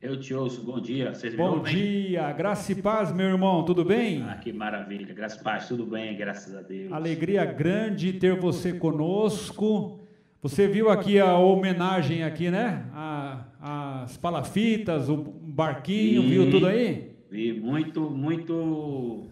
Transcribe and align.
Eu 0.00 0.16
te 0.16 0.32
ouço, 0.32 0.62
bom 0.62 0.78
dia. 0.78 1.12
Vocês 1.12 1.34
bom 1.34 1.50
me 1.50 1.56
ouvem? 1.56 1.74
dia, 1.74 2.30
graça 2.30 2.70
e 2.70 2.76
paz, 2.76 3.12
meu 3.12 3.26
irmão, 3.26 3.64
tudo 3.64 3.84
bem? 3.84 4.22
Ah, 4.22 4.36
que 4.36 4.52
maravilha, 4.52 5.12
graça 5.12 5.40
e 5.40 5.42
paz, 5.42 5.66
tudo 5.66 5.84
bem, 5.84 6.16
graças 6.16 6.54
a 6.54 6.62
Deus. 6.62 6.92
Alegria 6.92 7.44
grande 7.44 8.12
ter 8.12 8.38
você 8.38 8.72
conosco. 8.72 9.98
Você 10.40 10.68
viu 10.68 10.88
aqui 10.88 11.18
a 11.18 11.36
homenagem 11.36 12.22
aqui, 12.22 12.48
né? 12.48 12.84
A, 12.94 14.04
as 14.04 14.16
palafitas, 14.16 15.08
o 15.08 15.16
barquinho, 15.16 16.22
vi, 16.22 16.28
viu 16.28 16.48
tudo 16.48 16.68
aí? 16.68 17.16
Vi, 17.28 17.52
muito, 17.54 18.02
muito 18.02 19.26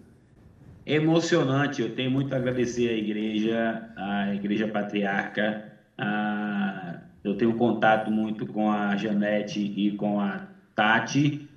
emocionante. 0.84 1.80
Eu 1.80 1.94
tenho 1.94 2.10
muito 2.10 2.34
a 2.34 2.38
agradecer 2.38 2.88
à 2.88 2.92
igreja, 2.92 3.88
à 3.94 4.34
igreja 4.34 4.66
patriarca. 4.66 5.72
A... 5.96 7.02
Eu 7.22 7.36
tenho 7.36 7.54
contato 7.54 8.10
muito 8.10 8.48
com 8.48 8.68
a 8.68 8.96
Janete 8.96 9.60
e 9.60 9.92
com 9.92 10.18
a 10.20 10.55
Tati. 10.76 11.48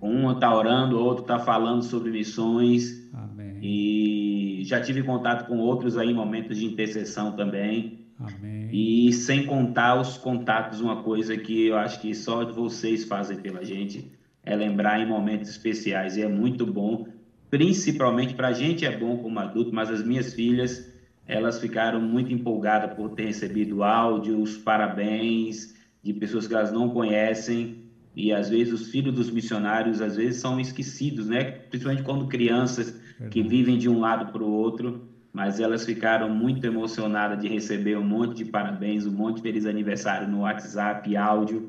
Um 0.00 0.30
está 0.30 0.54
orando, 0.54 0.96
o 0.96 1.04
outro 1.04 1.22
está 1.22 1.40
falando 1.40 1.82
sobre 1.82 2.12
missões. 2.12 3.10
Amém. 3.12 3.58
E 3.60 4.62
já 4.64 4.80
tive 4.80 5.02
contato 5.02 5.48
com 5.48 5.58
outros 5.58 5.98
aí 5.98 6.10
em 6.10 6.14
momentos 6.14 6.56
de 6.56 6.64
intercessão 6.64 7.32
também. 7.32 8.06
Amém. 8.20 8.68
E 8.72 9.12
sem 9.12 9.44
contar 9.44 10.00
os 10.00 10.16
contatos, 10.16 10.80
uma 10.80 11.02
coisa 11.02 11.36
que 11.36 11.66
eu 11.66 11.76
acho 11.76 12.00
que 12.00 12.14
só 12.14 12.44
vocês 12.44 13.04
fazem 13.04 13.38
pela 13.38 13.64
gente 13.64 14.12
é 14.44 14.54
lembrar 14.54 15.00
em 15.00 15.06
momentos 15.06 15.50
especiais. 15.50 16.16
E 16.16 16.22
é 16.22 16.28
muito 16.28 16.64
bom, 16.64 17.08
principalmente 17.50 18.34
para 18.34 18.48
a 18.48 18.52
gente 18.52 18.86
é 18.86 18.96
bom 18.96 19.18
como 19.18 19.40
adulto, 19.40 19.74
mas 19.74 19.90
as 19.90 20.04
minhas 20.04 20.32
filhas, 20.32 20.92
elas 21.26 21.60
ficaram 21.60 22.00
muito 22.00 22.32
empolgadas 22.32 22.94
por 22.94 23.10
ter 23.10 23.26
recebido 23.26 23.82
áudios, 23.82 24.56
parabéns 24.56 25.74
de 26.02 26.12
pessoas 26.12 26.46
que 26.46 26.54
elas 26.54 26.70
não 26.70 26.90
conhecem 26.90 27.87
e 28.14 28.32
às 28.32 28.48
vezes 28.48 28.72
os 28.72 28.88
filhos 28.90 29.14
dos 29.14 29.30
missionários 29.30 30.00
às 30.00 30.16
vezes 30.16 30.40
são 30.40 30.58
esquecidos, 30.60 31.28
né? 31.28 31.44
Principalmente 31.70 32.02
quando 32.02 32.26
crianças 32.26 32.92
que 33.30 33.42
vivem 33.42 33.78
de 33.78 33.88
um 33.88 33.98
lado 34.00 34.26
para 34.26 34.42
o 34.42 34.50
outro, 34.50 35.08
mas 35.32 35.60
elas 35.60 35.84
ficaram 35.84 36.28
muito 36.28 36.66
emocionadas 36.66 37.38
de 37.38 37.48
receber 37.48 37.96
um 37.96 38.02
monte 38.04 38.34
de 38.34 38.44
parabéns, 38.44 39.06
um 39.06 39.12
monte 39.12 39.36
de 39.36 39.42
feliz 39.42 39.66
aniversário 39.66 40.26
no 40.28 40.40
WhatsApp, 40.40 41.16
áudio. 41.16 41.62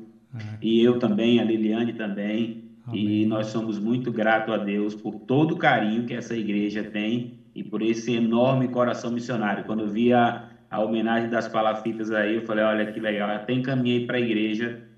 E 0.60 0.80
eu 0.82 0.98
também, 0.98 1.40
a 1.40 1.44
Liliane 1.44 1.92
também. 1.92 2.64
Amém. 2.86 3.22
E 3.22 3.26
nós 3.26 3.48
somos 3.48 3.78
muito 3.78 4.10
gratos 4.12 4.52
a 4.52 4.58
Deus 4.58 4.94
por 4.94 5.14
todo 5.14 5.52
o 5.52 5.56
carinho 5.56 6.04
que 6.04 6.14
essa 6.14 6.36
igreja 6.36 6.82
tem 6.82 7.38
e 7.54 7.62
por 7.62 7.82
esse 7.82 8.12
enorme 8.14 8.68
coração 8.68 9.10
missionário. 9.10 9.64
Quando 9.64 9.80
eu 9.80 9.88
vi 9.88 10.12
a, 10.12 10.48
a 10.70 10.80
homenagem 10.80 11.28
das 11.28 11.46
palafitas 11.48 12.10
aí, 12.10 12.34
eu 12.34 12.42
falei, 12.42 12.64
olha 12.64 12.86
que 12.86 12.98
legal, 13.00 13.30
até 13.30 13.52
encaminhei 13.52 14.06
para 14.06 14.16
a 14.16 14.20
igreja 14.20 14.89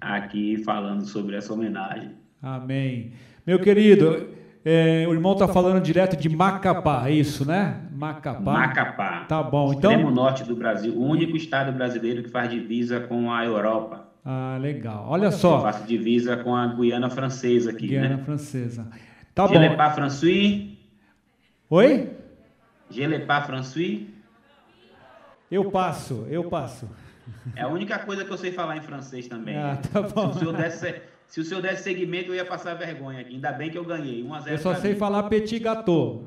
aqui 0.00 0.62
falando 0.64 1.04
sobre 1.04 1.36
essa 1.36 1.52
homenagem. 1.52 2.10
Amém. 2.42 3.12
Meu 3.46 3.58
querido, 3.58 4.28
é, 4.64 5.06
o 5.08 5.12
irmão 5.12 5.32
está 5.32 5.46
falando 5.46 5.80
direto 5.80 6.16
de 6.16 6.28
Macapá, 6.28 7.08
é 7.08 7.12
isso, 7.12 7.46
né? 7.46 7.82
Macapá. 7.92 8.52
Macapá. 8.52 9.24
Tá 9.28 9.42
bom. 9.42 9.72
Então. 9.72 9.90
Extremo 9.92 10.10
norte 10.10 10.44
do 10.44 10.56
Brasil, 10.56 10.92
o 10.94 11.04
único 11.04 11.36
estado 11.36 11.72
brasileiro 11.72 12.22
que 12.22 12.28
faz 12.28 12.50
divisa 12.50 13.00
com 13.00 13.32
a 13.32 13.44
Europa. 13.44 14.08
Ah, 14.24 14.58
legal. 14.60 15.06
Olha 15.08 15.30
só. 15.30 15.58
Eu 15.58 15.62
faço 15.62 15.86
divisa 15.86 16.36
com 16.38 16.54
a 16.54 16.66
Guiana 16.66 17.08
Francesa 17.08 17.70
aqui, 17.70 17.86
Guiana 17.86 18.16
né? 18.16 18.24
Francesa. 18.24 18.88
Tá 19.32 19.46
Gelepá 19.46 19.88
bom. 19.88 19.94
François. 19.94 20.68
Oi? 21.70 22.10
Gelepá 22.90 23.42
François. 23.42 24.00
Eu 25.48 25.70
passo, 25.70 26.26
eu 26.28 26.42
passo. 26.44 26.88
É 27.54 27.62
a 27.62 27.68
única 27.68 27.98
coisa 27.98 28.24
que 28.24 28.30
eu 28.30 28.38
sei 28.38 28.52
falar 28.52 28.76
em 28.76 28.82
francês 28.82 29.26
também. 29.28 29.56
Ah, 29.56 29.78
tá 29.92 30.02
bom. 30.02 30.32
Se 30.32 30.36
o 30.36 30.40
senhor 30.40 30.56
desse, 30.56 31.02
se 31.26 31.40
o 31.40 31.44
senhor 31.44 31.60
desse 31.60 31.82
segmento, 31.82 32.30
eu 32.30 32.34
ia 32.34 32.44
passar 32.44 32.74
vergonha 32.74 33.20
aqui. 33.20 33.34
Ainda 33.34 33.52
bem 33.52 33.70
que 33.70 33.78
eu 33.78 33.84
ganhei. 33.84 34.22
1 34.22 34.34
a 34.34 34.40
0 34.40 34.54
Eu 34.54 34.58
só 34.58 34.74
sei 34.74 34.92
mim. 34.92 34.98
falar 34.98 35.24
petit 35.24 35.58
gâteau. 35.58 36.24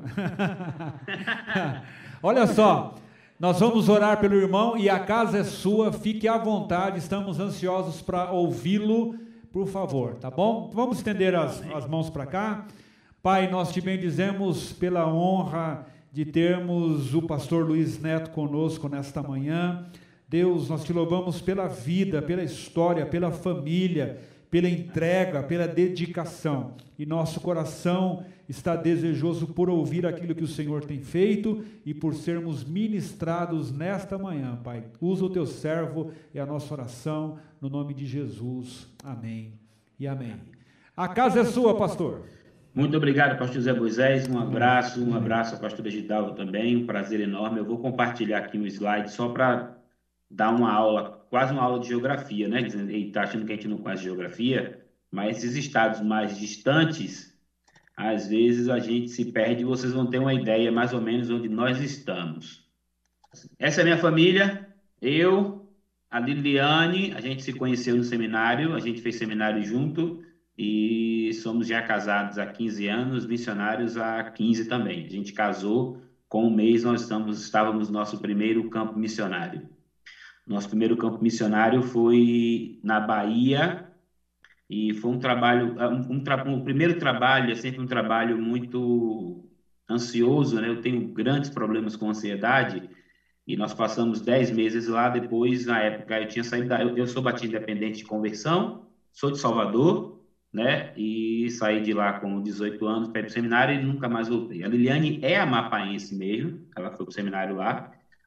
Olha 2.22 2.46
só, 2.46 2.94
nós 3.38 3.58
vamos 3.58 3.88
orar 3.88 4.20
pelo 4.20 4.34
irmão 4.34 4.76
e 4.76 4.90
a 4.90 4.98
casa 4.98 5.38
é 5.38 5.44
sua, 5.44 5.90
fique 5.90 6.28
à 6.28 6.36
vontade, 6.36 6.98
estamos 6.98 7.40
ansiosos 7.40 8.02
para 8.02 8.30
ouvi-lo, 8.30 9.14
por 9.50 9.66
favor, 9.66 10.16
tá 10.16 10.30
bom? 10.30 10.70
Vamos 10.74 10.98
estender 10.98 11.34
as, 11.34 11.62
as 11.74 11.86
mãos 11.86 12.10
para 12.10 12.26
cá. 12.26 12.66
Pai, 13.22 13.50
nós 13.50 13.72
te 13.72 13.80
bendizemos 13.80 14.72
pela 14.74 15.06
honra 15.06 15.86
de 16.12 16.24
termos 16.24 17.14
o 17.14 17.22
pastor 17.22 17.66
Luiz 17.66 18.00
Neto 18.00 18.30
conosco 18.30 18.88
nesta 18.88 19.22
manhã. 19.22 19.86
Deus, 20.30 20.68
nós 20.68 20.84
te 20.84 20.92
louvamos 20.92 21.40
pela 21.40 21.66
vida, 21.66 22.22
pela 22.22 22.44
história, 22.44 23.04
pela 23.04 23.32
família, 23.32 24.20
pela 24.48 24.68
entrega, 24.68 25.42
pela 25.42 25.66
dedicação. 25.66 26.74
E 26.96 27.04
nosso 27.04 27.40
coração 27.40 28.24
está 28.48 28.76
desejoso 28.76 29.48
por 29.48 29.68
ouvir 29.68 30.06
aquilo 30.06 30.32
que 30.32 30.44
o 30.44 30.48
Senhor 30.48 30.84
tem 30.84 31.00
feito 31.00 31.64
e 31.84 31.92
por 31.92 32.14
sermos 32.14 32.62
ministrados 32.62 33.72
nesta 33.72 34.16
manhã, 34.16 34.56
Pai. 34.62 34.84
Usa 35.00 35.24
o 35.24 35.30
teu 35.30 35.44
servo 35.44 36.12
e 36.32 36.38
a 36.38 36.46
nossa 36.46 36.72
oração 36.74 37.38
no 37.60 37.68
nome 37.68 37.92
de 37.92 38.06
Jesus. 38.06 38.86
Amém 39.02 39.54
e 39.98 40.06
amém. 40.06 40.36
A 40.96 41.08
casa 41.08 41.40
é 41.40 41.44
sua, 41.44 41.76
pastor. 41.76 42.22
Muito 42.72 42.96
obrigado, 42.96 43.36
pastor 43.36 43.56
José 43.56 43.72
Moisés. 43.72 44.28
Um 44.28 44.38
abraço, 44.38 45.02
um 45.02 45.12
abraço 45.12 45.56
ao 45.56 45.60
pastor 45.60 45.88
Gidalvo 45.88 46.36
também. 46.36 46.76
Um 46.76 46.86
prazer 46.86 47.20
enorme. 47.20 47.58
Eu 47.58 47.64
vou 47.64 47.78
compartilhar 47.78 48.38
aqui 48.38 48.56
um 48.56 48.64
slide 48.64 49.10
só 49.10 49.28
para 49.28 49.79
dar 50.30 50.50
uma 50.54 50.72
aula, 50.72 51.26
quase 51.28 51.52
uma 51.52 51.62
aula 51.62 51.80
de 51.80 51.88
geografia, 51.88 52.48
né? 52.48 52.60
Ele 52.60 53.08
está 53.08 53.22
achando 53.22 53.44
que 53.44 53.52
a 53.52 53.56
gente 53.56 53.68
não 53.68 53.78
conhece 53.78 54.04
geografia, 54.04 54.80
mas 55.10 55.38
esses 55.38 55.56
estados 55.56 56.00
mais 56.00 56.38
distantes, 56.38 57.36
às 57.96 58.28
vezes 58.28 58.68
a 58.68 58.78
gente 58.78 59.08
se 59.08 59.32
perde 59.32 59.62
e 59.62 59.64
vocês 59.64 59.92
vão 59.92 60.06
ter 60.06 60.18
uma 60.18 60.32
ideia 60.32 60.70
mais 60.70 60.92
ou 60.92 61.00
menos 61.00 61.28
onde 61.30 61.48
nós 61.48 61.80
estamos. 61.80 62.64
Essa 63.58 63.80
é 63.80 63.82
a 63.82 63.84
minha 63.84 63.98
família, 63.98 64.68
eu, 65.02 65.68
a 66.10 66.20
Liliane, 66.20 67.12
a 67.12 67.20
gente 67.20 67.42
se 67.42 67.52
conheceu 67.52 67.96
no 67.96 68.04
seminário, 68.04 68.74
a 68.74 68.80
gente 68.80 69.00
fez 69.00 69.16
seminário 69.16 69.62
junto 69.62 70.22
e 70.56 71.32
somos 71.34 71.66
já 71.66 71.82
casados 71.82 72.38
há 72.38 72.46
15 72.46 72.86
anos, 72.86 73.26
missionários 73.26 73.96
há 73.96 74.24
15 74.24 74.68
também. 74.68 75.06
A 75.06 75.08
gente 75.08 75.32
casou, 75.32 76.00
com 76.28 76.44
um 76.44 76.54
mês 76.54 76.84
nós 76.84 77.02
estamos, 77.02 77.42
estávamos 77.42 77.88
no 77.88 77.98
nosso 77.98 78.18
primeiro 78.18 78.68
campo 78.68 78.98
missionário. 78.98 79.68
Nosso 80.46 80.68
primeiro 80.68 80.96
campo 80.96 81.18
missionário 81.22 81.82
foi 81.82 82.70
na 82.82 82.98
Bahia 83.00 83.76
e 84.68 84.94
foi 84.94 85.10
um 85.10 85.18
trabalho, 85.18 85.72
um, 85.76 86.16
um, 86.16 86.20
tra 86.20 86.40
um 86.46 86.60
primeiro 86.60 86.94
trabalho 86.94 87.50
é 87.50 87.54
sempre 87.54 87.82
um 87.82 87.86
trabalho 87.86 88.38
muito 88.38 89.44
ansioso, 89.88 90.60
né? 90.60 90.68
Eu 90.68 90.76
tenho 90.76 91.02
grandes 91.02 91.50
problemas 91.50 91.96
com 91.96 92.08
ansiedade 92.08 92.84
e 93.46 93.56
nós 93.56 93.74
passamos 93.74 94.20
10 94.22 94.50
meses 94.50 94.86
lá. 94.86 95.08
Depois, 95.08 95.66
na 95.66 95.80
época, 95.80 96.20
eu 96.20 96.26
tinha 96.26 96.44
saído 96.44 96.68
da, 96.68 96.80
eu, 96.82 96.92
eu 96.96 97.06
sou 97.06 97.22
batista 97.22 97.46
independente 97.46 97.98
de 97.98 98.04
conversão, 98.04 98.72
sou 99.12 99.30
de 99.30 99.38
Salvador, 99.38 100.04
né? 100.52 100.84
E 100.96 101.48
saí 101.50 101.80
de 101.80 101.92
lá 101.94 102.12
com 102.12 102.40
18 102.40 102.86
anos 102.86 103.08
para 103.08 103.26
o 103.26 103.30
seminário 103.30 103.74
e 103.74 103.78
nunca 103.78 104.08
mais 104.08 104.28
voltei. 104.28 104.62
A 104.62 104.68
Liliane 104.68 105.18
é 105.20 105.36
amapaense 105.38 106.14
mesmo, 106.14 106.54
ela 106.76 106.90
foi 106.90 107.04
para 107.06 107.10
o 107.12 107.14
seminário 107.14 107.54
lá. 107.56 107.82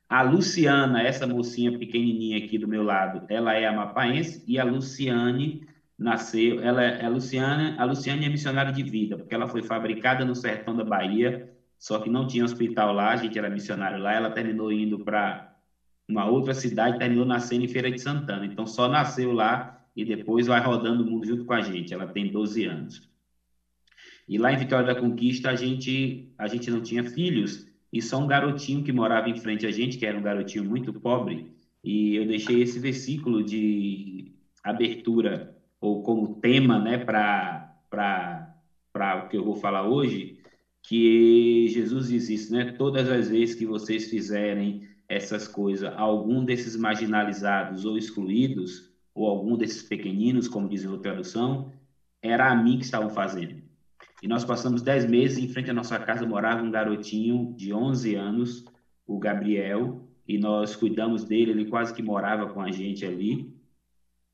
A 0.10 0.22
Luciana, 0.22 1.02
essa 1.02 1.26
mocinha 1.26 1.78
pequenininha 1.78 2.38
aqui 2.38 2.58
do 2.58 2.68
meu 2.68 2.84
lado, 2.84 3.26
ela 3.30 3.54
é 3.54 3.66
amapaense 3.66 4.44
e 4.48 4.60
a 4.60 4.64
Luciane 4.64 5.68
nasceu, 5.98 6.62
ela 6.62 6.84
é 6.84 7.06
a 7.06 7.10
Luciana, 7.10 7.76
a 7.80 7.86
Luciane 7.86 8.26
é 8.26 8.30
missionária 8.30 8.72
de 8.72 8.84
vida, 8.84 9.18
porque 9.18 9.34
ela 9.34 9.48
foi 9.48 9.64
fabricada 9.64 10.26
no 10.26 10.36
sertão 10.36 10.76
da 10.76 10.84
Bahia, 10.84 11.52
só 11.80 12.00
que 12.00 12.10
não 12.10 12.28
tinha 12.28 12.44
hospital 12.44 12.94
lá, 12.94 13.12
a 13.12 13.16
gente 13.16 13.38
era 13.38 13.50
missionário 13.50 14.00
lá, 14.00 14.14
ela 14.14 14.30
terminou 14.30 14.72
indo 14.72 15.00
para 15.00 15.54
uma 16.08 16.26
outra 16.26 16.54
cidade, 16.54 17.00
terminou 17.00 17.26
nascendo 17.26 17.66
em 17.66 17.68
Feira 17.68 17.92
de 17.92 18.00
Santana. 18.00 18.46
Então 18.46 18.66
só 18.66 18.88
nasceu 18.88 19.32
lá 19.32 19.82
e 19.96 20.04
depois 20.06 20.48
vai 20.48 20.62
rodando 20.62 21.04
o 21.04 21.06
mundo 21.10 21.26
junto 21.26 21.46
com 21.46 21.54
a 21.54 21.62
gente. 21.62 21.94
Ela 21.94 22.08
tem 22.08 22.32
12 22.32 22.66
anos. 22.66 23.10
E 24.28 24.38
lá 24.38 24.52
em 24.54 24.58
Vitória 24.58 24.86
da 24.86 25.00
Conquista 25.00 25.50
a 25.50 25.56
gente 25.56 26.34
a 26.38 26.48
gente 26.48 26.72
não 26.72 26.82
tinha 26.82 27.04
filhos, 27.04 27.68
e 27.94 28.01
só 28.01 28.18
um 28.18 28.28
garotinho 28.28 28.84
que 28.84 28.92
morava 28.92 29.30
em 29.30 29.38
frente 29.38 29.68
a 29.68 29.72
gente, 29.72 30.00
que 30.00 30.06
era 30.06 30.18
um 30.18 30.24
garotinho 30.24 30.66
muito 30.66 30.92
pobre, 30.92 31.56
e 31.84 32.16
eu 32.16 32.25
deixei 32.25 32.62
esse 32.62 32.80
versículo 32.80 33.44
de 33.44 34.34
abertura, 34.63 35.56
ou 35.80 36.01
como 36.01 36.40
tema, 36.42 36.80
né, 36.80 36.98
para 36.98 38.57
o 39.25 39.30
que 39.30 39.38
eu 39.38 39.45
vou 39.45 39.56
falar 39.56 39.88
hoje, 39.88 40.40
que 40.81 41.68
Jesus 41.69 42.10
diz 42.10 42.30
isso, 42.30 42.51
né? 42.51 42.74
Todas 42.74 43.07
as 43.10 43.30
vezes 43.30 43.56
que 43.56 43.66
vocês 43.66 44.10
fizerem 44.10 44.86
essas 45.07 45.48
coisas, 45.48 45.94
algum 45.95 46.44
desses 46.44 46.75
marginalizados 46.75 47.86
ou 47.86 47.98
excluídos, 47.98 48.92
ou 49.13 49.28
algum 49.28 49.56
desses 49.56 49.84
pequeninos, 49.84 50.48
como 50.50 50.68
diz 50.68 50.86
a 50.86 50.98
tradução, 50.98 51.72
era 52.22 52.51
a 52.51 52.56
mim 52.56 52.80
que 52.80 52.86
estavam 52.86 53.10
fazendo. 53.10 53.62
E 54.24 54.28
nós 54.28 54.46
passamos 54.46 54.81
dez 54.81 55.06
meses, 55.06 55.38
em 55.38 55.50
frente 55.50 55.70
à 55.70 55.74
nossa 55.74 56.00
casa 56.00 56.25
morava 56.25 56.64
um 56.64 56.72
garotinho 56.72 57.54
de 57.58 57.74
11 57.74 58.16
anos, 58.16 58.64
o 59.06 59.20
Gabriel, 59.20 60.08
e 60.25 60.38
nós 60.38 60.78
cuidamos 60.78 61.25
dele, 61.25 61.52
ele 61.52 61.66
quase 61.66 61.94
que 61.94 62.02
morava 62.02 62.48
com 62.48 62.62
a 62.62 62.72
gente 62.72 63.06
ali. 63.06 63.54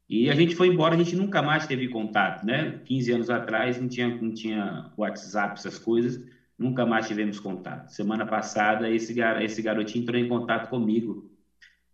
E 0.08 0.30
a 0.30 0.36
gente 0.36 0.56
foi 0.56 0.68
embora, 0.68 0.94
a 0.94 0.98
gente 0.98 1.16
nunca 1.16 1.42
mais 1.42 1.66
teve 1.66 1.88
contato, 1.90 2.46
né? 2.46 2.80
15 2.86 3.12
anos 3.14 3.30
atrás 3.32 3.82
não 3.82 3.88
tinha, 3.88 4.10
não 4.10 4.32
tinha 4.32 4.92
WhatsApp, 4.96 5.58
essas 5.58 5.80
coisas, 5.80 6.24
nunca 6.56 6.86
mais 6.86 7.08
tivemos 7.08 7.40
contato. 7.40 7.90
Semana 7.90 8.28
passada, 8.28 8.92
esse, 8.92 9.12
gar, 9.12 9.44
esse 9.44 9.60
garotinho 9.60 10.04
entrou 10.04 10.22
em 10.22 10.30
contato 10.30 10.70
comigo. 10.70 11.32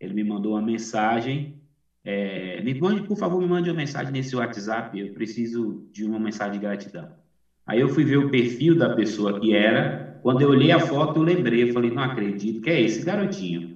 Ele 0.02 0.14
me 0.14 0.24
mandou 0.26 0.52
uma 0.52 0.62
mensagem. 0.62 1.62
É, 2.04 2.62
me 2.62 2.74
mande, 2.74 3.04
por 3.04 3.18
favor, 3.18 3.40
me 3.42 3.48
mande 3.48 3.70
uma 3.70 3.78
mensagem 3.78 4.12
nesse 4.12 4.36
WhatsApp, 4.36 5.00
eu 5.00 5.14
preciso 5.14 5.88
de 5.94 6.04
uma 6.04 6.20
mensagem 6.20 6.60
de 6.60 6.60
gratidão. 6.60 7.25
Aí 7.66 7.80
eu 7.80 7.90
fui 7.90 8.04
ver 8.04 8.18
o 8.18 8.30
perfil 8.30 8.76
da 8.76 8.90
pessoa 8.90 9.40
que 9.40 9.54
era. 9.54 10.20
Quando 10.22 10.42
eu 10.42 10.50
olhei 10.50 10.72
a 10.72 10.80
foto, 10.80 11.18
eu 11.18 11.24
lembrei, 11.24 11.64
eu 11.64 11.68
falei, 11.68 11.90
não 11.90 12.02
acredito, 12.04 12.62
que 12.62 12.70
é 12.70 12.80
esse 12.80 13.04
garotinho. 13.04 13.76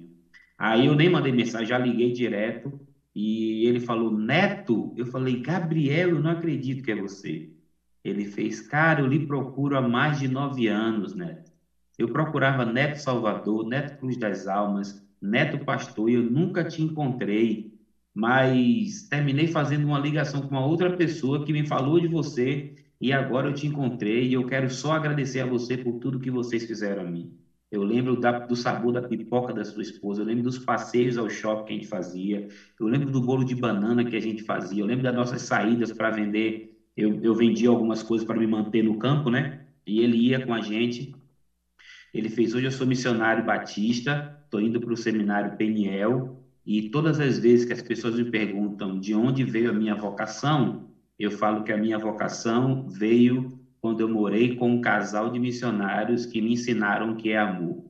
Aí 0.58 0.86
eu 0.86 0.94
nem 0.94 1.08
mandei 1.08 1.32
mensagem, 1.32 1.66
já 1.66 1.78
liguei 1.78 2.10
direto 2.12 2.72
e 3.14 3.66
ele 3.66 3.80
falou, 3.80 4.10
Neto? 4.10 4.92
Eu 4.94 5.06
falei, 5.06 5.36
Gabriel, 5.36 6.10
eu 6.12 6.20
não 6.20 6.30
acredito 6.30 6.82
que 6.82 6.90
é 6.90 6.94
você. 6.94 7.42
Ele 8.04 8.24
fez, 8.24 8.60
cara, 8.60 9.00
eu 9.00 9.06
lhe 9.06 9.18
procuro 9.18 9.76
há 9.76 9.82
mais 9.82 10.18
de 10.18 10.28
nove 10.28 10.66
anos, 10.68 11.14
Neto. 11.14 11.50
Eu 11.98 12.08
procurava 12.08 12.64
Neto 12.64 12.96
Salvador, 12.98 13.64
Neto 13.64 13.92
Cruz 13.98 14.16
das 14.16 14.46
Almas, 14.46 14.94
Neto 15.20 15.58
Pastor, 15.58 16.08
e 16.08 16.14
eu 16.14 16.22
nunca 16.22 16.64
te 16.64 16.82
encontrei, 16.82 17.62
mas 18.14 19.02
terminei 19.08 19.46
fazendo 19.46 19.86
uma 19.86 19.98
ligação 19.98 20.42
com 20.42 20.54
uma 20.54 20.64
outra 20.64 20.90
pessoa 20.90 21.42
que 21.42 21.52
me 21.52 21.64
falou 21.64 22.00
de 22.00 22.08
você 22.08 22.64
e 23.00 23.12
agora 23.12 23.48
eu 23.48 23.52
te 23.52 23.66
encontrei 23.66 24.28
e 24.28 24.32
eu 24.34 24.44
quero 24.44 24.68
só 24.70 24.92
agradecer 24.92 25.40
a 25.40 25.46
você 25.46 25.76
por 25.76 25.98
tudo 25.98 26.20
que 26.20 26.30
vocês 26.30 26.64
fizeram 26.64 27.02
a 27.02 27.06
mim. 27.06 27.32
Eu 27.70 27.82
lembro 27.84 28.16
da, 28.16 28.32
do 28.32 28.56
sabor 28.56 28.92
da 28.92 29.00
pipoca 29.02 29.52
da 29.52 29.64
sua 29.64 29.82
esposa, 29.82 30.22
eu 30.22 30.26
lembro 30.26 30.42
dos 30.42 30.58
passeios 30.58 31.16
ao 31.16 31.28
shopping 31.28 31.64
que 31.64 31.72
a 31.72 31.76
gente 31.76 31.86
fazia, 31.88 32.46
eu 32.78 32.86
lembro 32.88 33.10
do 33.10 33.20
bolo 33.20 33.44
de 33.44 33.54
banana 33.54 34.04
que 34.04 34.16
a 34.16 34.20
gente 34.20 34.42
fazia, 34.42 34.82
eu 34.82 34.86
lembro 34.86 35.02
das 35.04 35.14
nossas 35.14 35.42
saídas 35.42 35.92
para 35.92 36.10
vender. 36.10 36.60
Eu, 36.96 37.18
eu 37.22 37.34
vendia 37.34 37.68
algumas 37.68 38.02
coisas 38.02 38.26
para 38.26 38.38
me 38.38 38.46
manter 38.46 38.82
no 38.82 38.98
campo, 38.98 39.30
né? 39.30 39.54
E 39.86 40.00
ele 40.00 40.16
ia 40.18 40.40
com 40.40 40.52
a 40.52 40.60
gente. 40.60 41.10
Ele 42.12 42.28
fez 42.28 42.54
Hoje 42.54 42.66
Eu 42.66 42.70
Sou 42.70 42.86
Missionário 42.86 43.42
Batista, 43.42 44.28
estou 44.44 44.60
indo 44.60 44.80
para 44.80 44.92
o 44.92 44.96
seminário 44.96 45.50
Peniel, 45.52 46.28
e 46.64 46.82
todas 46.82 47.20
as 47.20 47.38
vezes 47.38 47.64
que 47.64 47.72
as 47.72 47.82
pessoas 47.82 48.14
me 48.16 48.24
perguntam 48.24 48.98
de 48.98 49.14
onde 49.14 49.44
veio 49.44 49.70
a 49.70 49.72
minha 49.72 49.94
vocação, 49.94 50.76
eu 51.24 51.30
falo 51.30 51.62
que 51.62 51.72
a 51.72 51.76
minha 51.76 51.98
vocação 51.98 52.88
veio 52.88 53.48
quando 53.80 54.00
eu 54.00 54.08
morei 54.08 54.56
com 54.56 54.70
um 54.70 54.80
casal 54.80 55.30
de 55.30 55.38
missionários 55.38 56.26
que 56.26 56.40
me 56.40 56.52
ensinaram 56.52 57.12
o 57.12 57.16
que 57.16 57.30
é 57.30 57.38
amor. 57.38 57.84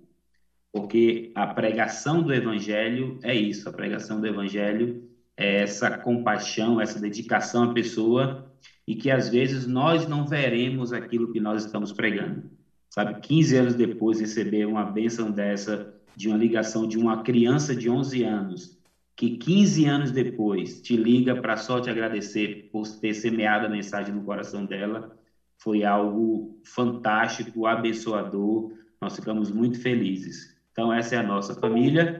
Porque 0.73 1.32
a 1.35 1.47
pregação 1.47 2.23
do 2.23 2.32
evangelho 2.32 3.19
é 3.23 3.35
isso, 3.35 3.69
a 3.69 3.73
pregação 3.73 4.21
do 4.21 4.27
evangelho 4.27 5.03
é 5.37 5.62
essa 5.62 5.91
compaixão, 5.91 6.81
essa 6.81 7.00
dedicação 7.00 7.65
à 7.65 7.73
pessoa 7.73 8.44
e 8.87 8.94
que 8.94 9.11
às 9.11 9.29
vezes 9.29 9.67
nós 9.67 10.06
não 10.06 10.26
veremos 10.26 10.93
aquilo 10.93 11.33
que 11.33 11.41
nós 11.41 11.65
estamos 11.65 11.93
pregando. 11.93 12.43
Sabe, 12.88 13.15
15 13.21 13.56
anos 13.56 13.75
depois 13.75 14.21
receber 14.21 14.67
uma 14.67 14.85
bênção 14.85 15.31
dessa 15.31 15.87
de 16.17 16.29
uma 16.29 16.37
ligação 16.37 16.87
de 16.87 16.99
uma 16.99 17.23
criança 17.23 17.75
de 17.75 17.88
11 17.88 18.25
anos 18.25 18.80
que 19.20 19.37
15 19.37 19.84
anos 19.84 20.11
depois 20.11 20.81
te 20.81 20.96
liga 20.96 21.37
para 21.37 21.55
só 21.55 21.78
te 21.78 21.90
agradecer 21.90 22.70
por 22.72 22.88
ter 22.88 23.12
semeado 23.12 23.67
a 23.67 23.69
mensagem 23.69 24.14
no 24.14 24.22
coração 24.22 24.64
dela, 24.64 25.14
foi 25.58 25.84
algo 25.84 26.58
fantástico, 26.64 27.67
abençoador. 27.67 28.72
Nós 28.99 29.14
ficamos 29.14 29.50
muito 29.50 29.78
felizes. 29.78 30.56
Então, 30.72 30.90
essa 30.90 31.17
é 31.17 31.19
a 31.19 31.22
nossa 31.22 31.55
família. 31.55 32.19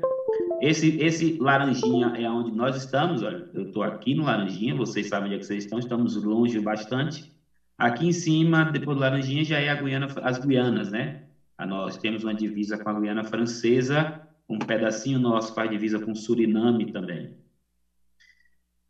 Esse, 0.61 0.99
esse 1.00 1.38
Laranjinha 1.41 2.08
é 2.19 2.29
onde 2.29 2.52
nós 2.52 2.76
estamos. 2.76 3.23
Olha, 3.23 3.49
eu 3.55 3.69
estou 3.69 3.82
aqui 3.82 4.14
no 4.14 4.25
Laranjinha, 4.25 4.75
vocês 4.75 5.08
sabem 5.08 5.29
onde 5.29 5.37
é 5.37 5.38
que 5.38 5.46
vocês 5.46 5.64
estão, 5.64 5.79
estamos 5.79 6.23
longe 6.23 6.61
bastante. 6.61 7.32
Aqui 7.79 8.08
em 8.08 8.12
cima, 8.12 8.64
depois 8.64 8.99
do 8.99 9.00
Laranjinha, 9.00 9.43
já 9.43 9.58
é 9.58 9.70
a 9.70 9.75
Guiana, 9.75 10.06
as 10.23 10.37
Guianas, 10.37 10.91
né? 10.91 11.23
Nós 11.67 11.96
temos 11.96 12.25
uma 12.25 12.35
divisa 12.35 12.76
com 12.76 12.91
a 12.91 13.00
Guiana 13.00 13.25
Francesa, 13.25 14.20
um 14.50 14.58
pedacinho 14.58 15.19
nosso 15.19 15.52
faz 15.52 15.70
divisa 15.70 15.99
com 16.00 16.14
Suriname 16.14 16.87
também. 16.87 17.31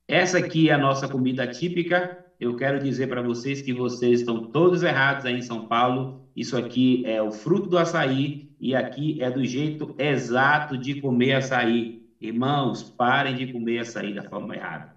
Essa 0.09 0.39
aqui 0.39 0.71
é 0.71 0.73
a 0.73 0.79
nossa 0.79 1.07
comida 1.07 1.47
típica, 1.47 2.11
eu 2.41 2.55
quero 2.55 2.79
dizer 2.79 3.07
para 3.07 3.21
vocês 3.21 3.61
que 3.61 3.73
vocês 3.73 4.21
estão 4.21 4.41
todos 4.41 4.83
errados 4.83 5.27
aí 5.27 5.35
em 5.35 5.43
São 5.43 5.61
Paulo. 5.61 6.11
Isso 6.35 6.57
aqui 6.57 7.03
é 7.05 7.21
o 7.21 7.31
fruto 7.31 7.69
do 7.69 7.77
açaí 7.77 8.41
e 8.59 8.75
aqui 8.75 9.15
é 9.21 9.31
do 9.31 9.45
jeito 9.45 9.95
exato 9.99 10.79
de 10.79 10.95
comer 10.95 11.35
açaí. 11.35 12.01
Irmãos, 12.19 12.83
parem 12.97 13.35
de 13.35 13.47
comer 13.47 13.81
açaí 13.81 14.15
da 14.15 14.23
forma 14.23 14.55
errada. 14.55 14.91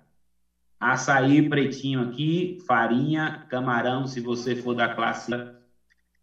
Açaí 0.80 1.42
pretinho 1.42 2.02
aqui, 2.02 2.58
farinha, 2.66 3.38
camarão, 3.50 4.06
se 4.08 4.22
você 4.22 4.56
for 4.56 4.74
da 4.74 4.88
classe. 4.88 5.32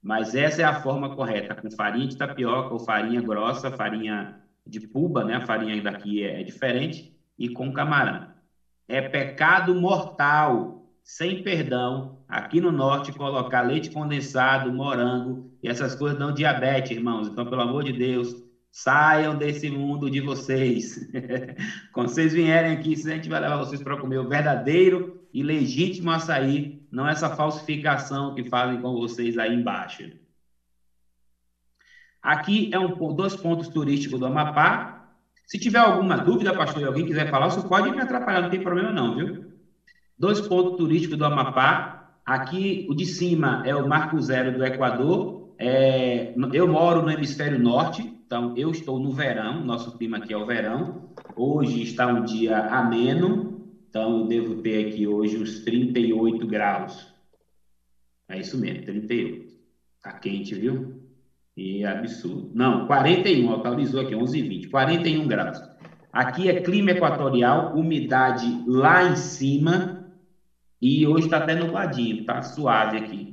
Mas 0.02 0.34
essa 0.34 0.62
é 0.62 0.64
a 0.64 0.72
forma 0.72 1.10
correta, 1.10 1.54
com 1.54 1.70
farinha 1.70 2.06
de 2.06 2.16
tapioca 2.16 2.72
ou 2.72 2.78
farinha 2.80 3.20
grossa, 3.22 3.70
farinha 3.70 4.30
de 4.66 4.80
puba, 4.80 5.24
né? 5.24 5.34
A 5.34 5.40
farinha 5.40 5.80
daqui 5.82 6.22
é, 6.22 6.40
é 6.40 6.42
diferente, 6.44 7.04
e 7.38 7.48
com 7.48 7.72
camarão. 7.72 8.22
É 8.88 9.00
pecado 9.00 9.74
mortal 9.74 10.70
sem 11.04 11.36
perdão, 11.36 12.06
aqui 12.28 12.60
no 12.60 12.70
norte, 12.70 13.12
colocar 13.12 13.62
leite 13.62 13.90
condensado, 13.90 14.72
morango 14.72 15.38
e 15.62 15.68
essas 15.68 15.94
coisas 15.94 16.16
dão 16.16 16.32
diabetes, 16.32 16.92
irmãos. 16.92 17.26
Então, 17.28 17.44
pelo 17.46 17.62
amor 17.62 17.84
de 17.84 17.92
Deus, 17.92 18.36
saiam 18.70 19.34
desse 19.34 19.68
mundo 19.70 20.08
de 20.10 20.20
vocês. 20.20 20.94
Quando 21.92 22.08
vocês 22.08 22.32
vierem 22.32 22.72
aqui, 22.72 22.94
a 22.94 23.10
gente 23.14 23.28
vai 23.28 23.40
levar 23.40 23.56
vocês 23.56 23.82
para 23.82 23.96
comer 23.96 24.18
o 24.18 24.26
verdadeiro 24.26 25.02
e 25.32 25.42
legítimo 25.42 26.10
açaí, 26.10 26.79
não 26.90 27.06
essa 27.06 27.30
falsificação 27.30 28.34
que 28.34 28.48
fazem 28.48 28.80
com 28.80 28.92
vocês 28.94 29.38
aí 29.38 29.54
embaixo. 29.54 30.10
Aqui 32.22 32.70
é 32.72 32.78
um, 32.78 33.14
dois 33.14 33.34
pontos 33.36 33.68
turísticos 33.68 34.18
do 34.18 34.26
Amapá. 34.26 35.08
Se 35.46 35.58
tiver 35.58 35.78
alguma 35.78 36.16
dúvida, 36.16 36.54
pastor, 36.54 36.82
e 36.82 36.84
alguém 36.84 37.06
quiser 37.06 37.30
falar, 37.30 37.50
você 37.50 37.66
pode 37.66 37.90
me 37.90 38.00
atrapalhar, 38.00 38.42
não 38.42 38.50
tem 38.50 38.62
problema 38.62 38.92
não, 38.92 39.16
viu? 39.16 39.52
Dois 40.18 40.40
pontos 40.40 40.76
turísticos 40.76 41.16
do 41.16 41.24
Amapá. 41.24 42.18
Aqui, 42.24 42.86
o 42.88 42.94
de 42.94 43.06
cima 43.06 43.62
é 43.64 43.74
o 43.74 43.88
Marco 43.88 44.20
Zero 44.20 44.56
do 44.56 44.64
Equador. 44.64 45.54
É, 45.58 46.34
eu 46.52 46.68
moro 46.68 47.02
no 47.02 47.10
hemisfério 47.10 47.58
norte, 47.58 48.02
então 48.24 48.54
eu 48.56 48.70
estou 48.70 48.98
no 48.98 49.10
verão, 49.10 49.64
nosso 49.64 49.96
clima 49.98 50.18
aqui 50.18 50.32
é 50.32 50.36
o 50.36 50.46
verão. 50.46 51.10
Hoje 51.34 51.82
está 51.82 52.06
um 52.06 52.22
dia 52.22 52.66
ameno, 52.66 53.49
então 53.90 54.20
eu 54.20 54.28
devo 54.28 54.54
ter 54.62 54.86
aqui 54.86 55.06
hoje 55.06 55.36
uns 55.36 55.58
38 55.64 56.46
graus. 56.46 57.12
É 58.28 58.38
isso 58.38 58.56
mesmo, 58.56 58.84
38. 58.84 59.44
Tá 60.00 60.12
quente, 60.12 60.54
viu? 60.54 60.96
E 61.56 61.82
é 61.82 61.88
absurdo. 61.88 62.48
Não, 62.54 62.86
41, 62.86 63.52
atualizou 63.52 64.00
aqui, 64.00 64.14
11 64.14 64.38
e 64.38 64.42
20, 64.42 64.68
41 64.68 65.26
graus. 65.26 65.60
Aqui 66.12 66.48
é 66.48 66.54
clima 66.54 66.92
equatorial, 66.92 67.68
umidade 67.74 68.62
lá 68.64 69.02
em 69.04 69.16
cima, 69.16 69.92
e 70.80 71.06
hoje 71.06 71.26
está 71.26 71.38
até 71.38 71.54
nubladinho, 71.56 72.20
está 72.20 72.40
suave 72.42 72.96
aqui. 72.96 73.28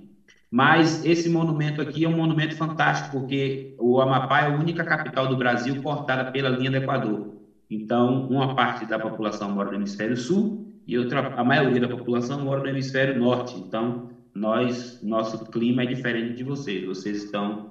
Mas 0.49 1.03
esse 1.03 1.29
monumento 1.29 1.81
aqui 1.81 2.03
é 2.03 2.09
um 2.09 2.13
monumento 2.13 2.55
fantástico, 2.55 3.09
porque 3.09 3.75
o 3.77 3.99
Amapá 4.01 4.41
é 4.41 4.45
a 4.45 4.49
única 4.49 4.83
capital 4.83 5.27
do 5.27 5.35
Brasil 5.37 5.75
cortada 5.77 6.25
pela 6.25 6.49
linha 6.49 6.71
do 6.71 6.77
Equador. 6.77 7.36
Então, 7.69 8.25
uma 8.29 8.47
parte 8.47 8.85
da 8.85 8.97
população 8.99 9.49
mora 9.49 9.69
no 9.69 9.75
hemisfério 9.75 10.15
sul 10.15 10.53
e 10.85 10.97
outra, 10.97 11.29
a 11.35 11.43
maioria 11.43 11.79
da 11.79 11.87
população 11.87 12.39
mora 12.39 12.61
no 12.61 12.67
hemisfério 12.69 13.13
norte. 13.13 13.57
Então, 13.59 14.01
nós, 14.33 14.97
nosso 15.01 15.37
clima 15.51 15.83
é 15.83 15.85
diferente 15.85 16.33
de 16.33 16.43
vocês. 16.43 16.83
Vocês 16.85 17.17
estão 17.17 17.61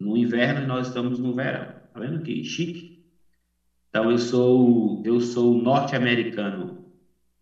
no 0.00 0.16
inverno 0.16 0.62
e 0.62 0.66
nós 0.66 0.86
estamos 0.88 1.18
no 1.18 1.34
verão. 1.34 1.66
Tá 1.92 2.00
vendo 2.00 2.20
que 2.20 2.42
chique? 2.44 2.86
Então, 3.88 4.10
eu 4.10 4.18
sou 4.18 5.00
eu 5.04 5.20
sou 5.20 5.54
norte-americano 5.54 6.70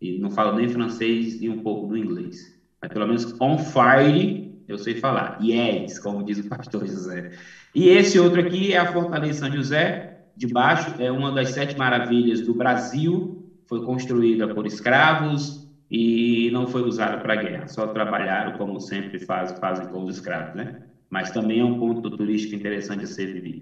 e 0.01 0.17
não 0.19 0.29
falo 0.29 0.53
nem 0.53 0.67
francês 0.67 1.37
e 1.39 1.49
um 1.49 1.57
pouco 1.57 1.87
do 1.87 1.97
inglês. 1.97 2.51
Mas 2.81 2.91
pelo 2.91 3.05
menos 3.07 3.25
on 3.41 3.57
fire 3.57 4.37
eu 4.67 4.77
sei 4.77 4.95
falar. 4.95 5.33
Yes, 5.39 5.97
como 5.99 6.23
diz 6.23 6.39
o 6.39 6.45
pastor 6.45 6.85
José. 6.87 7.25
E 7.73 7.87
esse 7.89 8.19
outro 8.19 8.39
aqui 8.41 8.73
é 8.73 8.77
a 8.77 8.85
Fortaleza 8.85 9.39
São 9.39 9.51
José, 9.51 9.99
de 10.37 10.47
baixo, 10.47 10.93
é 10.97 11.11
uma 11.11 11.31
das 11.31 11.49
sete 11.49 11.75
maravilhas 11.77 12.41
do 12.41 12.53
Brasil, 12.53 13.27
foi 13.67 13.81
construída 13.81 14.47
por 14.47 14.65
escravos 14.65 15.55
e 15.89 16.49
não 16.51 16.67
foi 16.67 16.83
usada 16.83 17.17
para 17.17 17.35
guerra, 17.35 17.67
só 17.67 17.87
trabalharam 17.87 18.51
como 18.53 18.79
sempre 18.79 19.19
faz, 19.19 19.51
fazem 19.59 19.85
com 19.87 20.03
os 20.03 20.09
escravos, 20.15 20.53
né? 20.53 20.69
mas 21.09 21.31
também 21.31 21.59
é 21.59 21.65
um 21.65 21.73
ponto 21.73 22.09
turístico 22.11 22.55
interessante 22.55 23.05
a 23.05 23.07
ser 23.07 23.27
vivido. 23.27 23.61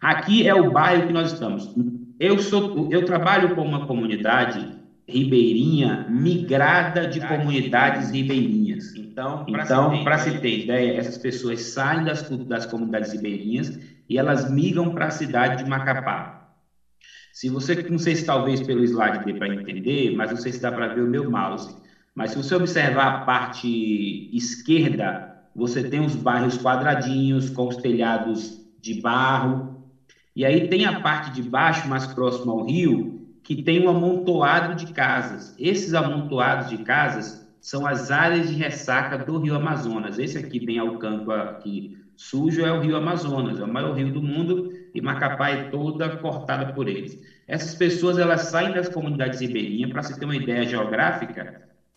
Aqui 0.00 0.46
é 0.46 0.54
o 0.54 0.64
bairro 0.64 1.04
que 1.04 1.12
nós 1.12 1.28
estamos. 1.28 1.68
Eu 2.18 2.38
sou, 2.38 2.88
eu 2.90 3.02
trabalho 3.02 3.50
com 3.50 3.62
uma 3.62 3.80
comunidade 3.80 4.70
ribeirinha 5.08 6.00
migrada 6.06 7.06
de 7.06 7.20
comunidades 7.20 8.10
ribeirinhas. 8.10 8.92
Então, 8.94 9.44
para 10.02 10.18
se, 10.18 10.30
se 10.30 10.40
ter 10.40 10.54
ideia, 10.54 10.92
essas 10.96 11.18
pessoas 11.18 11.60
saem 11.72 12.02
das, 12.02 12.24
das 12.46 12.64
comunidades 12.64 13.12
ribeirinhas 13.12 13.70
e 14.10 14.18
elas 14.18 14.50
migram 14.50 14.92
para 14.92 15.06
a 15.06 15.10
cidade 15.10 15.62
de 15.62 15.70
Macapá. 15.70 16.50
Se 17.32 17.48
você, 17.48 17.86
não 17.88 17.96
sei 17.96 18.16
se 18.16 18.26
talvez 18.26 18.60
pelo 18.60 18.82
slide 18.82 19.24
dê 19.24 19.38
para 19.38 19.54
entender, 19.54 20.16
mas 20.16 20.32
não 20.32 20.36
sei 20.36 20.52
se 20.52 20.60
dá 20.60 20.72
para 20.72 20.88
ver 20.88 21.02
o 21.02 21.06
meu 21.06 21.30
mouse. 21.30 21.80
Mas 22.12 22.32
se 22.32 22.36
você 22.36 22.56
observar 22.56 23.06
a 23.06 23.24
parte 23.24 24.28
esquerda, 24.36 25.32
você 25.54 25.88
tem 25.88 26.00
os 26.00 26.16
bairros 26.16 26.58
quadradinhos 26.58 27.50
com 27.50 27.68
os 27.68 27.76
telhados 27.76 28.60
de 28.80 29.00
barro. 29.00 29.86
E 30.34 30.44
aí 30.44 30.68
tem 30.68 30.84
a 30.86 31.00
parte 31.00 31.30
de 31.30 31.48
baixo, 31.48 31.88
mais 31.88 32.08
próximo 32.08 32.50
ao 32.50 32.66
rio, 32.66 33.30
que 33.44 33.62
tem 33.62 33.86
um 33.86 33.88
amontoado 33.88 34.74
de 34.74 34.92
casas. 34.92 35.54
Esses 35.56 35.94
amontoados 35.94 36.68
de 36.68 36.78
casas 36.78 37.46
são 37.60 37.86
as 37.86 38.10
áreas 38.10 38.48
de 38.48 38.56
ressaca 38.56 39.16
do 39.16 39.38
rio 39.38 39.54
Amazonas. 39.54 40.18
Esse 40.18 40.36
aqui 40.36 40.58
bem 40.58 40.80
ao 40.80 40.98
canto 40.98 41.30
aqui 41.30 41.99
sujo 42.20 42.64
é 42.64 42.72
o 42.72 42.78
rio 42.78 42.96
Amazonas, 42.96 43.58
é 43.58 43.64
o 43.64 43.68
maior 43.68 43.92
rio 43.92 44.10
do 44.10 44.20
mundo 44.22 44.60
e 44.94 45.00
Macapá 45.00 45.50
é 45.50 45.56
toda 45.56 46.10
cortada 46.10 46.66
por 46.66 46.88
eles. 46.88 47.16
Essas 47.46 47.74
pessoas 47.74 48.18
elas 48.18 48.42
saem 48.42 48.70
das 48.72 48.88
comunidades 48.88 49.40
ribeirinhas, 49.40 49.88
para 49.90 50.02
se 50.02 50.14
ter 50.14 50.24
uma 50.24 50.36
ideia 50.36 50.64
geográfica, 50.66 51.48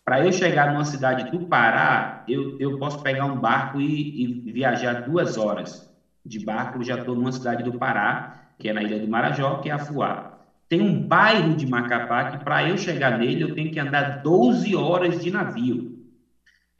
para 0.04 0.20
eu 0.20 0.30
chegar 0.32 0.66
numa 0.66 0.84
cidade 0.84 1.24
do 1.24 1.40
Pará, 1.40 2.10
eu, 2.26 2.52
eu 2.58 2.72
posso 2.72 2.98
pegar 3.00 3.24
um 3.26 3.36
barco 3.38 3.80
e, 3.80 4.10
e 4.14 4.52
viajar 4.52 4.94
duas 4.94 5.36
horas. 5.36 5.82
De 6.24 6.38
barco, 6.38 6.82
já 6.82 6.94
estou 6.94 7.14
numa 7.14 7.32
cidade 7.32 7.62
do 7.62 7.72
Pará, 7.72 8.22
que 8.58 8.68
é 8.68 8.72
na 8.72 8.82
ilha 8.82 8.98
do 8.98 9.08
Marajó, 9.08 9.56
que 9.56 9.68
é 9.68 9.72
Afuá. 9.72 10.22
Tem 10.68 10.80
um 10.80 10.94
bairro 10.94 11.54
de 11.54 11.66
Macapá 11.66 12.24
que, 12.24 12.36
para 12.36 12.64
eu 12.64 12.76
chegar 12.76 13.10
nele, 13.12 13.42
eu 13.42 13.48
tenho 13.48 13.70
que 13.70 13.78
andar 13.78 14.02
12 14.04 14.74
horas 14.74 15.18
de 15.18 15.30
navio. 15.30 15.84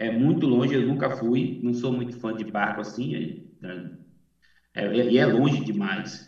É 0.06 0.10
muito 0.10 0.46
longe, 0.46 0.74
eu 0.74 0.82
nunca 0.82 1.10
fui, 1.10 1.56
não 1.60 1.72
sou 1.72 1.92
muito 1.92 2.18
fã 2.18 2.34
de 2.34 2.44
barco 2.44 2.80
assim, 2.80 3.14
é, 3.14 3.28
é, 4.74 5.06
e 5.06 5.18
é 5.18 5.26
longe 5.26 5.60
demais. 5.60 6.22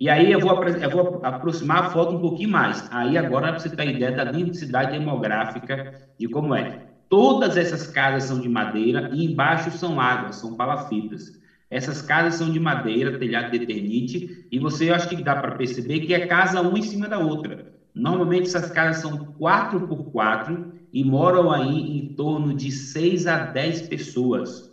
E 0.00 0.10
aí 0.10 0.30
eu 0.30 0.40
vou, 0.40 0.58
eu 0.80 0.90
vou 0.90 1.20
aproximar 1.22 1.80
a 1.80 1.84
foto 1.84 2.14
um 2.14 2.20
pouquinho 2.20 2.50
mais. 2.50 2.84
Aí 2.90 3.16
agora 3.16 3.52
você 3.52 3.70
tem 3.70 3.88
a 3.88 3.90
ideia 3.90 4.12
da 4.12 4.24
densidade 4.24 4.90
demográfica 4.92 5.82
de 6.18 6.28
como 6.28 6.54
é. 6.54 6.72
Todas 7.08 7.56
essas 7.56 7.86
casas 7.86 8.24
são 8.24 8.40
de 8.40 8.48
madeira 8.48 9.06
e 9.10 9.24
embaixo 9.24 9.70
são 9.70 10.00
águas, 10.00 10.38
são 10.38 10.52
palafitas. 10.54 11.32
Essas 11.70 12.02
casas 12.02 12.36
são 12.36 12.50
de 12.50 12.58
madeira, 12.60 13.12
telhado 13.12 13.50
de 13.50 13.56
eternite, 13.56 14.24
e 14.50 14.58
você 14.58 14.90
acho 14.90 15.08
que 15.08 15.16
dá 15.22 15.36
para 15.36 15.52
perceber 15.52 16.00
que 16.00 16.14
é 16.14 16.20
casa 16.20 16.62
uma 16.62 16.78
em 16.78 16.82
cima 16.82 17.08
da 17.08 17.18
outra. 17.18 17.60
Normalmente 17.94 18.46
essas 18.46 18.70
casas 18.70 18.98
são 19.00 19.20
4 19.38 19.80
por 19.80 20.04
4 20.10 20.60
e 20.92 21.04
moram 21.04 21.50
aí 21.50 21.80
em 21.86 22.02
torno 22.16 22.54
de 22.54 22.70
6 22.70 23.26
a 23.26 23.36
10 23.36 23.80
pessoas. 23.82 24.64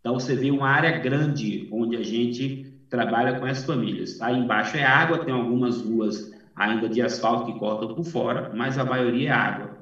Então 0.00 0.18
você 0.18 0.36
vê 0.36 0.50
uma 0.50 0.68
área 0.68 0.90
grande 0.90 1.64
onde 1.70 1.96
a 1.96 2.02
gente 2.02 2.56
trabalha 2.88 3.34
com 3.34 3.46
essas 3.46 3.64
famílias. 3.64 4.16
Aí 4.20 4.36
embaixo 4.36 4.76
é 4.76 4.84
água, 4.84 5.18
tem 5.18 5.32
algumas 5.34 5.80
ruas 5.82 6.24
ainda 6.54 6.88
de 6.88 7.02
asfalto 7.02 7.44
que 7.44 7.54
cortam 7.54 7.88
por 7.88 8.04
fora, 8.04 8.46
mas 8.50 8.78
a 8.78 8.84
maioria 8.84 9.28
é 9.30 9.32
água. 9.32 9.72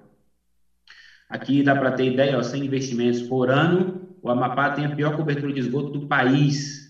Aqui 1.28 1.62
dá 1.62 1.74
para 1.74 1.90
ter 1.90 2.06
ideia, 2.06 2.38
ó, 2.38 2.42
sem 2.42 2.64
investimentos 2.64 3.22
por 3.22 3.48
ano, 3.50 3.90
o 4.20 4.28
Amapá 4.28 4.68
tem 4.70 4.84
a 4.84 4.88
pior 4.88 5.12
cobertura 5.12 5.52
de 5.52 5.58
esgoto 5.58 5.90
do 5.90 6.00
país. 6.00 6.84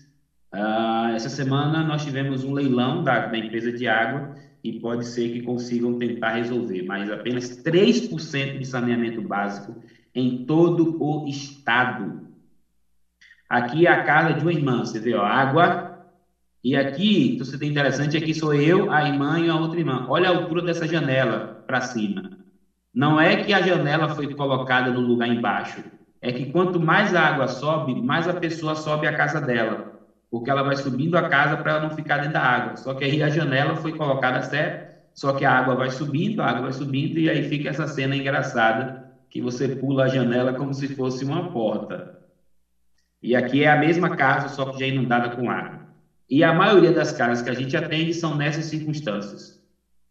Ah, 0.51 1.11
essa 1.13 1.29
semana 1.29 1.83
nós 1.83 2.03
tivemos 2.03 2.43
um 2.43 2.53
leilão 2.53 3.01
da, 3.01 3.19
da 3.19 3.37
empresa 3.37 3.71
de 3.73 3.87
água 3.87 4.25
e 4.69 4.73
pode 4.73 5.05
ser 5.05 5.29
que 5.29 5.39
consigam 5.39 5.93
tentar 5.93 6.31
resolver, 6.31 6.83
mas 6.83 7.09
apenas 7.09 7.49
3% 7.63 8.57
de 8.57 8.65
saneamento 8.65 9.21
básico 9.21 9.77
em 10.13 10.31
todo 10.45 10.95
o 10.99 11.21
estado. 11.25 12.17
Aqui 13.49 13.85
é 13.85 13.89
a 13.89 13.97
casa 13.97 14.33
de 14.33 14.43
uma 14.43 14.51
irmã, 14.53 14.83
você 14.83 14.99
vê, 14.99 15.13
ó, 15.13 15.23
água. 15.23 15.79
E 16.63 16.75
aqui, 16.75 17.35
você 17.37 17.57
tem 17.57 17.69
interessante, 17.69 18.17
aqui 18.17 18.33
sou 18.33 18.53
eu, 18.53 18.89
a 18.89 19.03
irmã 19.03 19.39
e 19.39 19.47
a 19.49 19.55
outra 19.55 19.79
irmã. 19.79 20.03
Olha 20.07 20.27
a 20.29 20.31
altura 20.31 20.61
dessa 20.63 20.87
janela 20.87 21.47
para 21.67 21.81
cima. 21.81 22.25
Não 22.93 23.19
é 23.19 23.35
que 23.37 23.53
a 23.53 23.61
janela 23.61 24.09
foi 24.09 24.27
colocada 24.27 24.91
no 24.91 25.01
lugar 25.01 25.27
embaixo. 25.29 25.85
É 26.21 26.31
que 26.33 26.45
quanto 26.45 26.79
mais 26.79 27.13
a 27.13 27.21
água 27.27 27.47
sobe, 27.47 27.95
mais 27.95 28.27
a 28.27 28.33
pessoa 28.33 28.75
sobe 28.75 29.07
a 29.07 29.13
casa 29.13 29.41
dela. 29.41 29.85
Porque 30.29 30.49
ela 30.49 30.63
vai 30.63 30.75
subindo 30.75 31.15
a 31.15 31.23
casa 31.23 31.57
para 31.57 31.71
ela 31.71 31.79
não 31.79 31.91
ficar 31.91 32.17
dentro 32.17 32.33
da 32.33 32.41
água. 32.41 32.75
Só 32.75 32.93
que 32.93 33.03
aí 33.03 33.21
a 33.21 33.29
janela 33.29 33.75
foi 33.75 33.93
colocada 33.93 34.41
certo, 34.41 34.83
só 35.13 35.31
que 35.31 35.45
a 35.45 35.51
água 35.51 35.75
vai 35.75 35.89
subindo, 35.89 36.41
a 36.41 36.47
água 36.47 36.63
vai 36.63 36.73
subindo, 36.73 37.17
e 37.19 37.29
aí 37.29 37.41
fica 37.41 37.69
essa 37.69 37.87
cena 37.87 38.15
engraçada 38.15 38.91
que 39.29 39.41
você 39.41 39.67
pula 39.69 40.03
a 40.03 40.07
janela 40.07 40.53
como 40.53 40.73
se 40.73 40.87
fosse 40.87 41.23
uma 41.23 41.41
porta. 41.43 42.05
E 43.21 43.35
aqui 43.35 43.61
é 43.61 43.67
a 43.69 43.75
mesma 43.75 44.09
casa, 44.09 44.47
só 44.47 44.65
que 44.65 44.77
já 44.77 44.85
inundada 44.85 45.29
com 45.29 45.49
água. 45.49 45.79
E 46.29 46.43
a 46.43 46.51
maioria 46.51 46.91
das 46.91 47.11
casas 47.11 47.41
que 47.41 47.49
a 47.49 47.53
gente 47.53 47.75
atende 47.75 48.13
são 48.13 48.33
nessas 48.33 48.65
circunstâncias. 48.65 49.53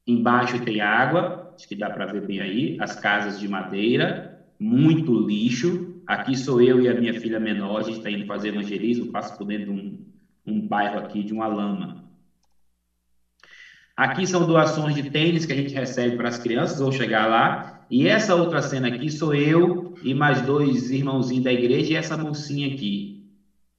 Embaixo 0.07 0.59
tem 0.59 0.81
água, 0.81 1.35
acho 1.59 1.69
que 1.69 1.77
dá 1.77 1.91
para 1.91 2.07
ver 2.07 2.23
bem 2.23 2.41
aí, 2.41 2.75
as 2.79 2.97
casas 2.97 3.39
de 3.39 3.49
madeira, 3.49 4.21
muito 4.59 5.15
lixo. 5.15 5.83
Aqui 6.07 6.37
sou 6.37 6.61
eu 6.61 6.81
e 6.81 6.89
a 6.89 6.95
minha 6.95 7.13
filha 7.13 7.39
menor, 7.39 7.79
a 7.79 7.83
gente 7.83 7.99
está 7.99 8.11
indo 8.11 8.27
fazer 8.27 8.49
evangelismo, 8.49 9.11
passo 9.13 9.37
por 9.37 9.47
dentro 9.47 9.73
de 9.73 9.81
um, 9.81 9.99
um 10.47 10.61
bairro 10.61 10.99
aqui, 10.99 11.25
de 11.25 11.33
uma 11.33 11.47
lama. 11.47 12.05
Aqui 13.97 14.27
são 14.27 14.45
doações 14.45 14.95
de 14.95 15.11
tênis 15.11 15.47
que 15.47 15.53
a 15.53 15.57
gente 15.57 15.73
recebe 15.73 16.17
para 16.17 16.29
as 16.29 16.39
crianças, 16.39 16.79
vou 16.79 16.91
chegar 16.91 17.27
lá. 17.27 17.79
E 17.89 18.09
essa 18.09 18.35
outra 18.35 18.61
cena 18.61 18.89
aqui 18.89 19.11
sou 19.11 19.35
eu 19.35 19.95
e 20.03 20.13
mais 20.13 20.43
dois 20.43 20.91
irmãozinhos 20.91 21.45
da 21.45 21.53
igreja 21.53 21.93
e 21.93 21.97
essa 21.97 22.17
mocinha 22.17 22.67
aqui. 22.67 23.25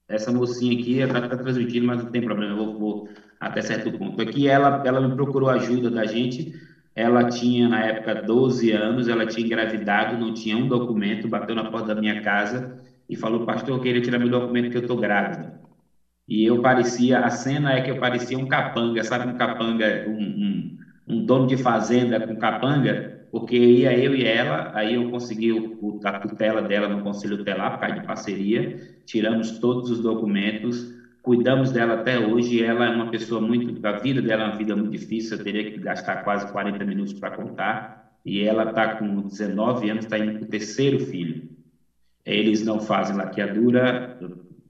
Essa 0.08 0.32
mocinha 0.32 0.72
aqui 0.72 1.00
está 1.00 1.20
tá 1.20 1.36
transmitindo, 1.36 1.86
mas 1.86 1.98
não 1.98 2.10
tem 2.10 2.22
problema, 2.22 2.52
eu 2.52 2.56
vou, 2.56 2.78
vou, 2.78 3.08
até 3.38 3.60
certo 3.60 3.92
ponto. 3.92 4.20
Aqui 4.22 4.46
ela, 4.48 4.80
ela 4.84 5.00
me 5.00 5.14
procurou 5.14 5.48
ajuda 5.48 5.90
da 5.90 6.06
gente. 6.06 6.52
Ela 6.96 7.24
tinha, 7.24 7.68
na 7.68 7.84
época, 7.84 8.14
12 8.16 8.72
anos, 8.72 9.08
ela 9.08 9.26
tinha 9.26 9.44
engravidado, 9.46 10.16
não 10.18 10.32
tinha 10.32 10.58
um 10.58 10.66
documento, 10.68 11.28
bateu 11.28 11.54
na 11.56 11.64
porta 11.64 11.88
da 11.94 12.00
minha 12.00 12.16
casa 12.16 12.66
e 13.08 13.16
falou, 13.16 13.44
pastor, 13.44 13.76
eu 13.76 13.80
queria 13.80 14.02
tirar 14.02 14.18
meu 14.18 14.30
documento 14.30 14.70
que 14.70 14.78
eu 14.78 14.80
estou 14.82 14.98
grávida. 14.98 15.52
E 16.28 16.44
eu 16.44 16.58
parecia, 16.58 17.20
a 17.20 17.30
cena 17.30 17.74
é 17.74 17.80
que 17.80 17.90
eu 17.90 17.96
parecia 17.96 18.38
um 18.38 18.46
capanga, 18.46 19.02
sabe 19.02 19.28
um 19.28 19.34
capanga, 19.34 20.00
um, 20.04 20.12
um, 20.58 20.70
um 21.06 21.22
dono 21.24 21.46
de 21.46 21.56
fazenda 21.56 22.20
com 22.20 22.36
capanga? 22.36 23.00
porque 23.30 23.56
ia 23.56 23.94
eu 23.98 24.14
e 24.14 24.24
ela, 24.24 24.66
aí 24.72 24.94
eu 24.94 25.04
consegui 25.06 25.52
o, 25.52 25.68
a 26.04 26.12
tutela 26.12 26.62
dela 26.62 26.88
no 26.88 26.98
Conselho 26.98 27.36
Tutelar, 27.36 27.72
por 27.72 27.80
causa 27.80 27.92
de 27.94 28.00
parceria, 28.00 28.66
tiramos 29.04 29.52
todos 29.52 29.90
os 29.90 30.00
documentos, 30.00 30.86
cuidamos 31.26 31.72
dela 31.72 31.94
até 31.94 32.20
hoje, 32.20 32.62
ela 32.62 32.86
é 32.86 32.90
uma 32.90 33.10
pessoa 33.10 33.40
muito, 33.42 33.76
a 33.84 33.92
vida 33.92 34.22
dela 34.22 34.44
é 34.44 34.46
uma 34.46 34.56
vida 34.56 34.76
muito 34.76 34.92
difícil, 34.92 35.36
eu 35.38 35.42
teria 35.42 35.64
que 35.64 35.80
gastar 35.80 36.18
quase 36.18 36.46
40 36.48 36.84
minutos 36.86 37.14
para 37.14 37.30
contar, 37.32 37.84
e 38.24 38.42
ela 38.42 38.64
está 38.64 38.88
com 38.88 39.22
19 39.22 39.90
anos, 39.90 40.04
está 40.06 40.18
indo 40.18 40.32
para 40.34 40.44
o 40.44 40.48
terceiro 40.48 40.98
filho. 41.00 41.40
Eles 42.24 42.62
não 42.62 42.80
fazem 42.80 43.14
laqueadura, 43.16 44.04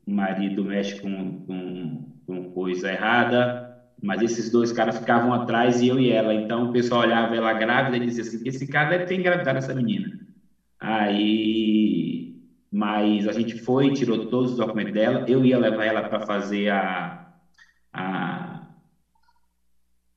o 0.06 0.12
marido 0.12 0.64
mexe 0.64 0.94
com, 0.96 1.34
com, 1.46 2.00
com 2.26 2.44
coisa 2.50 2.90
errada, 2.92 3.56
mas 4.02 4.22
esses 4.22 4.50
dois 4.50 4.72
caras 4.72 4.98
ficavam 4.98 5.32
atrás 5.32 5.80
e 5.80 5.88
eu 5.88 5.98
e 6.00 6.10
ela. 6.10 6.34
Então 6.34 6.64
o 6.64 6.70
pessoal 6.72 7.00
olhava 7.02 7.34
ela 7.36 7.52
grávida 7.54 7.96
e 7.96 8.00
dizia 8.00 8.22
assim: 8.22 8.40
esse 8.44 8.66
cara 8.66 8.88
deve 8.90 9.04
ter 9.06 9.16
engravidado 9.16 9.58
essa 9.58 9.74
menina. 9.74 10.12
Aí, 10.80 12.25
mas 12.76 13.26
a 13.26 13.32
gente 13.32 13.54
foi, 13.54 13.90
tirou 13.90 14.18
todos 14.18 14.50
os 14.52 14.56
documentos 14.56 14.92
dela. 14.92 15.22
Eu 15.26 15.44
ia 15.44 15.58
levar 15.58 15.84
ela 15.84 16.02
para 16.02 16.20
fazer 16.20 16.68
a, 16.70 17.14
a, 17.92 18.62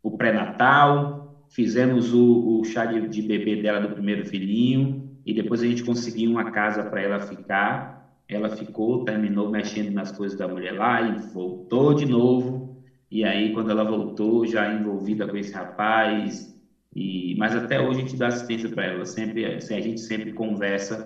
o 0.02 0.12
pré-natal, 0.12 1.12
fizemos 1.50 2.14
o, 2.14 2.42
o 2.60 2.64
chá 2.64 2.86
de, 2.86 3.02
de 3.08 3.22
bebê 3.22 3.56
dela 3.56 3.80
do 3.80 3.90
primeiro 3.90 4.24
filhinho 4.24 4.96
e 5.26 5.34
depois 5.34 5.62
a 5.62 5.68
gente 5.68 5.84
conseguiu 5.84 6.30
uma 6.32 6.44
casa 6.46 6.84
para 6.84 7.02
ela 7.02 7.20
ficar. 7.20 7.86
Ela 8.28 8.50
ficou, 8.50 9.00
terminou 9.00 9.48
mexendo 9.50 9.92
nas 9.92 10.12
coisas 10.12 10.38
da 10.38 10.48
mulher 10.48 10.72
lá 10.74 11.02
e 11.02 11.16
voltou 11.34 11.94
de 11.94 12.06
novo 12.06 12.64
e 13.12 13.24
aí, 13.26 13.50
quando 13.50 13.72
ela 13.72 13.84
voltou, 13.84 14.46
já 14.46 14.70
envolvida 14.70 15.28
com 15.28 15.36
esse 15.38 15.54
rapaz, 15.54 16.48
e 16.96 17.34
mas 17.38 17.56
até 17.56 17.80
hoje 17.82 18.00
a 18.02 18.04
gente 18.04 18.18
dá 18.18 18.28
assistência 18.28 18.70
para 18.70 18.86
ela. 18.86 19.06
Sempre, 19.06 19.46
a 19.46 19.60
gente 19.82 20.00
sempre 20.02 20.32
conversa, 20.32 21.04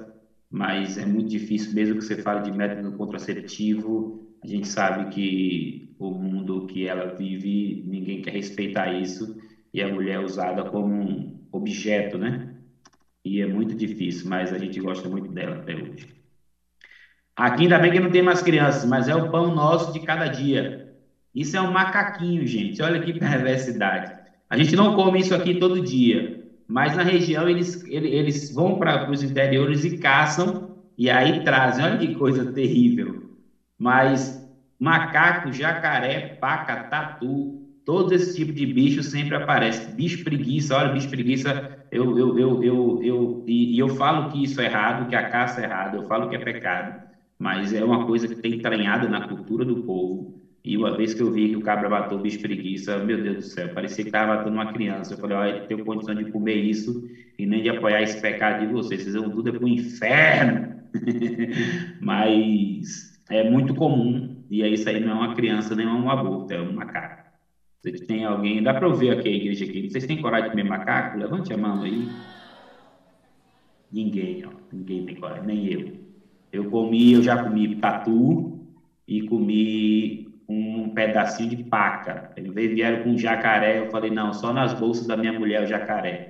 mas 0.54 0.98
é 0.98 1.06
muito 1.06 1.30
difícil, 1.30 1.74
mesmo 1.74 1.98
que 1.98 2.06
você 2.06 2.18
fale 2.18 2.42
de 2.42 2.52
método 2.52 2.94
contraceptivo, 2.94 4.14
a 4.44 4.48
gente 4.48 4.68
sabe 4.70 5.06
que 5.08 5.82
o 6.00 6.12
mundo 6.12 6.66
que 6.66 6.86
ela 6.86 7.08
vive, 7.08 7.82
ninguém 7.84 8.22
quer 8.22 8.34
respeitar 8.34 8.90
isso, 8.90 9.34
e 9.74 9.82
a 9.82 9.90
mulher 9.90 10.16
é 10.16 10.20
usada 10.20 10.64
como 10.66 10.94
um 10.94 11.34
objeto, 11.52 12.18
né? 12.20 12.40
E 13.26 13.42
é 13.42 13.48
muito 13.48 13.76
difícil, 13.76 14.30
mas 14.30 14.54
a 14.54 14.58
gente 14.60 14.80
gosta 14.82 15.10
muito 15.10 15.32
dela 15.32 15.58
até 15.58 15.78
hoje. 15.78 16.08
Aqui 17.36 17.64
ainda 17.64 17.80
bem 17.80 17.92
que 17.92 18.00
não 18.00 18.10
tem 18.12 18.22
mais 18.22 18.42
crianças, 18.42 18.86
mas 18.86 19.08
é 19.08 19.16
o 19.16 19.30
pão 19.30 19.50
nosso 19.52 19.92
de 19.92 20.00
cada 20.00 20.28
dia. 20.28 20.78
Isso 21.36 21.58
é 21.58 21.62
um 21.62 21.68
macaquinho, 21.72 22.46
gente. 22.48 22.82
Olha 22.84 23.00
que 23.02 23.14
perversidade. 23.16 24.12
A 24.50 24.58
gente 24.58 24.76
não 24.78 24.94
come 24.94 25.20
isso 25.22 25.36
aqui 25.36 25.56
todo 25.56 25.82
dia, 25.82 26.33
mas 26.68 26.94
na 26.94 27.04
região 27.04 27.48
eles, 27.48 27.78
eles 27.86 28.50
vão 28.50 28.76
para 28.76 29.04
os 29.10 29.22
interiores 29.24 29.84
e 29.84 29.92
caçam 29.92 30.58
e 30.98 31.10
aí 31.10 31.42
trazem. 31.42 31.84
Olha 31.84 31.98
que 31.98 32.10
coisa 32.10 32.46
terrível. 32.46 33.18
Mas 33.78 34.38
macaco, 34.80 35.52
jacaré, 35.52 36.32
paca, 36.40 36.78
tatu, 36.78 37.50
todos 37.86 38.12
esses 38.12 38.34
tipos 38.34 38.54
de 38.56 38.66
bichos 38.66 39.08
sempre 39.10 39.36
aparecem. 39.36 39.84
Bicho 39.88 40.22
preguiça, 40.24 40.76
olha, 40.76 40.90
bicho 40.90 41.10
preguiça, 41.10 41.62
eu, 41.92 42.18
eu, 42.18 42.38
eu, 42.38 42.60
eu, 42.62 42.98
eu, 43.02 43.42
e, 43.46 43.76
e 43.76 43.80
eu 43.80 43.88
falo 43.90 44.28
que 44.28 44.44
isso 44.44 44.60
é 44.62 44.66
errado, 44.66 45.06
que 45.06 45.16
a 45.16 45.24
caça 45.24 45.62
é 45.62 45.64
errada, 45.66 45.96
eu 45.98 46.04
falo 46.04 46.28
que 46.28 46.36
é 46.36 46.38
pecado, 46.38 46.96
mas 47.38 47.74
é 47.74 47.84
uma 47.84 48.04
coisa 48.04 48.28
que 48.28 48.38
tem 48.38 48.54
entranhada 48.54 49.08
na 49.08 49.22
cultura 49.22 49.66
do 49.66 49.78
povo. 49.78 50.26
E 50.64 50.78
uma 50.78 50.92
vez 50.92 51.14
que 51.14 51.22
eu 51.22 51.30
vi 51.32 51.50
que 51.50 51.58
o 51.58 51.62
cabra 51.62 51.90
matou 51.90 52.18
o 52.18 52.22
bicho 52.22 52.40
preguiça, 52.40 52.98
meu 53.00 53.18
Deus 53.22 53.36
do 53.38 53.44
céu, 53.44 53.70
parecia 53.70 54.04
que 54.04 54.10
estava 54.10 54.38
matando 54.38 54.56
uma 54.56 54.66
criança. 54.66 55.14
Eu 55.14 55.18
falei, 55.18 55.36
olha, 55.36 55.50
ele 55.50 55.68
tem 55.68 55.78
condição 55.78 56.16
de 56.16 56.24
comer 56.26 56.56
isso 56.56 56.94
e 57.38 57.46
nem 57.46 57.62
de 57.62 57.70
apoiar 57.70 58.02
esse 58.02 58.18
pecado 58.22 58.60
de 58.60 58.68
vocês. 58.68 59.02
Vocês 59.04 59.16
vão 59.16 59.30
tudo 59.30 59.50
é 59.50 59.52
para 59.52 59.66
o 59.66 59.68
inferno. 59.68 60.62
Mas 62.00 63.12
é 63.30 63.44
muito 63.44 63.74
comum, 63.74 64.30
e 64.50 64.64
isso 64.66 64.88
aí 64.90 65.00
não 65.00 65.12
é 65.12 65.14
uma 65.16 65.30
criança, 65.30 65.76
nem 65.76 65.86
é 65.86 65.90
um 65.90 66.10
aborto, 66.10 66.54
é 66.54 66.62
um 66.62 66.72
macaco. 66.72 67.22
Vocês 67.82 68.00
têm 68.02 68.24
alguém, 68.24 68.62
dá 68.64 68.74
para 68.74 68.88
ouvir 68.88 69.10
aqui 69.12 69.28
a 69.28 69.32
igreja 69.32 69.66
aqui, 69.66 69.90
vocês 69.90 70.06
têm 70.06 70.18
coragem 70.18 70.46
de 70.46 70.52
comer 70.52 70.64
macaco? 70.64 71.18
Levante 71.18 71.52
a 71.54 71.58
mão 71.58 71.82
aí. 71.82 72.16
Ninguém, 73.92 74.46
ó, 74.46 74.52
ninguém 74.72 75.04
tem 75.04 75.16
coragem, 75.16 75.46
nem 75.46 75.68
eu. 75.68 75.92
Eu 76.52 76.66
comi, 76.66 77.14
eu 77.14 77.22
já 77.22 77.38
comi 77.38 77.68
tatu 77.76 78.50
e 79.08 79.22
comi 79.22 80.23
um 80.86 80.90
pedacinho 80.94 81.50
de 81.50 81.58
paca. 81.58 82.30
Eles 82.36 82.54
vieram 82.54 83.02
com 83.02 83.18
jacaré, 83.18 83.80
eu 83.80 83.90
falei, 83.90 84.12
não, 84.12 84.34
só 84.34 84.54
nas 84.54 84.74
bolsas 84.74 85.08
da 85.08 85.16
minha 85.16 85.34
mulher 85.34 85.62
o 85.62 85.66
jacaré, 85.66 86.28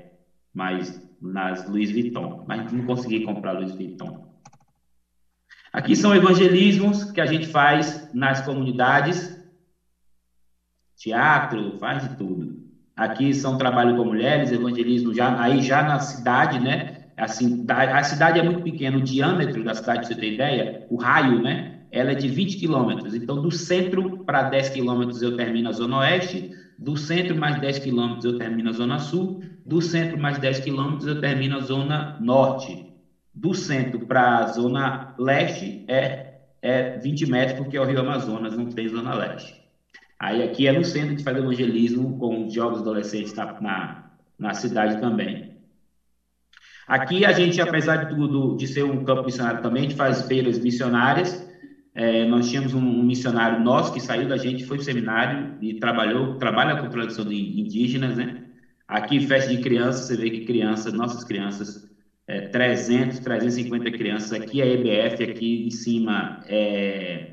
mas 0.53 1.01
nas 1.20 1.65
Louis 1.65 1.92
Vuitton. 1.92 2.42
Mas 2.46 2.72
não 2.72 2.84
consegui 2.84 3.22
comprar 3.22 3.53
Louis 3.53 3.75
Vuitton. 3.75 4.20
Aqui 5.72 5.96
são 5.96 6.13
evangelismos 6.13 7.03
que 7.03 7.20
a 7.20 7.25
gente 7.25 7.48
faz 7.48 8.06
nas 8.12 8.42
comunidades, 8.42 9.36
teatro, 10.96 11.75
faz 11.80 12.03
de 12.03 12.10
tudo. 12.10 12.56
Aqui 12.96 13.34
são 13.34 13.58
trabalho 13.58 13.96
com 13.96 14.06
mulheres, 14.06 14.51
evangelismo 14.51 15.13
já 15.13 15.39
aí 15.42 15.62
já 15.62 15.84
na 15.84 16.00
cidade, 16.00 16.60
né? 16.60 16.92
Assim, 17.18 17.60
a 17.70 18.03
cidade 18.03 18.39
é 18.39 18.44
muito 18.44 18.62
pequena, 18.62 18.98
o 18.98 19.01
diâmetro 19.01 19.63
da 19.63 19.74
cidade, 19.74 20.06
você 20.08 20.15
ter 20.15 20.34
ideia, 20.34 20.75
o 20.88 20.96
raio, 20.96 21.39
né? 21.39 21.73
Ela 21.94 22.12
é 22.12 22.16
de 22.16 22.28
20 22.28 22.58
quilômetros. 22.58 23.14
Então, 23.14 23.40
do 23.40 23.52
centro 23.52 24.26
para 24.26 24.50
10 24.50 24.70
quilômetros 24.70 25.22
eu 25.22 25.38
termino 25.38 25.70
a 25.70 25.72
Zona 25.72 26.00
Oeste, 26.00 26.52
do 26.78 26.98
centro 26.98 27.38
mais 27.38 27.62
10 27.62 27.80
quilômetros 27.80 28.26
eu 28.26 28.36
termino 28.40 28.72
a 28.72 28.74
Zona 28.74 28.98
Sul, 28.98 29.44
do 29.64 29.80
centro 29.80 30.18
mais 30.18 30.40
10 30.40 30.62
quilômetros 30.62 31.06
eu 31.06 31.22
termino 31.22 31.56
a 31.56 31.60
Zona 31.60 32.18
Norte. 32.20 32.92
Do 33.32 33.54
centro 33.54 34.08
para 34.08 34.40
a 34.40 34.48
Zona 34.48 35.14
Leste 35.20 35.86
é, 35.88 36.40
é 36.64 36.98
20 36.98 37.28
metros, 37.28 37.60
porque 37.60 37.78
é 37.78 37.82
o 37.82 37.86
Rio 37.86 38.00
Amazonas, 38.00 38.58
não 38.58 38.66
tem 38.66 38.88
Zona 38.88 39.14
Leste. 39.14 39.54
Aí 40.18 40.42
aqui 40.42 40.66
é 40.66 40.72
no 40.72 40.84
centro, 40.84 41.10
a 41.10 41.12
gente 41.12 41.24
faz 41.24 41.38
evangelismo 41.38 42.18
com 42.18 42.50
jovens 42.50 42.80
adolescentes 42.80 43.36
na, 43.36 43.62
na, 43.62 44.12
na 44.40 44.54
cidade 44.56 45.00
também. 45.00 45.54
Aqui 46.88 47.24
a 47.24 47.32
gente, 47.32 47.62
apesar 47.62 47.98
de 47.98 48.16
tudo, 48.16 48.58
de 48.58 48.68
ser 48.68 48.84
um 48.84 49.04
campo 49.04 49.26
missionário 49.26 49.62
também, 49.62 49.86
a 49.86 49.90
gente 49.90 49.98
faz 49.98 50.24
feiras 50.24 50.58
missionárias, 50.58 51.53
é, 51.96 52.26
nós 52.26 52.50
tínhamos 52.50 52.74
um, 52.74 52.80
um, 52.80 53.04
missionário 53.04 53.60
nosso 53.60 53.92
que 53.92 54.00
saiu 54.00 54.28
da 54.28 54.38
gente, 54.38 54.64
foi 54.64 54.78
para 54.78 54.82
o 54.82 54.86
seminário 54.86 55.58
e 55.62 55.76
trabalhou, 55.76 56.38
trabalha 56.38 56.76
com 56.76 56.88
tradição 56.88 57.24
de 57.24 57.36
indígenas, 57.36 58.15
né? 58.15 58.30
Aqui, 58.88 59.20
festa 59.20 59.50
de 59.50 59.58
crianças, 59.58 60.06
você 60.06 60.17
vê 60.17 60.30
que 60.30 60.41
crianças, 60.41 60.94
nossas 60.94 61.24
crianças, 61.24 61.80
é, 62.28 62.41
300, 62.41 63.20
350 63.20 63.91
crianças. 63.91 64.32
Aqui 64.32 64.62
é 64.62 64.74
EBF, 64.74 65.24
aqui 65.24 65.65
em 65.65 65.70
cima 65.70 66.39
é 66.46 67.28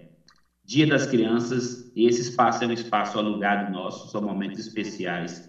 Dia 0.65 0.87
das 0.87 1.07
Crianças. 1.07 1.91
E 1.95 2.07
esse 2.07 2.21
espaço 2.23 2.63
é 2.63 2.67
um 2.67 2.73
espaço 2.73 3.19
alugado 3.19 3.71
nosso, 3.71 4.09
são 4.09 4.21
momentos 4.21 4.59
especiais. 4.59 5.43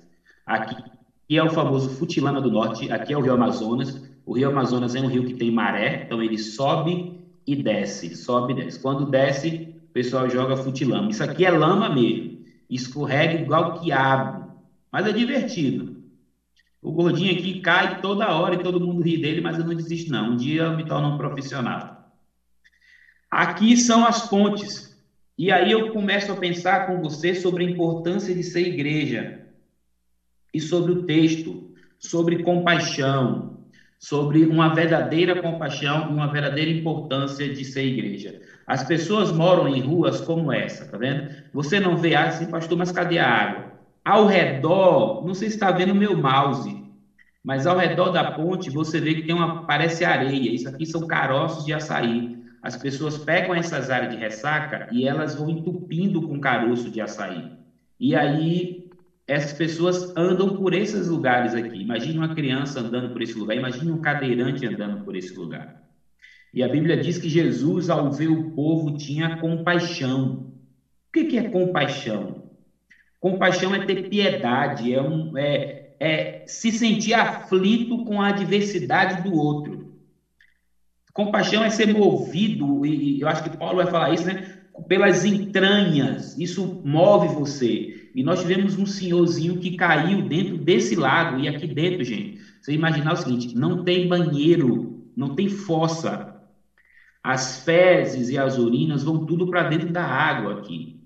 Aqui, 0.45 0.75
aqui 1.23 1.37
é 1.37 1.43
o 1.43 1.49
famoso 1.49 1.89
Futilama 1.89 2.41
do 2.41 2.49
Norte, 2.49 2.89
aqui 2.91 3.13
é 3.13 3.17
o 3.17 3.21
Rio 3.21 3.33
Amazonas. 3.33 4.01
O 4.25 4.33
Rio 4.33 4.47
Amazonas 4.47 4.95
é 4.95 5.01
um 5.01 5.07
rio 5.07 5.23
que 5.23 5.33
tem 5.33 5.51
maré, 5.51 6.03
então 6.05 6.21
ele 6.21 6.37
sobe 6.37 7.20
e 7.45 7.55
desce, 7.55 8.11
sobe 8.13 8.51
e 8.53 8.55
desce. 8.55 8.79
Quando 8.79 9.05
desce, 9.05 9.49
o 9.89 9.93
pessoal 9.93 10.27
joga 10.29 10.55
futilama. 10.55 11.09
Isso 11.11 11.23
aqui 11.23 11.45
é 11.45 11.51
lama 11.51 11.89
mesmo. 11.89 12.31
Escorrega 12.69 13.35
igual 13.35 13.65
quiabo. 13.65 14.47
Mas 14.91 15.05
é 15.05 15.13
divertido. 15.13 15.89
O 16.81 16.91
gordinho 16.91 17.31
aqui 17.31 17.53
cai 17.53 17.89
toda 18.01 18.33
hora 18.33 18.55
e 18.55 18.57
todo 18.57 18.81
mundo 18.81 19.01
ri 19.01 19.17
dele, 19.17 19.41
mas 19.41 19.57
eu 19.57 19.63
não 19.63 19.73
desisto, 19.75 20.11
não. 20.11 20.29
Um 20.29 20.35
dia 20.35 20.63
eu 20.63 20.73
me 20.73 20.83
torno 20.83 21.07
um 21.09 21.13
profissional. 21.13 21.79
Aqui 23.29 23.77
são 23.77 24.05
as 24.05 24.21
pontes. 24.21 24.83
E 25.37 25.51
aí 25.51 25.71
eu 25.71 25.83
começo 25.83 26.31
a 26.31 26.35
pensar 26.35 26.81
com 26.81 26.97
você 26.97 27.33
sobre 27.33 27.63
a 27.63 27.67
importância 27.67 28.33
de 28.33 28.43
ser 28.43 28.61
igreja. 28.61 29.29
E 30.53 30.59
sobre 30.59 30.91
o 30.91 30.95
texto, 30.95 31.59
sobre 31.97 32.35
compaixão, 32.35 33.43
sobre 34.01 34.45
uma 34.47 34.69
verdadeira 34.69 35.35
compaixão 35.35 36.09
e 36.09 36.13
uma 36.13 36.27
verdadeira 36.27 36.71
importância 36.71 37.49
de 37.49 37.63
ser 37.63 37.83
igreja. 37.85 38.35
As 38.65 38.83
pessoas 38.83 39.31
moram 39.31 39.67
em 39.67 39.79
ruas 39.79 40.19
como 40.19 40.51
essa, 40.51 40.85
tá 40.85 40.97
vendo? 40.97 41.23
Você 41.53 41.79
não 41.79 41.95
vê 41.95 42.15
ah, 42.15 42.25
assim, 42.25 42.47
pastor, 42.47 42.77
mas 42.77 42.91
cadê 42.91 43.19
a 43.19 43.27
água? 43.27 43.67
Ao 44.03 44.25
redor, 44.25 45.15
não 45.21 45.33
sei 45.35 45.49
se 45.49 45.55
está 45.55 45.71
vendo 45.71 45.91
o 45.91 45.95
meu 45.95 46.15
mouse, 46.15 46.79
mas 47.43 47.65
ao 47.65 47.75
redor 47.75 48.09
da 48.09 48.23
ponte 48.25 48.69
você 48.71 49.01
vê 49.01 49.15
que 49.15 49.23
tem 49.23 49.35
uma, 49.35 49.49
parece 49.65 50.03
areia. 50.03 50.51
Isso 50.51 50.67
aqui 50.69 50.85
são 50.85 51.03
caroços 51.03 51.63
de 51.63 51.73
açaí. 51.73 52.27
As 52.61 52.75
pessoas 52.77 53.17
pegam 53.17 53.53
essas 53.55 53.89
áreas 53.89 54.09
de 54.09 54.17
ressaca 54.17 54.83
e 54.89 55.05
elas 55.05 55.35
vão 55.35 55.49
entupindo 55.49 56.21
com 56.21 56.39
caroço 56.39 56.89
de 56.89 57.01
açaí. 57.01 57.47
E 57.99 58.15
aí 58.15 58.71
essas 59.27 59.53
pessoas 59.53 60.05
andam 60.15 60.51
por 60.51 60.73
esses 60.73 61.07
lugares 61.07 61.53
aqui. 61.55 61.81
Imagine 61.81 62.17
uma 62.17 62.29
criança 62.29 62.79
andando 62.81 63.09
por 63.09 63.21
esse 63.21 63.37
lugar, 63.37 63.55
imagine 63.55 63.91
um 63.91 63.97
cadeirante 63.97 64.65
andando 64.65 64.97
por 64.99 65.15
esse 65.15 65.35
lugar. 65.35 65.67
E 66.53 66.63
a 66.63 66.67
Bíblia 66.67 66.97
diz 66.97 67.17
que 67.17 67.29
Jesus, 67.29 67.89
ao 67.89 68.09
ver 68.09 68.29
o 68.29 68.41
povo, 68.55 68.91
tinha 68.91 69.29
compaixão. 69.29 70.27
O 71.15 71.25
que 71.25 71.37
é 71.37 71.43
compaixão? 71.43 72.37
Compaixão 73.19 73.73
é 73.73 73.79
ter 73.79 73.95
piedade, 74.09 74.93
é, 74.93 75.01
um, 75.01 75.29
é, 75.37 75.75
é 75.99 76.31
se 76.45 76.71
sentir 76.71 77.13
aflito 77.13 77.99
com 77.99 78.21
a 78.21 78.27
adversidade 78.27 79.17
do 79.17 79.31
outro. 79.33 79.81
Compaixão 81.13 81.63
é 81.63 81.69
ser 81.69 81.87
movido, 81.87 82.85
e 82.85 83.19
eu 83.19 83.27
acho 83.27 83.41
que 83.41 83.49
Paulo 83.49 83.75
vai 83.77 83.85
falar 83.85 84.09
isso, 84.11 84.25
né? 84.25 84.37
Pelas 84.87 85.25
entranhas, 85.25 86.33
isso 86.37 86.73
move 86.81 87.27
você. 87.27 87.83
E 88.13 88.23
nós 88.23 88.41
tivemos 88.41 88.77
um 88.77 88.85
senhorzinho 88.85 89.59
que 89.59 89.71
caiu 89.71 90.21
dentro 90.21 90.57
desse 90.57 90.95
lago. 90.95 91.39
E 91.39 91.47
aqui 91.47 91.67
dentro, 91.67 92.03
gente, 92.03 92.41
você 92.61 92.73
imaginar 92.73 93.13
o 93.13 93.15
seguinte: 93.17 93.55
não 93.55 93.83
tem 93.83 94.07
banheiro, 94.07 95.03
não 95.15 95.35
tem 95.35 95.47
fossa. 95.47 96.25
As 97.23 97.63
fezes 97.63 98.29
e 98.29 98.37
as 98.37 98.57
urinas 98.57 99.03
vão 99.03 99.25
tudo 99.25 99.49
para 99.49 99.63
dentro 99.63 99.89
da 99.89 100.03
água 100.05 100.53
aqui. 100.53 101.01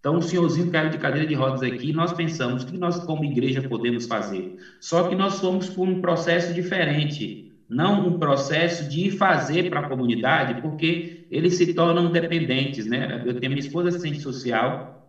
Então, 0.00 0.18
o 0.18 0.22
senhorzinho 0.22 0.70
caiu 0.70 0.88
de 0.88 0.98
cadeira 0.98 1.26
de 1.26 1.34
rodas 1.34 1.62
aqui. 1.62 1.92
Nós 1.92 2.12
pensamos 2.12 2.62
o 2.62 2.66
que 2.66 2.78
nós, 2.78 2.98
como 2.98 3.24
igreja, 3.24 3.60
podemos 3.62 4.06
fazer. 4.06 4.54
Só 4.80 5.02
que 5.02 5.14
nós 5.14 5.40
fomos 5.40 5.68
por 5.68 5.88
um 5.88 6.00
processo 6.00 6.52
diferente. 6.52 7.42
Não 7.68 8.06
um 8.06 8.12
processo 8.18 8.84
de 8.86 9.10
fazer 9.10 9.64
para 9.64 9.80
a 9.80 9.82
comunidade, 9.82 10.54
porque 10.54 11.26
eles 11.30 11.54
se 11.54 11.66
tornam 11.66 12.08
dependentes, 12.08 12.86
né? 12.86 13.20
Eu 13.24 13.34
tenho 13.34 13.50
minha 13.50 13.60
esposa 13.60 13.88
assistente 13.88 14.18
social, 14.18 15.05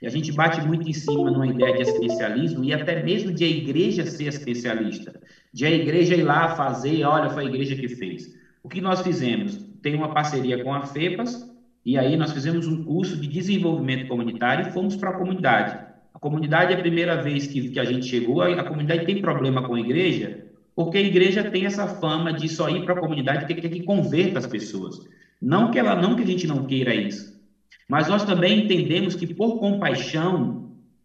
e 0.00 0.06
a 0.06 0.10
gente 0.10 0.32
bate 0.32 0.60
muito 0.60 0.88
em 0.88 0.92
cima 0.92 1.30
numa 1.30 1.46
ideia 1.46 1.74
de 1.74 1.82
assistencialismo 1.82 2.64
e 2.64 2.72
até 2.72 3.02
mesmo 3.02 3.32
de 3.32 3.44
a 3.44 3.48
igreja 3.48 4.06
ser 4.06 4.28
assistencialista, 4.28 5.20
de 5.52 5.66
a 5.66 5.70
igreja 5.70 6.14
ir 6.14 6.22
lá 6.22 6.54
fazer, 6.54 7.04
olha, 7.04 7.30
foi 7.30 7.44
a 7.44 7.48
igreja 7.48 7.74
que 7.74 7.88
fez. 7.88 8.34
O 8.62 8.68
que 8.68 8.80
nós 8.80 9.00
fizemos? 9.00 9.56
Tem 9.82 9.94
uma 9.94 10.12
parceria 10.12 10.62
com 10.62 10.72
a 10.72 10.82
FEPAS, 10.82 11.48
e 11.84 11.96
aí 11.96 12.16
nós 12.16 12.32
fizemos 12.32 12.66
um 12.66 12.84
curso 12.84 13.16
de 13.16 13.26
desenvolvimento 13.26 14.08
comunitário 14.08 14.68
e 14.68 14.72
fomos 14.72 14.94
para 14.94 15.10
a 15.10 15.14
comunidade. 15.14 15.78
A 16.12 16.18
comunidade, 16.18 16.72
é 16.72 16.76
a 16.76 16.80
primeira 16.80 17.22
vez 17.22 17.46
que, 17.46 17.70
que 17.70 17.80
a 17.80 17.84
gente 17.84 18.06
chegou, 18.06 18.42
a, 18.42 18.52
a 18.52 18.64
comunidade 18.64 19.06
tem 19.06 19.22
problema 19.22 19.62
com 19.62 19.74
a 19.74 19.80
igreja, 19.80 20.44
porque 20.74 20.98
a 20.98 21.02
igreja 21.02 21.50
tem 21.50 21.64
essa 21.64 21.86
fama 21.86 22.32
de 22.32 22.48
só 22.48 22.68
ir 22.68 22.84
para 22.84 22.94
a 22.94 23.00
comunidade 23.00 23.46
que 23.46 23.54
quer 23.54 23.68
que 23.68 23.82
converta 23.82 24.38
as 24.38 24.46
pessoas. 24.46 25.00
Não 25.40 25.70
que 25.70 25.78
ela 25.78 25.94
não 25.94 26.16
que 26.16 26.22
a 26.22 26.26
gente 26.26 26.46
não 26.46 26.66
queira 26.66 26.94
isso, 26.94 27.37
mas 27.88 28.06
nós 28.08 28.24
também 28.24 28.58
entendemos 28.58 29.14
que, 29.16 29.26
por 29.26 29.56
compaixão, 29.56 30.54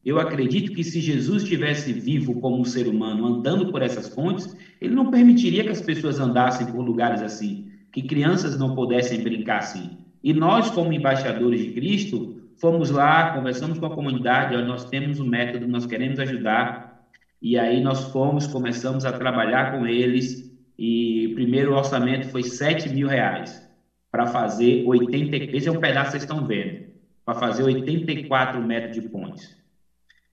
eu 0.03 0.19
acredito 0.19 0.71
que 0.71 0.83
se 0.83 0.99
Jesus 1.01 1.43
estivesse 1.43 1.93
vivo 1.93 2.35
como 2.35 2.59
um 2.59 2.65
ser 2.65 2.87
humano, 2.87 3.25
andando 3.25 3.65
por 3.65 3.81
essas 3.81 4.09
pontes, 4.09 4.49
ele 4.81 4.93
não 4.93 5.07
permitiria 5.07 5.63
que 5.63 5.71
as 5.71 5.81
pessoas 5.81 6.19
andassem 6.19 6.67
por 6.67 6.81
lugares 6.83 7.21
assim. 7.21 7.61
que 7.91 8.03
crianças 8.03 8.55
não 8.57 8.71
pudessem 8.71 9.21
brincar 9.21 9.57
assim. 9.59 9.91
E 10.23 10.33
nós, 10.33 10.69
como 10.71 10.93
embaixadores 10.93 11.61
de 11.61 11.69
Cristo, 11.69 12.27
fomos 12.55 12.89
lá, 12.89 13.25
conversamos 13.25 13.77
com 13.79 13.85
a 13.85 13.91
comunidade, 13.91 14.59
nós 14.63 14.83
temos 14.85 15.19
um 15.19 15.25
método, 15.25 15.67
nós 15.67 15.85
queremos 15.85 16.19
ajudar, 16.19 16.81
e 17.41 17.57
aí 17.57 17.79
nós 17.81 18.03
fomos, 18.03 18.47
começamos 18.47 19.05
a 19.05 19.13
trabalhar 19.13 19.67
com 19.67 19.85
eles, 19.85 20.39
e 20.77 21.27
o 21.27 21.31
primeiro 21.31 21.73
orçamento 21.73 22.27
foi 22.27 22.43
7 22.43 22.89
mil 22.89 23.07
reais 23.07 23.62
para 24.13 24.27
fazer 24.27 24.83
80, 24.85 25.57
esse 25.57 25.67
é 25.67 25.71
um 25.71 25.79
pedaço 25.79 26.05
que 26.05 26.11
vocês 26.11 26.23
estão 26.23 26.45
vendo, 26.45 26.85
para 27.25 27.33
fazer 27.33 27.63
84 27.63 28.61
metros 28.61 28.93
de 28.93 29.01
pontes. 29.09 29.57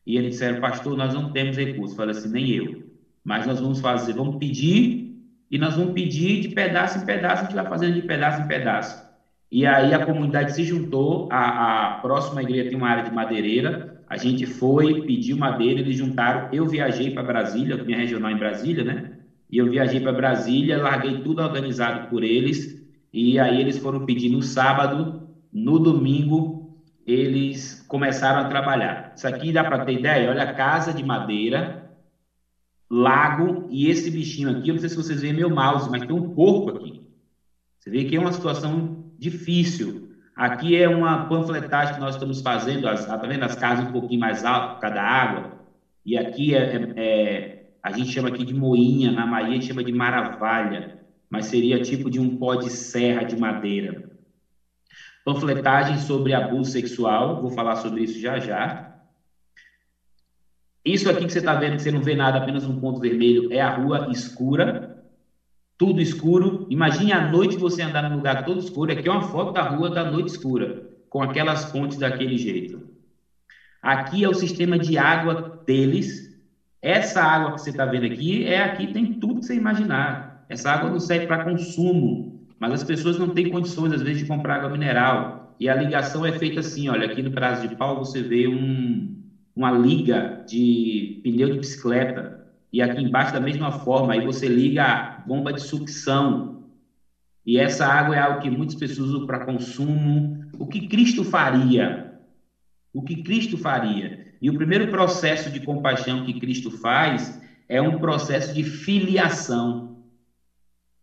E 0.06 0.18
eles 0.18 0.32
disseram, 0.32 0.60
pastor, 0.60 0.98
nós 0.98 1.14
não 1.14 1.32
temos 1.32 1.56
recursos. 1.56 1.96
Falei 1.96 2.10
assim, 2.10 2.28
nem 2.28 2.50
eu. 2.50 2.82
Mas 3.24 3.46
nós 3.46 3.58
vamos 3.58 3.80
fazer, 3.80 4.12
vamos 4.12 4.36
pedir, 4.36 5.16
e 5.50 5.56
nós 5.56 5.76
vamos 5.76 5.94
pedir 5.94 6.42
de 6.42 6.48
pedaço 6.48 6.98
em 6.98 7.06
pedaço, 7.06 7.44
a 7.44 7.46
gente 7.46 7.54
vai 7.54 7.64
fazendo 7.64 7.94
de 7.94 8.02
pedaço 8.02 8.42
em 8.42 8.46
pedaço. 8.46 9.02
E 9.50 9.64
aí 9.64 9.94
a 9.94 10.04
comunidade 10.04 10.52
se 10.52 10.62
juntou, 10.62 11.26
a, 11.32 11.86
a 11.86 11.90
próxima 12.00 12.42
igreja 12.42 12.68
tem 12.68 12.76
uma 12.76 12.88
área 12.88 13.02
de 13.02 13.10
madeireira, 13.10 14.02
a 14.06 14.18
gente 14.18 14.44
foi, 14.44 15.06
pediu 15.06 15.38
madeira, 15.38 15.80
eles 15.80 15.96
juntaram, 15.96 16.44
eu 16.52 16.66
viajei 16.66 17.10
para 17.10 17.22
Brasília, 17.22 17.82
minha 17.82 17.96
regional 17.96 18.30
em 18.30 18.36
Brasília, 18.36 18.84
né? 18.84 19.02
E 19.50 19.56
eu 19.56 19.70
viajei 19.70 20.00
para 20.00 20.12
Brasília, 20.12 20.76
larguei 20.76 21.22
tudo 21.22 21.40
organizado 21.40 22.08
por 22.10 22.22
eles, 22.22 22.79
e 23.12 23.38
aí 23.38 23.60
eles 23.60 23.78
foram 23.78 24.04
pedir 24.04 24.28
no 24.28 24.42
sábado, 24.42 25.28
no 25.52 25.78
domingo, 25.78 26.76
eles 27.06 27.84
começaram 27.88 28.40
a 28.40 28.44
trabalhar. 28.48 29.12
Isso 29.16 29.26
aqui 29.26 29.52
dá 29.52 29.64
para 29.64 29.84
ter 29.84 29.94
ideia? 29.94 30.30
Olha, 30.30 30.54
casa 30.54 30.92
de 30.92 31.02
madeira, 31.02 31.90
lago 32.88 33.68
e 33.70 33.88
esse 33.88 34.10
bichinho 34.10 34.50
aqui, 34.50 34.68
eu 34.68 34.74
não 34.74 34.80
sei 34.80 34.88
se 34.88 34.96
vocês 34.96 35.20
veem 35.20 35.32
meu 35.32 35.50
mouse, 35.50 35.88
mas 35.90 36.02
tem 36.02 36.14
um 36.14 36.34
porco 36.34 36.70
aqui. 36.70 37.00
Você 37.78 37.90
vê 37.90 38.04
que 38.04 38.16
é 38.16 38.20
uma 38.20 38.32
situação 38.32 39.04
difícil. 39.18 40.08
Aqui 40.36 40.76
é 40.76 40.88
uma 40.88 41.28
panfletagem 41.28 41.94
que 41.94 42.00
nós 42.00 42.14
estamos 42.14 42.40
fazendo, 42.40 42.86
as, 42.88 43.04
tá 43.04 43.16
vendo 43.16 43.42
as 43.44 43.56
casas 43.56 43.86
um 43.86 43.92
pouquinho 43.92 44.20
mais 44.20 44.44
altas 44.44 44.72
por 44.74 44.80
causa 44.80 44.94
da 44.94 45.02
água, 45.02 45.60
e 46.04 46.16
aqui 46.16 46.54
é, 46.54 46.76
é, 46.76 46.88
é, 46.96 47.58
a 47.82 47.92
gente 47.92 48.10
chama 48.10 48.28
aqui 48.28 48.44
de 48.44 48.54
moinha, 48.54 49.12
na 49.12 49.26
Bahia 49.26 49.50
a 49.50 49.52
gente 49.52 49.66
chama 49.66 49.84
de 49.84 49.92
maravalha, 49.92 50.99
mas 51.30 51.46
seria 51.46 51.78
tipo 51.78 52.10
de 52.10 52.20
um 52.20 52.28
pó 52.28 52.54
de 52.56 52.68
serra 52.70 53.24
de 53.24 53.36
madeira. 53.36 53.94
Panfletagem 55.24 55.96
sobre 55.98 56.32
abuso 56.34 56.70
sexual, 56.70 57.36
vou 57.36 57.50
falar 57.50 57.76
sobre 57.76 58.02
isso 58.02 58.20
já 58.20 58.38
já. 58.38 58.74
Isso 60.84 61.08
aqui 61.08 61.26
que 61.26 61.32
você 61.32 61.38
está 61.38 61.54
vendo, 61.54 61.76
que 61.76 61.82
você 61.82 61.90
não 61.90 62.02
vê 62.02 62.14
nada, 62.14 62.38
apenas 62.38 62.66
um 62.66 62.74
ponto 62.74 63.00
vermelho, 63.00 63.46
é 63.50 63.60
a 63.60 63.68
rua 63.68 64.02
escura, 64.06 64.74
tudo 65.78 66.00
escuro. 66.00 66.58
Imagine 66.68 67.12
à 67.12 67.20
noite 67.20 67.58
você 67.58 67.82
andar 67.82 68.02
num 68.02 68.14
lugar 68.14 68.42
todo 68.44 68.60
escuro. 68.60 68.92
Aqui 68.92 69.08
é 69.08 69.10
uma 69.10 69.20
foto 69.22 69.52
da 69.52 69.62
rua 69.62 69.90
da 69.90 70.04
noite 70.04 70.28
escura, 70.28 70.72
com 71.08 71.22
aquelas 71.22 71.64
pontes 71.64 71.98
daquele 71.98 72.36
jeito. 72.36 72.82
Aqui 73.82 74.24
é 74.24 74.28
o 74.28 74.34
sistema 74.34 74.78
de 74.78 74.98
água 74.98 75.38
deles. 75.66 76.24
Essa 76.82 77.22
água 77.22 77.52
que 77.52 77.60
você 77.60 77.70
está 77.70 77.86
vendo 77.86 78.04
aqui, 78.04 78.44
é 78.44 78.60
aqui 78.60 78.88
tem 78.88 79.06
tudo 79.06 79.40
que 79.40 79.46
você 79.46 79.54
imaginar. 79.54 80.29
Essa 80.50 80.72
água 80.72 80.90
não 80.90 81.00
serve 81.00 81.26
para 81.26 81.38
consumo, 81.38 82.22
mas 82.60 82.72
as 82.74 82.84
pessoas 82.84 83.18
não 83.18 83.30
têm 83.30 83.48
condições, 83.48 83.92
às 83.92 84.02
vezes, 84.02 84.18
de 84.18 84.26
comprar 84.26 84.56
água 84.56 84.70
mineral. 84.70 85.32
E 85.60 85.68
a 85.68 85.74
ligação 85.74 86.26
é 86.26 86.32
feita 86.32 86.60
assim, 86.60 86.88
olha, 86.90 87.06
aqui 87.06 87.22
no 87.22 87.32
Prazo 87.32 87.60
de 87.62 87.68
Pau 87.68 87.96
você 87.96 88.22
vê 88.22 88.48
um, 88.48 89.06
uma 89.56 89.70
liga 89.72 90.34
de 90.46 91.14
pneu 91.22 91.48
de 91.50 91.58
bicicleta 91.58 92.32
e 92.72 92.82
aqui 92.82 93.02
embaixo 93.02 93.32
da 93.32 93.40
mesma 93.40 93.72
forma, 93.72 94.14
aí 94.14 94.20
você 94.20 94.48
liga 94.48 94.84
a 94.94 95.06
bomba 95.24 95.52
de 95.52 95.62
sucção. 95.62 96.44
E 97.46 97.58
essa 97.58 97.86
água 97.86 98.14
é 98.16 98.18
algo 98.18 98.38
que 98.38 98.50
muitas 98.50 98.74
pessoas 98.76 99.08
usam 99.08 99.24
para 99.24 99.38
consumo. 99.40 100.28
O 100.58 100.66
que 100.66 100.80
Cristo 100.80 101.24
faria? 101.24 102.00
O 102.92 103.02
que 103.02 103.16
Cristo 103.16 103.58
faria? 103.58 104.14
E 104.42 104.50
o 104.50 104.54
primeiro 104.54 104.88
processo 104.88 105.50
de 105.50 105.60
compaixão 105.60 106.20
que 106.22 106.34
Cristo 106.34 106.70
faz 106.70 107.32
é 107.68 107.82
um 107.82 107.94
processo 107.94 108.52
de 108.52 108.64
filiação. 108.64 109.82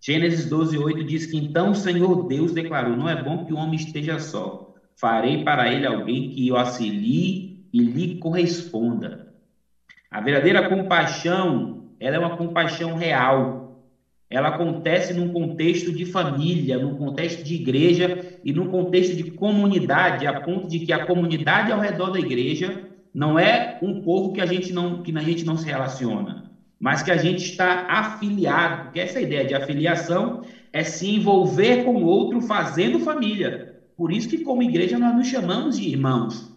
Gênesis 0.01 0.45
12, 0.45 0.77
8 0.77 1.03
diz 1.03 1.25
que 1.25 1.37
então 1.37 1.71
o 1.71 1.75
Senhor 1.75 2.15
Deus 2.15 2.51
declarou: 2.51 2.95
Não 2.95 3.09
é 3.09 3.15
bom 3.15 3.37
que 3.39 3.53
o 3.53 3.57
homem 3.57 3.75
esteja 3.75 4.17
só. 4.19 4.53
Farei 4.95 5.37
para 5.37 5.69
ele 5.69 5.85
alguém 5.85 6.23
que 6.23 6.51
o 6.51 6.55
auxilie 6.55 7.39
e 7.73 7.79
lhe 7.83 8.07
corresponda. 8.19 9.19
A 10.09 10.21
verdadeira 10.21 10.63
compaixão, 10.63 11.69
ela 11.99 12.15
é 12.15 12.19
uma 12.19 12.31
compaixão 12.31 12.93
real. 12.93 13.53
Ela 14.29 14.49
acontece 14.49 15.13
num 15.13 15.27
contexto 15.27 15.91
de 15.91 16.05
família, 16.05 16.77
num 16.79 16.93
contexto 16.93 17.43
de 17.43 17.55
igreja 17.55 18.11
e 18.43 18.51
num 18.53 18.65
contexto 18.67 19.15
de 19.15 19.23
comunidade, 19.23 20.25
a 20.25 20.33
ponto 20.33 20.67
de 20.67 20.79
que 20.79 20.91
a 20.91 20.99
comunidade 20.99 21.71
ao 21.71 21.79
redor 21.79 22.09
da 22.09 22.19
igreja 22.19 22.75
não 23.13 23.39
é 23.39 23.65
um 23.81 23.93
povo 23.93 24.29
que 24.29 24.41
a 24.41 24.45
gente 24.45 24.73
não 24.73 24.97
que 24.97 25.11
a 25.17 25.21
gente 25.23 25.45
não 25.45 25.55
se 25.57 25.65
relaciona, 25.67 26.37
mas 26.79 27.01
que 27.01 27.11
a 27.11 27.17
gente 27.17 27.43
está 27.43 27.87
afiliado, 27.87 28.83
porque 28.83 28.99
essa 28.99 29.19
ideia 29.19 29.45
de 29.45 29.55
afiliação 29.55 30.43
é 30.71 30.83
se 30.83 31.09
envolver 31.09 31.83
com 31.83 31.95
o 31.95 32.05
outro 32.05 32.41
fazendo 32.41 32.99
família. 32.99 33.81
Por 33.95 34.11
isso 34.11 34.29
que 34.29 34.43
como 34.43 34.61
igreja 34.61 34.99
nós 34.99 35.15
nos 35.15 35.27
chamamos 35.27 35.77
de 35.77 35.89
irmãos, 35.89 36.53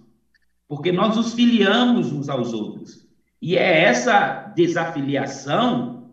porque 0.69 0.93
nós 0.93 1.17
nos 1.17 1.33
filiamos 1.33 2.13
uns 2.13 2.29
aos 2.29 2.53
outros. 2.53 3.09
E 3.41 3.57
é 3.57 3.83
essa 3.83 4.53
desafiliação 4.55 6.11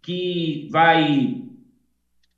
que 0.00 0.68
vai 0.72 1.44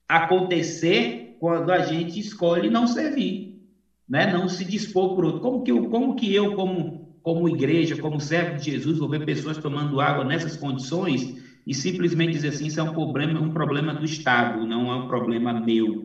acontecer 0.08 1.36
quando 1.38 1.70
a 1.70 1.80
gente 1.80 2.18
escolhe 2.18 2.68
não 2.68 2.86
servir, 2.86 3.62
né? 4.08 4.32
não 4.32 4.48
se 4.48 4.64
dispor 4.64 5.14
por 5.14 5.24
outro. 5.24 5.40
Como 5.40 5.62
que 5.62 5.70
eu, 5.70 5.88
como 5.88 6.16
que 6.16 6.34
eu 6.34 6.54
como, 6.54 7.03
como 7.24 7.48
igreja, 7.48 7.96
como 7.96 8.20
servo 8.20 8.54
de 8.58 8.70
Jesus, 8.72 8.98
vou 8.98 9.08
ver 9.08 9.24
pessoas 9.24 9.56
tomando 9.56 9.98
água 9.98 10.24
nessas 10.24 10.58
condições 10.58 11.22
e 11.66 11.72
simplesmente 11.74 12.32
dizer 12.32 12.48
assim, 12.48 12.66
isso 12.66 12.78
é 12.78 12.82
um 12.82 12.92
problema, 12.92 13.40
um 13.40 13.50
problema 13.50 13.94
do 13.94 14.04
Estado, 14.04 14.66
não 14.66 14.92
é 14.92 14.96
um 14.96 15.08
problema 15.08 15.50
meu. 15.54 16.04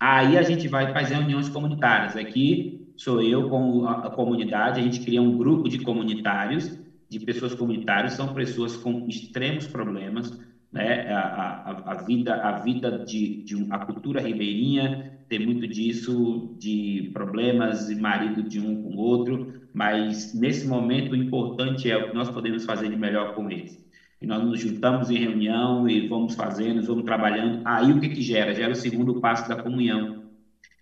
Aí 0.00 0.36
a 0.36 0.42
gente 0.42 0.66
vai 0.66 0.92
fazer 0.92 1.14
reuniões 1.14 1.48
comunitárias. 1.48 2.16
Aqui 2.16 2.72
sou 2.96 3.22
eu 3.22 3.48
com 3.48 3.86
a, 3.86 4.10
comunidade, 4.10 4.80
a 4.80 4.82
gente 4.82 5.00
cria 5.00 5.22
um 5.22 5.36
grupo 5.36 5.68
de 5.68 5.78
comunitários, 5.78 6.76
de 7.08 7.20
pessoas 7.20 7.54
comunitárias, 7.54 8.12
são 8.12 8.28
pessoas 8.28 8.76
com 8.76 9.04
extremos 9.06 9.68
problemas, 9.68 10.32
né? 10.72 11.02
A, 11.06 11.60
a, 11.70 11.92
a 11.92 11.94
vida, 11.94 12.34
a 12.34 12.50
vida 12.50 12.90
de, 12.90 13.38
de 13.44 13.64
a 13.70 13.78
cultura 13.78 14.20
ribeirinha 14.20 14.92
tem 15.28 15.38
muito 15.38 15.66
disso, 15.66 16.54
de 16.58 17.10
problemas 17.12 17.88
e 17.88 17.94
marido 17.94 18.42
de 18.42 18.60
um 18.60 18.82
com 18.82 18.96
o 18.96 18.98
outro, 18.98 19.52
mas 19.72 20.32
nesse 20.34 20.66
momento 20.66 21.12
o 21.12 21.16
importante 21.16 21.90
é 21.90 21.96
o 21.96 22.08
que 22.08 22.14
nós 22.14 22.30
podemos 22.30 22.64
fazer 22.64 22.88
de 22.88 22.96
melhor 22.96 23.34
com 23.34 23.50
eles. 23.50 23.82
E 24.20 24.26
nós 24.26 24.42
nos 24.42 24.60
juntamos 24.60 25.10
em 25.10 25.18
reunião 25.18 25.88
e 25.88 26.06
vamos 26.06 26.34
fazendo, 26.34 26.82
vamos 26.82 27.04
trabalhando. 27.04 27.60
Aí 27.64 27.92
o 27.92 28.00
que 28.00 28.08
que 28.08 28.22
gera? 28.22 28.54
Gera 28.54 28.72
o 28.72 28.76
segundo 28.76 29.20
passo 29.20 29.48
da 29.48 29.56
comunhão. 29.56 30.22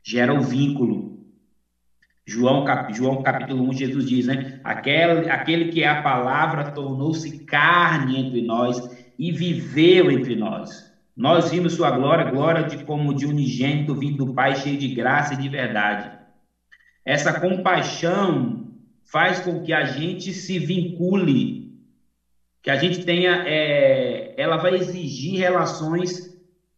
Gera 0.02 0.34
o 0.34 0.40
vínculo, 0.40 1.20
João, 2.30 2.64
cap, 2.64 2.92
João 2.92 3.22
capítulo 3.22 3.68
1, 3.70 3.72
Jesus 3.72 4.04
diz, 4.06 4.26
né? 4.26 4.60
Aquele, 4.62 5.28
aquele 5.28 5.64
que 5.66 5.82
é 5.82 5.88
a 5.88 6.02
palavra 6.02 6.70
tornou-se 6.72 7.44
carne 7.44 8.18
entre 8.18 8.40
nós 8.42 8.80
e 9.18 9.32
viveu 9.32 10.10
entre 10.10 10.36
nós. 10.36 10.89
Nós 11.20 11.50
vimos 11.50 11.74
sua 11.74 11.90
glória, 11.90 12.24
glória 12.24 12.64
de 12.64 12.78
como 12.78 13.12
de 13.12 13.26
unigênito 13.26 13.94
vindo 13.94 14.16
do 14.16 14.26
Pai, 14.26 14.54
cheio 14.54 14.78
de 14.78 14.88
graça 14.88 15.34
e 15.34 15.36
de 15.36 15.50
verdade. 15.50 16.10
Essa 17.04 17.32
compaixão 17.34 18.54
faz 19.12 19.38
com 19.40 19.60
que 19.60 19.72
a 19.72 19.84
gente 19.84 20.32
se 20.32 20.58
vincule, 20.58 21.54
que 22.62 22.70
a 22.70 22.76
gente 22.76 23.00
tenha, 23.00 23.42
é, 23.44 24.30
ela 24.34 24.56
vai 24.56 24.74
exigir 24.76 25.36
relações 25.38 26.22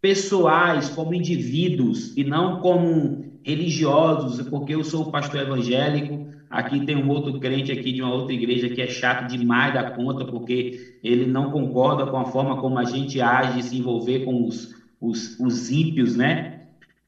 pessoais 0.00 0.90
como 0.90 1.14
indivíduos 1.14 2.10
e 2.16 2.24
não 2.24 2.52
como 2.52 3.16
religiosos, 3.44 4.42
porque 4.50 4.74
eu 4.74 4.82
sou 4.82 5.06
pastor 5.06 5.40
evangélico, 5.40 6.20
aqui 6.52 6.80
tem 6.80 6.96
um 6.96 7.08
outro 7.08 7.34
crente 7.34 7.72
aqui 7.72 7.92
de 7.92 8.02
uma 8.02 8.12
outra 8.12 8.34
igreja 8.34 8.68
que 8.70 8.80
é 8.82 8.86
chato 8.86 9.24
demais 9.24 9.72
da 9.72 9.84
conta, 9.84 10.24
porque 10.24 10.68
ele 11.02 11.26
não 11.26 11.48
concorda 11.48 12.06
com 12.06 12.18
a 12.18 12.24
forma 12.24 12.56
como 12.56 12.78
a 12.78 12.84
gente 12.84 13.20
age, 13.20 13.62
se 13.62 13.76
envolver 13.76 14.20
com 14.20 14.44
os, 14.46 14.68
os, 15.00 15.32
os 15.38 15.68
ímpios, 15.70 16.14
né? 16.14 16.40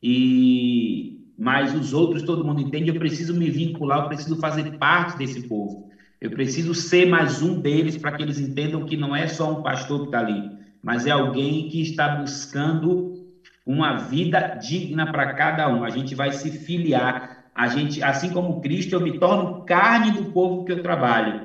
E 0.02 1.06
mas 1.36 1.74
os 1.74 1.92
outros 1.92 2.22
todo 2.22 2.44
mundo 2.44 2.60
entende, 2.60 2.90
eu 2.90 2.94
preciso 2.94 3.34
me 3.34 3.50
vincular, 3.50 3.98
eu 3.98 4.04
preciso 4.04 4.36
fazer 4.36 4.68
parte 4.78 5.16
desse 5.16 5.40
povo. 5.40 5.76
Eu 6.20 6.30
preciso 6.30 6.72
ser 6.72 7.04
mais 7.06 7.40
um 7.42 7.58
deles 7.58 7.96
para 7.96 8.12
que 8.12 8.22
eles 8.22 8.38
entendam 8.38 8.82
que 8.82 8.96
não 8.96 9.14
é 9.14 9.26
só 9.26 9.48
um 9.50 9.56
pastor 9.56 10.00
que 10.00 10.06
está 10.06 10.18
ali, 10.20 10.46
mas 10.82 11.06
é 11.06 11.10
alguém 11.10 11.64
que 11.64 11.80
está 11.80 12.08
buscando 12.08 13.02
uma 13.66 13.92
vida 13.92 14.48
digna 14.54 15.06
para 15.06 15.26
cada 15.26 15.68
um. 15.68 15.82
A 15.84 15.90
gente 15.90 16.14
vai 16.14 16.30
se 16.32 16.50
filiar. 16.50 17.16
A 17.54 17.68
gente, 17.68 18.02
assim 18.02 18.30
como 18.30 18.56
Cristo, 18.60 18.94
eu 18.94 19.00
me 19.00 19.12
torno 19.12 19.54
carne 19.64 20.10
do 20.10 20.24
povo 20.24 20.62
que 20.62 20.72
eu 20.72 20.78
trabalho. 20.78 21.38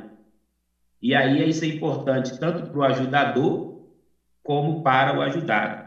E 1.02 1.16
aí 1.16 1.48
isso 1.48 1.64
é 1.64 1.68
importante 1.68 2.34
tanto 2.38 2.64
para 2.64 2.80
o 2.80 2.84
ajudador 2.84 3.64
como 4.44 4.76
para 4.76 5.14
o 5.14 5.22
ajudado. 5.22 5.80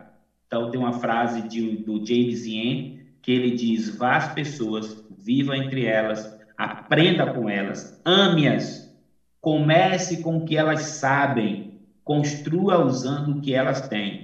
Então, 0.47 0.67
tem 0.67 0.81
uma 0.81 0.93
frase 0.93 1.43
de, 1.43 1.77
do 1.79 2.01
James 2.05 2.45
Yen 2.47 2.87
que 3.23 3.33
ele 3.33 3.51
diz: 3.51 3.89
vá 3.89 4.17
às 4.17 4.29
pessoas, 4.29 4.99
viva 5.09 5.57
entre 5.57 5.85
elas, 5.85 6.31
aprenda 6.57 7.27
com 7.27 7.49
elas, 7.49 7.87
ame-as, 8.05 8.85
comece 9.41 10.19
com 10.19 10.37
o 10.37 10.43
que 10.43 10.57
elas 10.57 10.83
sabem, 10.83 11.65
construa 12.05 12.79
usando 12.79 13.33
o 13.33 13.37
que 13.37 13.55
elas 13.55 13.83
têm. 13.83 14.23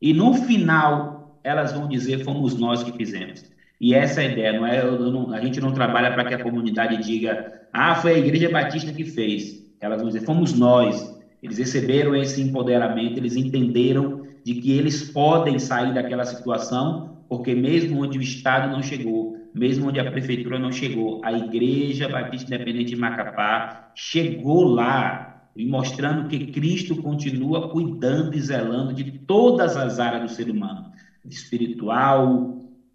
E 0.00 0.12
no 0.12 0.32
final, 0.34 1.10
elas 1.44 1.72
vão 1.72 1.88
dizer: 1.88 2.18
fomos 2.22 2.56
nós 2.56 2.82
que 2.82 2.92
fizemos. 2.92 3.46
E 3.82 3.94
essa 3.94 4.20
é 4.22 4.24
a 4.24 4.26
ideia, 4.26 4.54
não 4.54 4.66
é? 4.66 4.82
Não, 4.84 5.30
a 5.32 5.40
gente 5.40 5.60
não 5.60 5.72
trabalha 5.72 6.10
para 6.10 6.24
que 6.24 6.34
a 6.34 6.38
comunidade 6.38 6.96
diga: 6.98 7.38
ah, 7.72 7.94
foi 7.96 8.12
a 8.12 8.18
Igreja 8.18 8.48
Batista 8.48 8.92
que 8.92 9.04
fez. 9.04 9.56
Elas 9.80 10.00
vão 10.00 10.08
dizer: 10.08 10.22
fomos 10.22 10.54
nós. 10.54 11.10
Eles 11.42 11.58
receberam 11.58 12.14
esse 12.14 12.40
empoderamento, 12.40 13.18
eles 13.18 13.36
entenderam 13.36 14.12
de 14.44 14.54
que 14.54 14.72
eles 14.72 15.02
podem 15.02 15.58
sair 15.58 15.92
daquela 15.92 16.24
situação, 16.24 16.96
porque 17.28 17.54
mesmo 17.54 18.00
onde 18.02 18.18
o 18.18 18.22
Estado 18.22 18.68
não 18.68 18.82
chegou, 18.82 19.28
mesmo 19.54 19.88
onde 19.88 20.00
a 20.00 20.04
prefeitura 20.04 20.58
não 20.60 20.70
chegou, 20.72 21.18
a 21.22 21.32
Igreja 21.32 22.08
Batista 22.08 22.48
Independente 22.50 22.88
de 22.90 22.96
Macapá 22.96 23.64
chegou 23.94 24.62
lá 24.64 25.20
e 25.56 25.66
mostrando 25.66 26.24
que 26.24 26.40
Cristo 26.40 26.96
continua 26.96 27.60
cuidando 27.60 28.34
e 28.36 28.40
zelando 28.40 28.94
de 28.94 29.04
todas 29.26 29.76
as 29.76 29.98
áreas 29.98 30.22
do 30.22 30.28
ser 30.28 30.48
humano, 30.50 30.86
espiritual, 31.24 32.40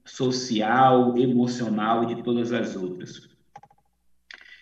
social, 0.07 1.17
emocional 1.17 2.03
e 2.03 2.07
de 2.07 2.23
todas 2.23 2.51
as 2.51 2.75
outras. 2.75 3.21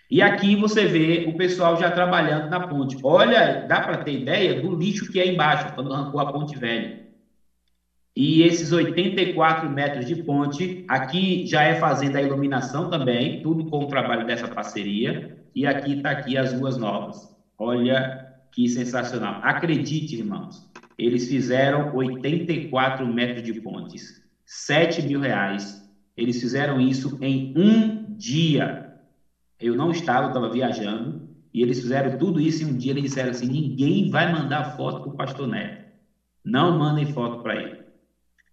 E 0.09 0.21
aqui 0.21 0.55
você 0.55 0.85
vê 0.85 1.25
o 1.27 1.33
pessoal 1.37 1.75
já 1.75 1.89
trabalhando 1.89 2.49
na 2.49 2.59
ponte. 2.59 2.97
Olha, 3.01 3.65
dá 3.67 3.81
para 3.81 3.97
ter 3.97 4.13
ideia 4.13 4.61
do 4.61 4.75
lixo 4.75 5.11
que 5.11 5.19
é 5.19 5.25
embaixo, 5.25 5.73
quando 5.73 5.91
arrancou 5.93 6.19
a 6.19 6.31
ponte 6.31 6.57
velha. 6.57 7.05
E 8.15 8.43
esses 8.43 8.71
84 8.71 9.69
metros 9.69 10.05
de 10.05 10.15
ponte, 10.15 10.85
aqui 10.87 11.45
já 11.45 11.63
é 11.63 11.75
fazendo 11.75 12.15
a 12.15 12.21
iluminação 12.21 12.89
também, 12.89 13.41
tudo 13.41 13.65
com 13.65 13.79
o 13.83 13.87
trabalho 13.87 14.25
dessa 14.25 14.47
parceria. 14.47 15.35
E 15.53 15.65
aqui 15.65 15.93
está 15.97 16.11
aqui 16.11 16.37
as 16.37 16.53
ruas 16.53 16.77
novas. 16.77 17.29
Olha 17.57 18.25
que 18.51 18.69
sensacional. 18.69 19.39
Acredite, 19.41 20.15
irmãos, 20.15 20.65
eles 20.97 21.27
fizeram 21.27 21.93
84 21.93 23.05
metros 23.05 23.43
de 23.43 23.53
pontes, 23.53 24.24
7 24.45 25.01
mil 25.01 25.19
reais. 25.19 25.77
Eles 26.15 26.39
fizeram 26.39 26.79
isso 26.79 27.15
em 27.21 27.45
um 27.55 27.91
dia. 28.05 28.77
Eu 29.59 29.75
não 29.75 29.91
estava, 29.91 30.27
estava 30.27 30.49
viajando, 30.49 31.17
e 31.53 31.61
eles 31.61 31.79
fizeram 31.79 32.11
tudo 32.11 32.39
isso 32.41 32.63
em 32.63 32.67
um 32.67 32.75
dia. 32.75 32.91
Eles 32.91 33.03
disseram 33.03 33.31
assim: 33.31 33.47
ninguém 33.47 34.05
vai 34.05 34.27
mandar 34.27 34.63
foto 34.63 35.01
para 35.01 35.09
o 35.09 35.13
pastor 35.13 35.47
Neto. 35.47 35.75
Não 36.43 36.71
mandem 36.73 37.05
foto 37.05 37.39
para 37.41 37.57
ele. 37.57 37.75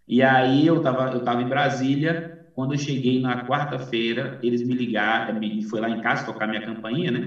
E 0.07 0.23
aí 0.23 0.65
eu 0.67 0.77
estava 0.79 1.09
eu 1.11 1.21
tava 1.21 1.43
em 1.43 1.47
Brasília. 1.47 2.23
Quando 2.53 2.73
eu 2.75 2.79
cheguei 2.79 3.19
na 3.19 3.37
quarta-feira, 3.37 4.37
eles 4.43 4.63
me 4.63 4.75
ligaram, 4.75 5.33
me, 5.35 5.63
foi 5.63 5.81
lá 5.81 5.91
em 5.91 5.97
casa 5.99 6.23
tocar 6.25 6.47
minha 6.47 6.61
campainha, 6.61 7.11
né? 7.11 7.25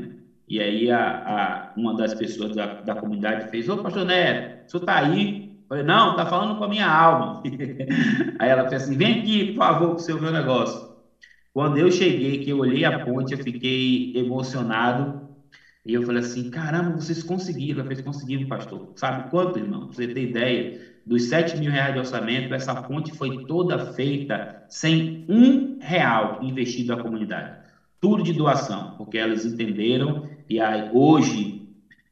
E 0.48 0.60
aí 0.62 0.90
a, 0.90 1.20
a, 1.24 1.62
uma 1.76 1.94
das 1.96 2.14
pessoas 2.14 2.52
da, 2.52 2.72
da 2.82 2.96
comunidade 2.96 3.46
fez: 3.50 3.68
Ô, 3.68 3.78
pastor 3.78 4.06
Neto, 4.06 4.42
o 4.68 4.72
senhor 4.72 4.80
está 4.82 4.96
aí? 4.98 5.36
Falei: 5.68 5.84
Não, 5.84 6.12
está 6.12 6.26
falando 6.26 6.56
com 6.58 6.64
a 6.64 6.68
minha 6.68 6.88
alma. 6.88 7.40
aí 8.40 8.50
ela 8.50 8.68
fez 8.68 8.84
assim: 8.84 8.98
Vem 8.98 9.20
aqui, 9.20 9.46
por 9.46 9.56
favor, 9.56 9.90
para 9.90 9.96
o 9.98 10.00
seu 10.00 10.20
meu 10.20 10.32
negócio. 10.32 10.86
Quando 11.54 11.78
eu 11.78 11.92
cheguei, 11.92 12.38
que 12.40 12.52
eu 12.52 12.60
olhei 12.60 12.86
a 12.86 12.92
ponte, 12.92 13.34
eu 13.34 13.40
fiquei 13.40 14.12
emocionado. 14.14 15.18
E 15.86 15.94
eu 15.94 16.04
falei 16.04 16.20
assim: 16.22 16.50
caramba, 16.50 16.92
vocês 16.92 17.24
conseguiram. 17.24 17.80
Ela 17.80 17.88
fez: 17.88 18.02
conseguimos, 18.02 18.48
pastor. 18.48 18.90
Sabe 18.96 19.24
quanto, 19.30 19.58
irmão? 19.60 19.86
Pra 19.86 19.96
você 19.96 20.08
ter 20.08 20.24
ideia, 20.24 20.72
dos 21.06 21.24
7 21.24 21.58
mil 21.58 21.72
reais 21.72 21.94
de 21.94 22.00
orçamento, 22.00 22.54
essa 22.54 22.76
ponte 22.76 23.12
foi 23.14 23.32
toda 23.46 23.78
feita 23.80 24.48
sem 24.68 25.16
um 25.28 25.68
real 25.80 26.38
investido 26.42 26.90
na 26.90 26.98
comunidade. 26.98 27.54
Tudo 28.00 28.22
de 28.24 28.34
doação, 28.34 28.94
porque 28.98 29.18
elas 29.18 29.46
entenderam. 29.46 30.22
E 30.50 30.60
aí, 30.60 30.88
hoje, 30.92 31.58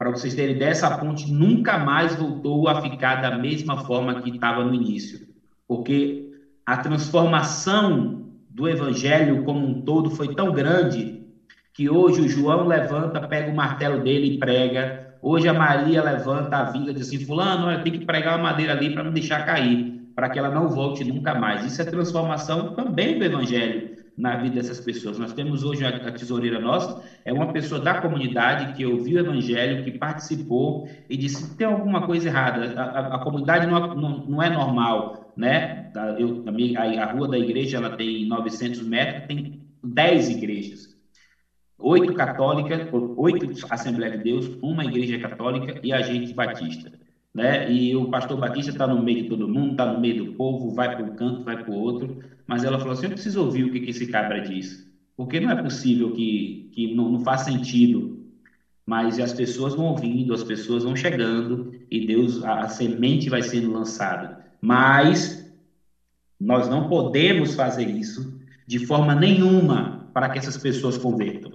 para 0.04 0.10
vocês 0.10 0.34
terem 0.34 0.54
ideia, 0.54 0.72
essa 0.72 0.90
ponte 0.92 1.32
nunca 1.32 1.78
mais 1.78 2.14
voltou 2.14 2.68
a 2.68 2.76
ficar 2.76 3.16
da 3.16 3.32
mesma 3.32 3.78
forma 3.78 4.14
que 4.14 4.30
estava 4.32 4.62
no 4.62 4.74
início. 4.74 5.22
Porque 5.66 6.20
a 6.66 6.76
transformação 6.76 8.12
do 8.50 8.68
evangelho 8.68 9.42
como 9.42 9.66
um 9.66 9.74
todo 9.74 10.10
foi 10.10 10.28
tão 10.28 10.52
grande 10.52 11.10
que 11.74 11.90
hoje 11.90 12.22
o 12.22 12.28
João 12.28 12.66
levanta, 12.66 13.22
pega 13.22 13.50
o 13.50 13.56
martelo 13.56 13.98
dele 13.98 14.28
e 14.28 14.38
prega. 14.38 14.94
Hoje 15.22 15.48
a 15.48 15.54
Maria 15.54 16.02
levanta 16.02 16.58
a 16.58 16.64
vida 16.66 16.92
e 16.92 16.94
diz 16.94 17.08
assim: 17.08 17.20
Fulano, 17.20 17.66
olha, 17.68 17.80
tem 17.82 17.94
que 17.94 18.02
pregar 18.02 18.36
a 18.36 18.38
madeira 18.38 18.74
ali 18.74 18.90
para 18.90 19.04
não 19.04 19.14
deixar 19.14 19.40
cair, 19.42 19.86
para 20.14 20.30
que 20.30 20.38
ela 20.38 20.52
não 20.52 20.70
volte 20.70 21.06
nunca 21.06 21.34
mais. 21.34 21.64
Isso 21.64 21.82
é 21.82 21.86
transformação 21.86 22.68
também 22.76 23.18
do 23.18 23.24
evangelho 23.24 23.82
na 24.16 24.36
vida 24.36 24.56
dessas 24.56 24.80
pessoas. 24.80 25.18
Nós 25.18 25.34
temos 25.34 25.64
hoje 25.64 25.84
a, 25.84 26.12
tesoureira 26.12 26.60
nossa, 26.60 26.96
é 27.26 27.34
uma 27.34 27.48
pessoa 27.48 27.80
da 27.80 27.94
comunidade 27.96 28.68
que 28.68 28.86
ouviu 28.86 29.18
o 29.18 29.20
evangelho, 29.20 29.78
que 29.78 29.92
participou 29.92 30.82
e 31.10 31.18
disse: 31.18 31.48
tem 31.56 31.66
alguma 31.68 32.02
coisa 32.02 32.28
errada, 32.28 32.72
a, 32.76 32.84
a, 32.84 33.16
a 33.16 33.20
comunidade 33.20 33.66
não, 33.68 33.80
não, 33.94 34.22
não 34.26 34.42
é 34.42 34.50
normal 34.50 35.10
né? 35.36 35.68
Eu, 36.18 36.32
a, 36.76 37.04
a 37.04 37.06
rua 37.06 37.28
da 37.28 37.38
igreja 37.40 37.78
ela 37.78 37.90
tem 37.90 38.26
900 38.26 38.82
metros, 38.82 39.24
tem 39.28 39.48
10 39.84 40.30
igrejas. 40.30 40.90
Oito 41.78 42.14
católicas, 42.14 42.86
oito 43.16 43.50
Assembleia 43.70 44.12
de 44.12 44.18
Deus, 44.18 44.50
uma 44.62 44.86
igreja 44.86 45.18
católica 45.18 45.78
e 45.82 45.92
a 45.92 46.02
gente 46.02 46.34
batista. 46.34 46.92
Né? 47.34 47.72
E 47.72 47.96
o 47.96 48.10
pastor 48.10 48.38
Batista 48.38 48.72
está 48.72 48.88
no 48.88 49.02
meio 49.02 49.24
de 49.24 49.30
todo 49.30 49.48
mundo, 49.48 49.72
está 49.72 49.92
no 49.92 50.00
meio 50.00 50.26
do 50.26 50.34
povo, 50.34 50.72
vai 50.72 50.96
para 50.96 51.04
um 51.04 51.16
canto, 51.16 51.44
vai 51.44 51.64
para 51.64 51.72
o 51.72 51.76
outro. 51.76 52.20
Mas 52.46 52.64
ela 52.64 52.78
falou 52.78 52.94
assim: 52.94 53.06
eu 53.06 53.12
preciso 53.12 53.44
ouvir 53.44 53.64
o 53.64 53.72
que, 53.72 53.80
que 53.80 53.90
esse 53.90 54.08
cabra 54.08 54.42
diz. 54.42 54.88
Porque 55.16 55.40
não 55.40 55.52
é 55.52 55.62
possível 55.62 56.12
que, 56.14 56.70
que 56.74 56.94
não, 56.94 57.10
não 57.10 57.20
faz 57.20 57.42
sentido 57.42 58.24
mas 58.86 59.20
as 59.20 59.34
pessoas 59.34 59.76
vão 59.76 59.86
ouvindo, 59.86 60.34
as 60.34 60.44
pessoas 60.44 60.84
vão 60.84 60.96
chegando 60.96 61.74
e 61.90 62.06
Deus, 62.06 62.44
a, 62.44 62.62
a, 62.62 62.68
semente 62.68 63.30
vai 63.30 63.42
sendo 63.42 63.72
lançada. 63.72 64.46
Mas 64.62 65.52
nós 66.40 66.68
não 66.68 66.90
podemos 66.90 67.56
fazer 67.56 67.88
isso 67.88 68.40
de 68.68 68.86
forma 68.86 69.16
nenhuma 69.16 70.10
para 70.14 70.30
que 70.30 70.38
essas 70.38 70.58
pessoas 70.58 70.98
convertam. 70.98 71.54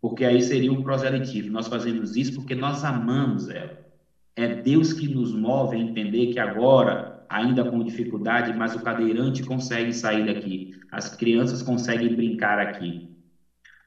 Porque 0.00 0.24
aí 0.24 0.42
seria 0.42 0.72
um 0.72 0.82
proselitismo. 0.82 1.52
Nós 1.52 1.66
fazemos 1.66 2.14
isso 2.14 2.34
porque 2.34 2.54
nós 2.54 2.84
amamos 2.84 3.48
ela. 3.48 3.85
É 4.36 4.46
Deus 4.46 4.92
que 4.92 5.08
nos 5.08 5.32
move 5.32 5.76
a 5.76 5.78
entender 5.78 6.26
que 6.28 6.38
agora, 6.38 7.02
ainda 7.28 7.64
com 7.64 7.82
dificuldade, 7.82 8.52
mas 8.52 8.74
o 8.74 8.80
cadeirante 8.80 9.42
consegue 9.42 9.92
sair 9.92 10.22
daqui. 10.22 10.62
As 10.90 11.08
crianças 11.08 11.62
conseguem 11.62 12.14
brincar 12.14 12.58
aqui. 12.58 12.98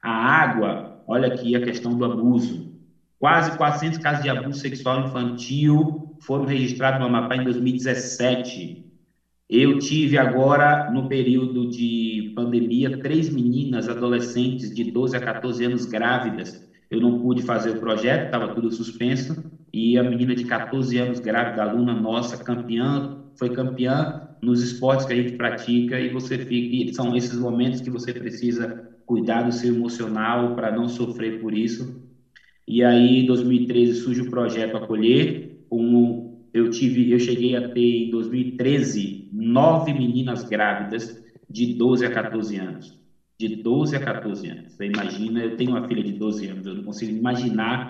A 0.04 0.12
água, 0.12 0.82
olha 1.08 1.28
aqui 1.28 1.56
a 1.56 1.62
questão 1.62 1.96
do 1.96 2.06
abuso. 2.06 2.64
Quase 3.20 3.52
400 3.52 4.00
casos 4.00 4.22
de 4.22 4.30
abuso 4.30 4.60
sexual 4.60 5.00
infantil 5.00 5.92
foram 6.20 6.46
registrados 6.46 7.00
no 7.00 7.06
Amapá 7.06 7.36
em 7.36 7.44
2017. 7.44 8.74
Eu 9.50 9.74
tive 9.74 10.18
agora, 10.18 10.82
no 10.88 11.04
período 11.04 11.66
de 11.68 12.24
pandemia, 12.36 12.92
três 13.02 13.30
meninas 13.30 13.90
adolescentes 13.90 14.72
de 14.72 14.84
12 14.84 15.16
a 15.18 15.22
14 15.22 15.64
anos 15.66 15.86
grávidas. 15.86 16.58
Eu 16.90 17.00
não 17.02 17.14
pude 17.14 17.42
fazer 17.42 17.70
o 17.72 17.76
projeto, 17.76 18.24
estava 18.26 18.50
tudo 18.50 18.72
suspenso. 18.72 19.38
E 19.73 19.97
a 19.97 20.03
menina 20.03 20.36
de 20.36 20.43
14 20.45 20.97
anos 20.97 21.19
grávida, 21.19 21.62
aluna 21.62 21.93
nossa, 21.95 22.38
campeã, 22.38 23.08
foi 23.38 23.49
campeã 23.49 24.13
nos 24.41 24.62
esportes 24.62 25.05
que 25.05 25.13
a 25.13 25.15
gente 25.15 25.34
pratica. 25.34 25.99
E 25.99 26.10
você 26.10 26.38
fica, 26.39 26.91
são 26.93 27.15
esses 27.15 27.38
momentos 27.38 27.79
que 27.82 27.89
você 27.89 28.13
precisa 28.13 28.73
cuidar 29.05 29.43
do 29.43 29.51
seu 29.51 29.73
emocional 29.73 30.53
para 30.53 30.71
não 30.71 30.88
sofrer 30.88 31.38
por 31.39 31.53
isso. 31.53 31.91
E 32.67 32.84
aí, 32.84 33.19
em 33.19 33.25
2013, 33.25 33.93
surge 33.95 34.21
o 34.21 34.29
projeto 34.29 34.75
Acolher, 34.77 35.39
como 35.69 36.23
eu 36.53 36.67
tive, 36.69 37.10
eu 37.12 37.19
cheguei 37.19 37.55
a 37.55 37.62
ter 37.62 37.79
em 38.03 38.10
2013 38.10 39.17
nove 39.32 39.93
meninas 39.93 40.43
grávidas 40.43 41.13
de 41.49 41.65
12 41.65 42.05
a 42.05 42.10
14 42.10 42.58
anos. 42.58 42.95
De 43.39 43.47
12 43.47 43.95
a 43.95 43.99
14 43.99 44.47
anos. 44.49 44.73
Você 44.73 44.86
imagina, 44.86 45.41
eu 45.43 45.55
tenho 45.55 45.71
uma 45.71 45.82
filha 45.82 46.03
de 46.03 46.13
12 46.13 46.45
anos, 46.47 46.65
eu 46.65 46.75
não 46.75 46.84
consigo 46.84 47.12
imaginar 47.12 47.88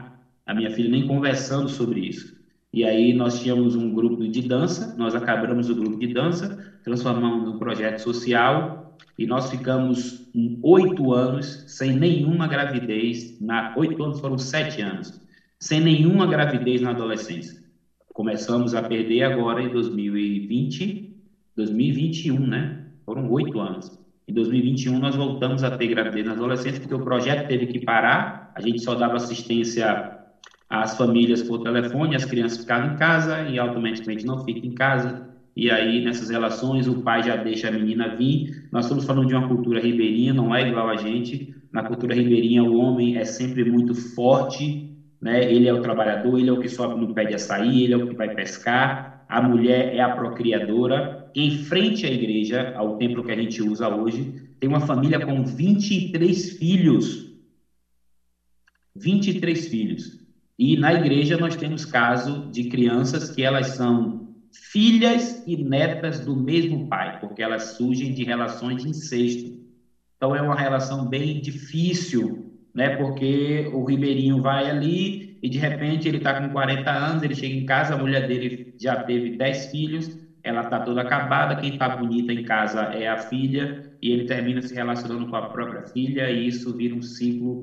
a 0.49 0.53
minha 0.53 0.71
filha 0.71 0.89
nem 0.89 1.05
conversando 1.05 1.69
sobre 1.69 1.99
isso. 1.99 2.27
E 2.73 2.83
aí 2.83 3.13
nós 3.13 3.39
tínhamos 3.39 3.75
um 3.75 3.91
grupo 3.91 4.27
de 4.27 4.41
dança, 4.41 4.91
nós 4.97 5.13
acabamos 5.13 5.69
o 5.69 5.75
grupo 5.75 5.95
de 5.95 6.07
dança, 6.07 6.51
transformamos 6.81 7.43
num 7.43 7.55
projeto 7.55 8.01
social 8.01 8.67
e 9.15 9.27
nós 9.27 9.47
ficamos 9.47 10.27
oito 10.63 11.13
anos 11.13 11.61
sem 11.67 11.93
nenhuma 11.93 12.47
gravidez. 12.47 13.31
Na 13.39 13.69
oito 13.75 14.03
anos 14.03 14.19
foram 14.19 14.39
sete 14.39 14.81
anos 14.81 15.13
sem 15.61 15.79
nenhuma 15.79 16.25
gravidez 16.25 16.81
na 16.81 16.89
adolescência. 16.89 17.55
Começamos 18.11 18.73
a 18.73 18.81
perder 18.81 19.21
agora 19.21 19.61
em 19.61 19.69
2020, 19.69 20.97
2021, 21.55 22.47
né? 22.47 22.71
Foram 23.05 23.29
oito 23.29 23.59
anos. 23.59 23.91
Em 24.27 24.33
2021 24.33 24.97
nós 24.97 25.15
voltamos 25.15 25.61
a 25.63 25.69
ter 25.69 25.87
gravidez 25.87 26.25
na 26.25 26.31
adolescência 26.31 26.81
porque 26.81 26.95
o 26.95 26.99
projeto 26.99 27.45
teve 27.45 27.67
que 27.67 27.77
parar. 27.77 28.27
A 28.55 28.61
gente 28.61 28.81
só 28.81 28.95
dava 28.95 29.17
assistência 29.17 30.01
às 30.69 30.95
famílias 30.95 31.41
por 31.43 31.59
telefone, 31.59 32.15
as 32.15 32.25
crianças 32.25 32.59
ficavam 32.59 32.87
em 32.87 32.91
casa 32.93 33.43
e 33.43 33.57
automaticamente 33.57 34.25
não 34.25 34.37
ficam 34.37 34.69
em 34.69 34.73
casa. 34.73 35.17
e 35.55 35.69
aí 35.69 35.99
nessas 35.99 36.29
relações 36.29 36.87
o 36.87 36.95
pai 36.95 37.21
já 37.23 37.35
deixa 37.35 37.67
a 37.67 37.71
menina 37.71 38.07
vir. 38.09 38.41
Nós 38.71 38.85
estamos 38.85 39.03
falando 39.05 39.25
de 39.27 39.33
uma 39.33 39.43
cultura 39.43 39.79
ribeirinha, 39.79 40.33
não 40.33 40.53
é 40.53 40.61
igual 40.61 40.87
a 40.87 40.95
gente. 40.95 41.43
Na 41.71 41.83
cultura 41.83 42.13
ribeirinha 42.13 42.63
o 42.63 42.73
homem 42.73 43.15
é 43.15 43.23
sempre 43.25 43.63
muito 43.65 43.93
forte, 43.93 44.79
né? 45.21 45.43
Ele 45.43 45.67
é 45.67 45.73
o 45.73 45.77
trabalhador, 45.79 46.37
ele 46.37 46.49
é 46.49 46.53
o 46.53 46.57
que 46.57 46.69
sobe 46.69 46.97
no 46.97 47.09
pé 47.09 47.25
de 47.25 47.33
açaí, 47.33 47.81
ele 47.83 47.93
é 47.93 47.97
o 47.97 48.01
que 48.01 48.15
vai 48.15 48.29
pescar. 48.29 48.97
A 49.27 49.41
mulher 49.41 49.87
é 49.91 49.99
a 49.99 50.09
procriadora. 50.09 51.09
Em 51.35 51.51
frente 51.51 52.05
à 52.05 52.09
igreja, 52.09 52.69
ao 52.73 52.91
templo 52.91 53.23
que 53.23 53.31
a 53.31 53.35
gente 53.35 53.61
usa 53.61 53.87
hoje, 53.89 54.27
tem 54.59 54.67
uma 54.67 54.79
família 54.79 55.19
com 55.19 55.43
23 55.43 56.49
filhos. 56.49 57.27
23 58.95 59.67
filhos. 59.67 60.18
E 60.59 60.75
na 60.77 60.93
igreja 60.93 61.37
nós 61.37 61.55
temos 61.55 61.85
caso 61.85 62.43
de 62.47 62.65
crianças 62.65 63.29
que 63.29 63.43
elas 63.43 63.67
são 63.75 64.13
filhas 64.71 65.35
e 65.45 65.57
netas 65.57 66.19
do 66.21 66.35
mesmo 66.35 66.81
pai, 66.89 67.13
porque 67.19 67.41
elas 67.41 67.63
surgem 67.75 68.11
de 68.13 68.23
relações 68.23 68.77
de 68.77 68.89
incesto. 68.89 69.51
Então 70.17 70.35
é 70.35 70.41
uma 70.41 70.55
relação 70.55 71.03
bem 71.05 71.39
difícil, 71.39 72.35
né? 72.73 72.89
Porque 72.89 73.65
o 73.71 73.83
ribeirinho 73.83 74.39
vai 74.39 74.67
ali 74.67 75.11
e 75.41 75.49
de 75.49 75.57
repente 75.57 76.07
ele 76.07 76.17
está 76.17 76.33
com 76.33 76.49
40 76.49 76.91
anos, 76.91 77.23
ele 77.23 77.35
chega 77.35 77.55
em 77.55 77.63
casa, 77.63 77.93
a 77.93 77.97
mulher 77.97 78.21
dele 78.21 78.51
já 78.79 78.97
teve 78.97 79.29
10 79.29 79.65
filhos, 79.69 80.09
ela 80.43 80.61
está 80.61 80.79
toda 80.79 81.01
acabada, 81.01 81.55
quem 81.55 81.69
está 81.71 81.89
bonita 81.89 82.33
em 82.33 82.41
casa 82.41 82.83
é 82.91 83.07
a 83.07 83.17
filha, 83.17 83.69
e 84.01 84.09
ele 84.11 84.23
termina 84.23 84.61
se 84.61 84.73
relacionando 84.75 85.25
com 85.27 85.35
a 85.35 85.43
própria 85.43 85.81
filha, 85.93 86.29
e 86.31 86.47
isso 86.47 86.73
vira 86.73 86.95
um 86.95 87.01
ciclo 87.01 87.59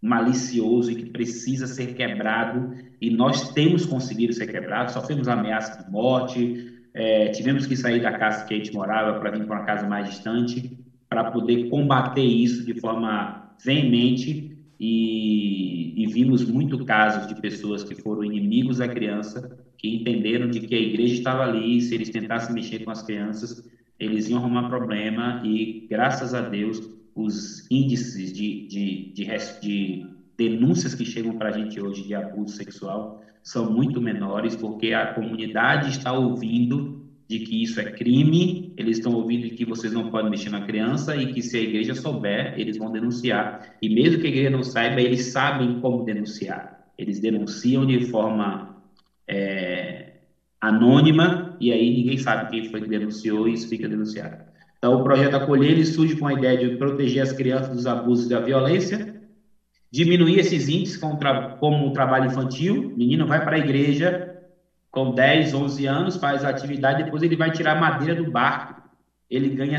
malicioso 0.00 0.90
e 0.90 0.96
que 0.96 1.06
precisa 1.06 1.66
ser 1.66 1.94
quebrado, 1.94 2.74
e 3.00 3.10
nós 3.10 3.52
temos 3.52 3.84
conseguido 3.84 4.32
ser 4.32 4.46
quebrado, 4.46 4.92
sofremos 4.92 5.28
ameaça 5.28 5.82
de 5.82 5.90
morte, 5.90 6.72
é, 6.94 7.28
tivemos 7.28 7.66
que 7.66 7.76
sair 7.76 8.00
da 8.00 8.16
casa 8.18 8.44
que 8.46 8.54
a 8.54 8.56
gente 8.56 8.72
morava 8.72 9.18
para 9.18 9.30
vir 9.30 9.46
para 9.46 9.56
uma 9.56 9.66
casa 9.66 9.86
mais 9.86 10.08
distante, 10.08 10.78
para 11.08 11.30
poder 11.30 11.68
combater 11.68 12.24
isso 12.24 12.64
de 12.64 12.80
forma 12.80 13.52
veemente, 13.62 14.56
e, 14.78 16.02
e 16.02 16.06
vimos 16.06 16.44
muito 16.44 16.84
casos 16.84 17.26
de 17.26 17.34
pessoas 17.40 17.82
que 17.82 17.94
foram 17.94 18.24
inimigos 18.24 18.78
da 18.78 18.88
criança, 18.88 19.58
que 19.78 19.88
entenderam 19.88 20.48
de 20.48 20.60
que 20.60 20.74
a 20.74 20.80
igreja 20.80 21.14
estava 21.14 21.42
ali, 21.42 21.78
e 21.78 21.80
se 21.80 21.94
eles 21.94 22.10
tentassem 22.10 22.54
mexer 22.54 22.84
com 22.84 22.90
as 22.90 23.02
crianças, 23.02 23.62
eles 23.98 24.28
iam 24.28 24.38
arrumar 24.38 24.68
problema, 24.68 25.42
e 25.44 25.86
graças 25.88 26.34
a 26.34 26.40
Deus, 26.42 26.95
os 27.16 27.64
índices 27.70 28.30
de, 28.32 28.62
de, 28.68 29.08
de, 29.12 29.26
de 29.60 30.00
denúncias 30.38 30.94
que 30.94 31.04
chegam 31.04 31.34
para 31.34 31.48
a 31.48 31.52
gente 31.52 31.80
hoje 31.80 32.04
de 32.04 32.14
abuso 32.14 32.54
sexual 32.54 33.10
são 33.42 33.64
muito 33.64 34.00
menores, 34.00 34.56
porque 34.56 34.92
a 34.92 35.06
comunidade 35.06 35.88
está 35.88 36.12
ouvindo 36.12 36.92
de 37.28 37.40
que 37.40 37.62
isso 37.62 37.80
é 37.80 37.84
crime, 37.86 38.60
eles 38.76 38.98
estão 38.98 39.12
ouvindo 39.12 39.50
que 39.50 39.64
vocês 39.64 39.92
não 39.92 40.04
podem 40.04 40.30
mexer 40.30 40.50
na 40.50 40.60
criança 40.60 41.16
e 41.16 41.26
que 41.26 41.42
se 41.42 41.56
a 41.56 41.60
igreja 41.60 41.94
souber, 41.94 42.52
eles 42.54 42.76
vão 42.76 42.90
denunciar. 42.90 43.56
E 43.80 43.88
mesmo 43.88 44.20
que 44.20 44.26
a 44.26 44.30
igreja 44.30 44.50
não 44.50 44.62
saiba, 44.62 45.00
eles 45.00 45.30
sabem 45.32 45.74
como 45.78 46.02
denunciar. 46.02 46.68
Eles 46.98 47.18
denunciam 47.20 47.86
de 47.86 47.98
forma 48.00 48.62
é, 49.28 50.12
anônima 50.60 51.46
e 51.60 51.72
aí 51.72 51.90
ninguém 51.90 52.18
sabe 52.18 52.46
quem 52.46 52.62
foi 52.62 52.82
que 52.82 52.88
denunciou 52.88 53.48
e 53.48 53.54
isso 53.54 53.68
fica 53.68 53.88
denunciado. 53.88 54.36
Então, 54.86 54.94
o 54.94 55.00
projeto 55.00 55.34
Acolher 55.34 55.70
ele 55.70 55.84
surge 55.84 56.14
com 56.14 56.28
a 56.28 56.32
ideia 56.32 56.56
de 56.56 56.70
proteger 56.70 57.20
as 57.20 57.32
crianças 57.32 57.68
dos 57.68 57.86
abusos 57.86 58.24
e 58.26 58.28
da 58.28 58.38
violência, 58.38 59.02
diminuir 59.92 60.38
esses 60.38 60.68
índices 60.68 60.96
como, 60.96 61.16
como 61.58 61.86
o 61.86 61.90
trabalho 61.90 62.26
infantil. 62.26 62.86
O 62.94 62.98
menino 62.98 63.26
vai 63.26 63.40
para 63.40 63.56
a 63.56 63.58
igreja 63.58 64.16
com 64.90 65.10
10, 65.10 65.52
11 65.52 65.86
anos, 65.86 66.16
faz 66.16 66.44
a 66.44 66.50
atividade, 66.50 66.98
depois 66.98 67.22
ele 67.22 67.36
vai 67.36 67.50
tirar 67.50 67.74
madeira 67.74 68.14
do 68.14 68.24
barco. 68.24 68.76
Ele 69.28 69.48
ganha, 69.50 69.78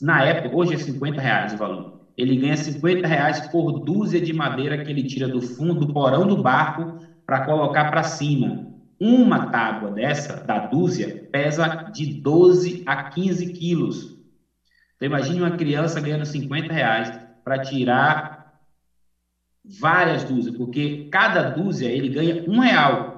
na 0.00 0.22
época, 0.22 0.48
hoje 0.52 0.74
é 0.74 0.76
50 0.76 1.20
reais 1.20 1.52
o 1.52 1.56
valor. 1.56 1.84
Ele 2.16 2.36
ganha 2.36 2.56
50 2.56 3.06
reais 3.08 3.40
por 3.40 3.72
dúzia 3.72 4.20
de 4.20 4.32
madeira 4.32 4.78
que 4.78 4.90
ele 4.90 5.02
tira 5.02 5.28
do 5.28 5.40
fundo, 5.40 5.80
do 5.80 5.88
porão 5.88 6.26
do 6.26 6.36
barco, 6.36 6.88
para 7.26 7.40
colocar 7.40 7.86
para 7.86 8.02
cima. 8.04 8.56
Uma 9.00 9.40
tábua 9.40 9.90
dessa, 9.90 10.38
da 10.42 10.58
dúzia, 10.60 11.12
pesa 11.32 11.72
de 11.84 12.06
12 12.06 12.78
a 12.86 12.96
15 12.96 13.46
quilos. 13.46 14.13
Imagine 15.04 15.40
uma 15.40 15.50
criança 15.50 16.00
ganhando 16.00 16.24
50 16.24 16.72
reais 16.72 17.10
para 17.44 17.58
tirar 17.58 18.26
várias 19.64 20.24
dúzias, 20.24 20.54
porque 20.54 21.00
cada 21.10 21.42
dúzia 21.42 21.90
ele 21.90 22.08
ganha 22.08 22.38
um 22.46 22.58
real. 22.58 23.08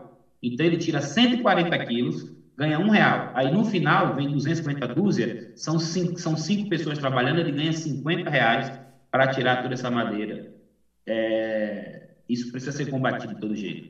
Então, 0.42 0.64
ele 0.66 0.76
tira 0.76 1.00
140 1.00 1.78
quilos, 1.78 2.24
ganha 2.56 2.78
um 2.78 2.88
real. 2.88 3.28
Aí, 3.34 3.50
no 3.50 3.64
final, 3.64 4.12
vem 4.12 4.30
250 4.30 4.86
dúzias, 4.86 5.30
são 5.54 5.78
cinco, 5.78 6.18
são 6.20 6.36
cinco 6.36 6.66
pessoas 6.66 6.98
trabalhando, 6.98 7.38
ele 7.40 7.52
ganha 7.52 7.72
50 7.72 8.30
reais 8.30 8.70
para 9.10 9.26
tirar 9.26 9.56
toda 9.56 9.74
essa 9.74 9.90
madeira. 9.90 10.40
É, 11.06 12.02
isso 12.28 12.50
precisa 12.50 12.72
ser 12.72 12.86
combatido 12.86 13.34
de 13.34 13.38
todo 13.40 13.54
jeito. 13.56 13.86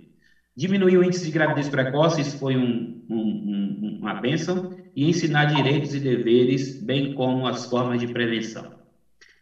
Diminuir 0.56 0.96
o 0.98 1.04
índice 1.04 1.24
de 1.26 1.30
gravidez 1.32 1.68
precoce, 1.68 2.20
isso 2.20 2.36
foi 2.38 2.56
um, 2.56 2.86
um, 3.08 3.74
um, 3.80 3.98
uma 4.00 4.14
bênção, 4.14 4.64
e 4.96 5.06
ensinar 5.08 5.46
direitos 5.46 5.94
e 5.94 6.00
deveres, 6.00 6.74
bem 6.80 7.06
como 7.06 7.46
as 7.46 7.66
formas 7.66 8.00
de 8.00 8.08
prevenção. 8.08 8.70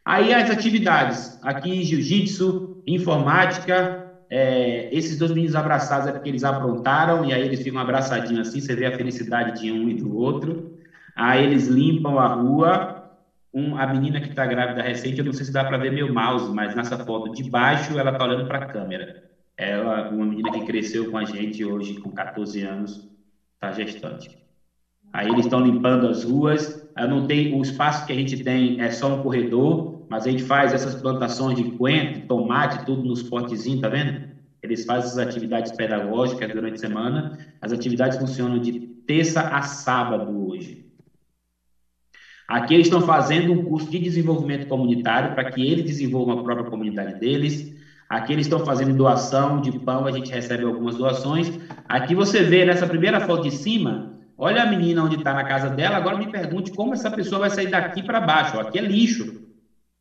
Aí 0.05 0.33
as 0.33 0.51
atividades, 0.51 1.33
aqui 1.41 1.83
jiu-jitsu, 1.85 2.59
informática, 2.87 3.91
é, 4.31 4.87
esses 4.91 5.17
dois 5.17 5.33
meninos 5.33 5.55
abraçados 5.55 6.07
é 6.07 6.13
porque 6.13 6.29
eles 6.29 6.45
aprontaram, 6.45 7.25
e 7.25 7.33
aí 7.33 7.45
eles 7.45 7.63
ficam 7.63 7.81
abraçadinhos 7.81 8.49
assim, 8.49 8.61
você 8.61 8.77
vê 8.77 8.87
a 8.87 8.93
felicidade 8.93 9.53
de 9.53 9.73
um 9.73 9.89
e 9.89 9.95
do 9.95 10.13
outro. 10.13 10.59
Aí 11.15 11.43
eles 11.43 11.67
limpam 11.67 12.19
a 12.19 12.27
rua, 12.29 12.87
um, 13.53 13.77
a 13.77 13.87
menina 13.87 14.21
que 14.21 14.29
está 14.29 14.47
grávida 14.47 14.83
recente, 14.83 15.21
eu 15.21 15.25
não 15.25 15.33
sei 15.33 15.47
se 15.47 15.53
dá 15.53 15.65
para 15.65 15.79
ver 15.79 15.93
meu 15.93 16.09
mouse, 16.09 16.51
mas 16.53 16.75
nessa 16.75 16.99
foto 16.99 17.31
de 17.31 17.43
baixo 17.43 17.99
ela 17.99 18.11
está 18.11 18.25
olhando 18.25 18.45
para 18.45 18.59
a 18.59 18.63
câmera. 18.63 19.11
Ela, 19.57 20.07
uma 20.11 20.27
menina 20.27 20.51
que 20.51 20.63
cresceu 20.63 21.07
com 21.07 21.17
a 21.19 21.25
gente 21.25 21.65
hoje, 21.65 21.95
com 21.97 22.13
14 22.13 22.63
anos, 22.63 23.01
está 23.55 23.73
gestante. 23.73 24.31
Aí 25.15 25.29
eles 25.31 25.45
estão 25.47 25.61
limpando 25.61 26.09
as 26.09 26.25
ruas. 26.25 26.73
Não 27.09 27.23
tem 27.23 27.49
o 27.53 27.63
espaço 27.63 28.05
que 28.05 28.13
a 28.13 28.17
gente 28.17 28.37
tem 28.37 28.75
é 28.79 28.91
só 28.91 29.09
um 29.09 29.17
corredor, 29.17 29.81
mas 30.09 30.27
a 30.27 30.31
gente 30.31 30.43
faz 30.43 30.73
essas 30.73 30.95
plantações 30.97 31.57
de 31.57 31.65
coentro, 31.65 32.21
tomate, 32.27 32.81
tudo 32.81 33.07
nos 33.07 33.23
potezinhos, 33.23 33.81
tá 33.81 33.89
vendo? 33.89 34.17
Eles 34.63 34.85
fazem 34.85 35.07
essas 35.07 35.19
atividades 35.19 35.71
pedagógicas 35.73 36.51
durante 36.51 36.77
a 36.77 36.81
semana. 36.81 37.27
As 37.61 37.73
atividades 37.73 38.17
funcionam 38.19 38.59
de 38.59 38.77
terça 39.07 39.47
a 39.51 39.63
sábado 39.63 40.37
hoje. 40.49 40.79
Aqui 42.49 42.75
eles 42.75 42.87
estão 42.87 43.01
fazendo 43.01 43.53
um 43.53 43.59
curso 43.59 43.89
de 43.91 43.99
desenvolvimento 44.01 44.67
comunitário 44.67 45.31
para 45.31 45.45
que 45.45 45.63
eles 45.63 45.85
desenvolvam 45.85 46.35
a 46.35 46.39
própria 46.39 46.65
comunidade 46.67 47.15
deles. 47.15 47.65
Aqui 48.09 48.33
eles 48.33 48.45
estão 48.45 48.61
fazendo 48.61 48.93
doação 48.95 49.59
de 49.61 49.73
pão, 49.73 50.07
a 50.07 50.13
gente 50.13 50.33
recebe 50.33 50.65
algumas 50.65 50.97
doações. 50.97 51.53
Aqui 51.89 52.15
você 52.15 52.43
vê 52.43 52.65
nessa 52.65 52.87
primeira 52.87 53.21
foto 53.21 53.43
de 53.43 53.51
cima, 53.51 54.05
olha 54.37 54.63
a 54.63 54.67
menina 54.67 55.03
onde 55.03 55.17
está 55.17 55.35
na 55.35 55.45
casa 55.45 55.71
dela, 55.71 55.97
agora 55.97 56.17
me 56.17 56.27
pergunte 56.29 56.73
como 56.73 56.95
essa 56.95 57.11
pessoa 57.11 57.41
vai 57.41 57.51
sair 57.51 57.67
daqui 57.67 58.03
para 58.03 58.21
baixo. 58.21 58.59
Aqui 58.59 58.79
é 58.79 58.81
lixo. 58.81 59.31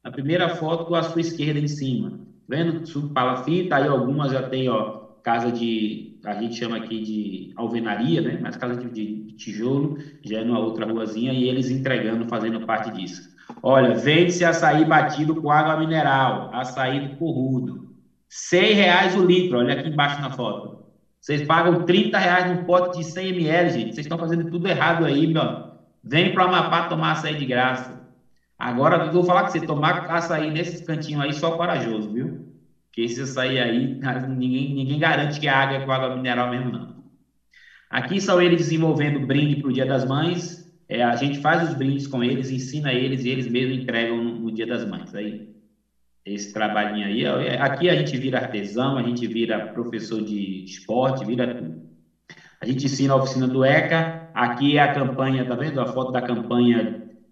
A 0.04 0.10
primeira 0.12 0.50
foto 0.50 0.96
à 0.96 1.04
sua 1.04 1.22
esquerda 1.22 1.60
em 1.60 1.68
cima. 1.68 2.14
Vendo? 2.48 2.82
Palafita, 3.14 3.78
aí 3.78 3.88
algumas 3.88 4.32
já 4.32 4.42
tem, 4.44 4.68
ó, 4.70 4.92
casa 5.24 5.52
de, 5.52 6.06
a 6.26 6.36
gente 6.36 6.56
chama 6.56 6.76
aqui 6.78 7.02
de 7.02 7.50
alvenaria, 7.56 8.22
né? 8.22 8.38
Mas 8.38 8.56
casa 8.58 8.76
de, 8.78 8.90
de 8.90 9.34
tijolo, 9.34 9.94
já 10.24 10.40
é 10.40 10.44
numa 10.44 10.60
outra 10.60 10.86
ruazinha, 10.86 11.34
e 11.34 11.44
eles 11.44 11.70
entregando, 11.70 12.26
fazendo 12.28 12.60
parte 12.62 12.92
disso. 12.92 13.22
Olha, 13.62 13.94
vende-se 13.94 14.44
açaí 14.44 14.84
batido 14.84 15.36
com 15.36 15.50
água 15.52 15.76
mineral, 15.78 16.48
açaí 16.52 17.00
do 17.00 17.10
corrudo. 17.12 17.82
100 18.30 18.74
reais 18.74 19.16
o 19.16 19.22
litro, 19.24 19.58
olha 19.60 19.74
aqui 19.74 19.88
embaixo 19.88 20.20
na 20.20 20.30
foto. 20.30 20.72
Vocês 21.24 21.48
pagam 21.48 21.86
30 21.86 22.18
reais 22.18 22.52
num 22.52 22.66
pote 22.66 23.00
de 23.00 23.06
100 23.06 23.30
ml, 23.30 23.70
gente. 23.70 23.96
Vocês 23.96 24.06
estão 24.06 24.20
fazendo 24.20 24.52
tudo 24.52 24.68
errado 24.68 25.06
aí, 25.06 25.26
meu. 25.26 25.72
Vem 26.04 26.34
para 26.34 26.44
o 26.44 26.48
Amapá 26.50 26.90
tomar 26.90 27.14
açaí 27.14 27.38
de 27.38 27.46
graça. 27.46 28.06
Agora, 28.60 29.06
eu 29.06 29.12
vou 29.14 29.24
falar 29.24 29.46
que 29.46 29.54
você 29.54 29.66
tomar 29.66 30.06
açaí 30.12 30.52
nesses 30.52 30.82
cantinhos 30.86 31.24
aí, 31.24 31.32
só 31.34 31.56
corajoso, 31.56 32.12
viu? 32.12 32.46
Porque 32.88 33.04
esse 33.04 33.22
açaí 33.22 33.58
aí, 33.58 33.98
ninguém, 34.28 34.76
ninguém 34.76 35.00
garante 35.00 35.40
que 35.40 35.48
a 35.48 35.58
água 35.62 35.78
é 35.78 35.86
com 35.86 35.94
água 35.94 36.14
mineral 36.14 36.50
mesmo, 36.50 36.70
não. 36.70 36.94
Aqui 37.90 38.20
são 38.20 38.42
eles 38.42 38.58
desenvolvendo 38.58 39.26
brinde 39.26 39.56
para 39.62 39.70
o 39.70 39.74
Dia 39.74 39.86
das 39.86 40.04
Mães. 40.04 40.70
É, 40.90 41.04
a 41.04 41.16
gente 41.16 41.40
faz 41.40 41.64
os 41.64 41.74
brindes 41.74 42.06
com 42.06 42.22
eles, 42.22 42.50
ensina 42.52 42.92
eles 42.92 43.24
e 43.24 43.30
eles 43.30 43.48
mesmos 43.48 43.78
entregam 43.78 44.22
no, 44.22 44.40
no 44.42 44.52
Dia 44.52 44.68
das 44.68 44.84
Mães. 44.84 45.16
Aí 45.16 45.53
esse 46.26 46.52
trabalhinho 46.52 47.06
aí. 47.06 47.24
É, 47.24 47.56
aqui 47.60 47.90
a 47.90 47.96
gente 47.96 48.18
vira 48.18 48.38
artesão, 48.38 48.98
a 48.98 49.04
gente 49.04 49.28
vira 49.28 49.62
professor 49.62 50.22
de 50.22 50.64
esporte, 50.66 51.26
vira 51.26 51.48
tudo. 51.48 51.74
A 52.60 52.66
gente 52.66 52.86
ensina 52.86 53.14
a 53.14 53.18
oficina 53.18 53.48
do 53.48 53.64
ECA. 53.64 54.10
Aqui 54.34 54.78
é 54.78 54.82
a 54.82 54.88
campanha, 54.90 55.46
tá 55.46 55.56
vendo? 55.56 55.80
A 55.80 55.86
foto 55.86 56.12
da 56.12 56.22
campanha 56.22 56.88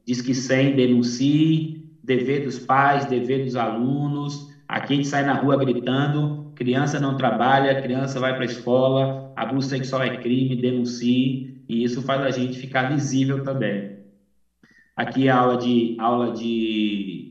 diz 0.05 0.21
que 0.21 0.33
sem 0.33 0.71
denuncie, 0.71 1.67
dever 2.03 2.39
dos 2.39 2.59
pais, 2.59 3.05
dever 3.05 3.39
dos 3.39 3.55
alunos. 3.55 4.43
Aqui 4.67 4.93
a 4.93 4.95
gente 4.95 5.07
sai 5.07 5.23
na 5.23 5.33
rua 5.33 5.57
gritando: 5.57 6.33
criança 6.55 6.99
não 6.99 7.13
trabalha, 7.13 7.75
criança 7.75 8.19
vai 8.19 8.33
para 8.33 8.43
a 8.43 8.45
escola, 8.45 9.11
abuso 9.35 9.67
sexual 9.67 10.01
é 10.03 10.09
crime, 10.09 10.55
denuncie. 10.55 11.37
e 11.67 11.83
isso 11.83 12.01
faz 12.01 12.21
a 12.21 12.31
gente 12.31 12.57
ficar 12.57 12.83
visível 12.83 13.39
também. 13.39 13.85
Aqui 14.95 15.27
é 15.27 15.29
aula 15.31 15.57
de 15.57 15.93
aula 15.97 16.29
de 16.31 17.25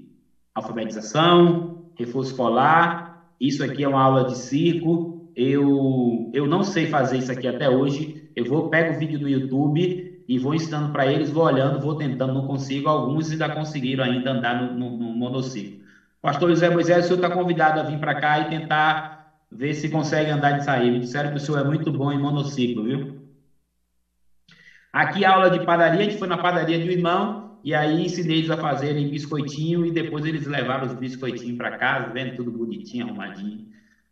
alfabetização, 0.55 1.57
reforço 1.97 2.29
escolar. 2.31 2.93
Isso 3.41 3.63
aqui 3.63 3.83
é 3.83 3.89
uma 3.89 4.01
aula 4.03 4.25
de 4.25 4.35
circo. 4.37 5.03
Eu 5.35 6.27
eu 6.33 6.47
não 6.47 6.63
sei 6.63 6.87
fazer 6.87 7.19
isso 7.19 7.33
aqui 7.33 7.47
até 7.47 7.69
hoje. 7.71 8.09
Eu 8.35 8.45
vou 8.45 8.63
pego 8.63 8.91
o 8.93 8.95
vídeo 8.95 9.19
no 9.19 9.29
YouTube 9.29 9.93
e 10.29 10.39
vou 10.39 10.55
ensinando 10.55 10.89
para 10.91 11.07
eles, 11.07 11.31
vou 11.31 11.43
olhando, 11.45 11.79
vou 11.81 11.95
tentando, 11.95 12.33
não 12.33 12.43
consigo. 12.43 12.89
Alguns 12.89 13.31
ainda 13.31 13.49
conseguiram 13.51 14.05
ainda 14.05 14.31
andar 14.33 14.55
no, 14.55 14.69
no, 14.71 14.91
no 14.91 15.15
monociclo. 15.15 15.75
Pastor 16.21 16.51
José 16.51 16.69
Moisés, 16.71 17.05
o 17.05 17.09
senhor 17.09 17.17
está 17.17 17.31
convidado 17.31 17.79
a 17.81 17.83
vir 17.83 17.99
para 17.99 18.15
cá 18.15 18.39
e 18.41 18.45
tentar 18.45 19.01
ver 19.51 19.75
se 19.75 19.89
consegue 19.89 20.31
andar 20.31 20.53
de 20.53 20.63
sair. 20.63 20.91
Me 20.91 20.99
disseram 21.01 21.31
que 21.31 21.37
o 21.37 21.41
senhor 21.41 21.59
é 21.59 21.63
muito 21.63 21.93
bom 21.93 22.13
em 22.13 22.19
monociclo, 22.19 22.85
viu? 22.85 23.05
Aqui 24.93 25.25
aula 25.25 25.51
de 25.51 25.61
padaria, 25.61 26.01
a 26.01 26.03
gente 26.03 26.17
foi 26.17 26.27
na 26.29 26.39
padaria 26.39 26.79
um 26.79 26.91
irmão 26.91 27.37
e 27.63 27.75
aí 27.75 28.01
ensinei 28.01 28.39
eles 28.39 28.51
a 28.51 28.57
fazerem 28.57 29.09
biscoitinho 29.09 29.85
e 29.85 29.91
depois 29.91 30.25
eles 30.25 30.47
levaram 30.47 30.87
os 30.87 30.95
biscoitinhos 30.95 31.57
para 31.57 31.71
casa, 31.71 32.11
vendo 32.11 32.33
tudo 32.35 32.51
bonitinho, 32.53 33.05
arrumadinho. 33.05 33.63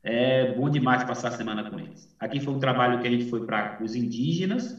É 0.03 0.45
bom 0.47 0.69
demais 0.71 1.03
passar 1.05 1.29
a 1.29 1.31
semana 1.31 1.65
com 1.65 1.79
eles. 1.79 2.09
Aqui 2.19 2.41
foi 2.41 2.55
um 2.55 2.59
trabalho 2.59 2.99
que 2.99 3.07
a 3.07 3.11
gente 3.11 3.25
foi 3.27 3.41
para 3.41 3.75
os 3.79 3.95
indígenas, 3.95 4.77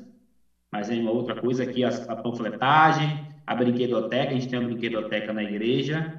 mas 0.71 0.89
é 0.89 0.99
uma 0.99 1.11
outra 1.11 1.35
coisa 1.35 1.63
aqui, 1.63 1.83
a, 1.83 1.89
a 2.07 2.15
panfletagem, 2.15 3.23
a 3.45 3.55
brinquedoteca, 3.55 4.33
a 4.33 4.39
gente 4.39 4.47
tem 4.49 4.59
uma 4.59 4.65
brinquedoteca 4.65 5.33
na 5.33 5.43
igreja, 5.43 6.09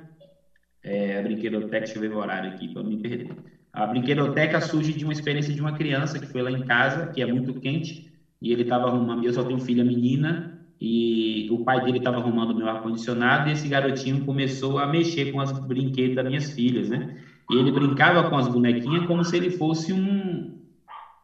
é, 0.83 1.17
a 1.17 1.23
brinquedoteca, 1.23 1.81
deixa 1.85 1.99
eu 1.99 2.03
ver 2.03 2.11
o 2.11 2.17
horário 2.17 2.49
aqui 2.49 2.69
para 2.69 2.83
não 2.83 2.89
me 2.91 2.97
perder. 2.99 3.27
A 3.73 3.87
brinquedoteca 3.87 4.61
surge 4.61 4.95
de 4.95 5.05
uma 5.05 5.13
experiência 5.13 5.55
de 5.55 5.61
uma 5.61 5.73
criança 5.73 6.19
que 6.19 6.27
foi 6.29 6.43
lá 6.43 6.51
em 6.51 6.63
casa, 6.63 7.07
que 7.07 7.21
é 7.21 7.27
muito 7.27 7.55
quente, 7.55 8.01
e 8.41 8.51
ele 8.53 8.63
estava 8.63 8.89
arrumando, 8.89 9.23
eu 9.25 9.33
só 9.33 9.45
tenho 9.45 9.59
filha 9.59 9.85
menina, 9.85 10.45
e 10.81 11.47
o 11.51 11.62
pai 11.62 11.85
dele 11.85 11.99
estava 11.99 12.16
arrumando 12.16 12.55
meu 12.55 12.66
ar-condicionado, 12.66 13.49
e 13.49 13.53
esse 13.53 13.68
garotinho 13.68 14.24
começou 14.24 14.78
a 14.78 14.87
mexer 14.87 15.31
com 15.31 15.41
as 15.41 15.53
brinquedos 15.53 16.16
das 16.16 16.26
minhas 16.26 16.51
filhas, 16.53 16.89
né? 16.89 17.18
E 17.51 17.57
ele 17.57 17.70
brincava 17.70 18.31
com 18.31 18.37
as 18.37 18.49
bonequinhas 18.49 19.07
como 19.07 19.22
se 19.24 19.37
ele 19.37 19.51
fosse 19.51 19.93
um... 19.93 20.59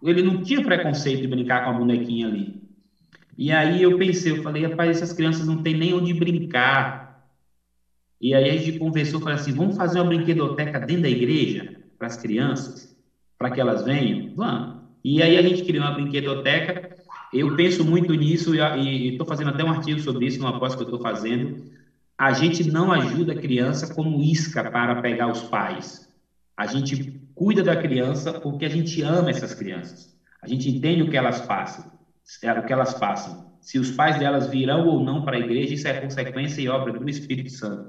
Ele 0.02 0.22
não 0.22 0.42
tinha 0.42 0.62
preconceito 0.62 1.22
de 1.22 1.28
brincar 1.28 1.64
com 1.64 1.70
a 1.70 1.72
bonequinha 1.72 2.26
ali. 2.26 2.62
E 3.38 3.50
aí 3.50 3.82
eu 3.82 3.96
pensei, 3.96 4.32
eu 4.32 4.42
falei, 4.42 4.66
rapaz, 4.66 4.90
essas 4.90 5.12
crianças 5.12 5.46
não 5.46 5.62
têm 5.62 5.76
nem 5.76 5.94
onde 5.94 6.12
brincar. 6.12 7.26
E 8.20 8.34
aí 8.34 8.50
a 8.50 8.56
gente 8.56 8.78
conversou, 8.78 9.20
falei 9.20 9.36
assim, 9.36 9.52
vamos 9.52 9.76
fazer 9.76 10.00
uma 10.00 10.08
brinquedoteca 10.08 10.80
dentro 10.80 11.02
da 11.02 11.08
igreja 11.08 11.76
para 11.98 12.08
as 12.08 12.16
crianças, 12.16 12.94
para 13.38 13.50
que 13.50 13.60
elas 13.60 13.84
venham? 13.84 14.34
Vamos. 14.34 14.82
E 15.02 15.22
aí 15.22 15.36
a 15.38 15.42
gente 15.42 15.64
criou 15.64 15.84
uma 15.84 15.92
brinquedoteca 15.92 16.96
eu 17.32 17.50
penso 17.50 17.84
muito 17.84 18.14
nisso 18.14 18.54
e 18.54 19.08
estou 19.08 19.26
fazendo 19.26 19.50
até 19.50 19.64
um 19.64 19.70
artigo 19.70 19.98
sobre 19.98 20.26
isso 20.26 20.40
numa 20.40 20.52
pós 20.52 20.74
que 20.74 20.82
eu 20.82 20.84
estou 20.84 20.98
fazendo. 20.98 21.50
A 22.18 22.32
gente 22.32 22.64
não 22.64 22.90
ajuda 22.90 23.32
a 23.32 23.36
criança 23.36 23.86
como 23.86 24.22
isca 24.22 24.64
para 24.64 24.94
pegar 24.94 25.28
os 25.28 25.42
pais. 25.42 26.02
A 26.56 26.66
gente 26.66 26.98
cuida 27.34 27.62
da 27.62 27.76
criança 27.76 28.32
porque 28.32 28.64
a 28.64 28.68
gente 28.68 29.02
ama 29.02 29.30
essas 29.30 29.52
crianças. 29.52 30.08
A 30.40 30.46
gente 30.48 30.68
entende 30.68 31.02
o 31.02 31.06
que 31.06 31.16
elas 31.16 31.40
passam, 31.40 31.84
é, 32.42 32.52
o 32.52 32.62
que 32.62 32.72
elas 32.72 32.94
passam. 32.94 33.36
Se 33.60 33.78
os 33.78 33.90
pais 33.90 34.16
delas 34.16 34.46
virão 34.46 34.84
ou 34.84 35.00
não 35.00 35.20
para 35.20 35.36
a 35.36 35.40
igreja, 35.40 35.74
isso 35.74 35.88
é 35.88 35.94
consequência 35.94 36.62
e 36.62 36.68
obra 36.68 36.92
do 36.92 37.08
Espírito 37.08 37.50
Santo. 37.50 37.84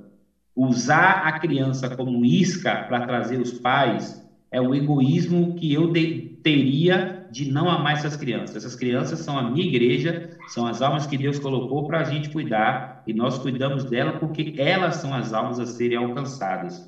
Usar 0.55 1.19
a 1.21 1.31
criança 1.31 1.87
como 1.87 2.25
isca 2.25 2.79
para 2.79 2.99
trazer 2.99 3.39
os 3.39 3.53
pais 3.53 4.19
é 4.51 4.61
o 4.61 4.73
egoísmo 4.73 5.49
que 5.55 5.71
eu 5.71 5.87
de, 5.87 6.11
teria 6.41 7.07
de 7.29 7.45
não 7.45 7.69
amar 7.69 7.93
essas 7.93 8.15
crianças. 8.15 8.55
Essas 8.55 8.75
crianças 8.75 9.19
são 9.19 9.37
a 9.37 9.43
minha 9.43 9.63
igreja, 9.63 10.17
são 10.45 10.65
as 10.65 10.81
almas 10.81 11.05
que 11.05 11.17
Deus 11.17 11.37
colocou 11.39 11.83
para 11.83 11.99
a 11.99 12.03
gente 12.03 12.29
cuidar, 12.29 12.81
e 13.05 13.13
nós 13.13 13.37
cuidamos 13.37 13.85
dela 13.85 14.13
porque 14.13 14.51
elas 14.55 14.95
são 14.95 15.13
as 15.13 15.31
almas 15.33 15.59
a 15.59 15.65
serem 15.65 15.97
alcançadas. 15.97 16.83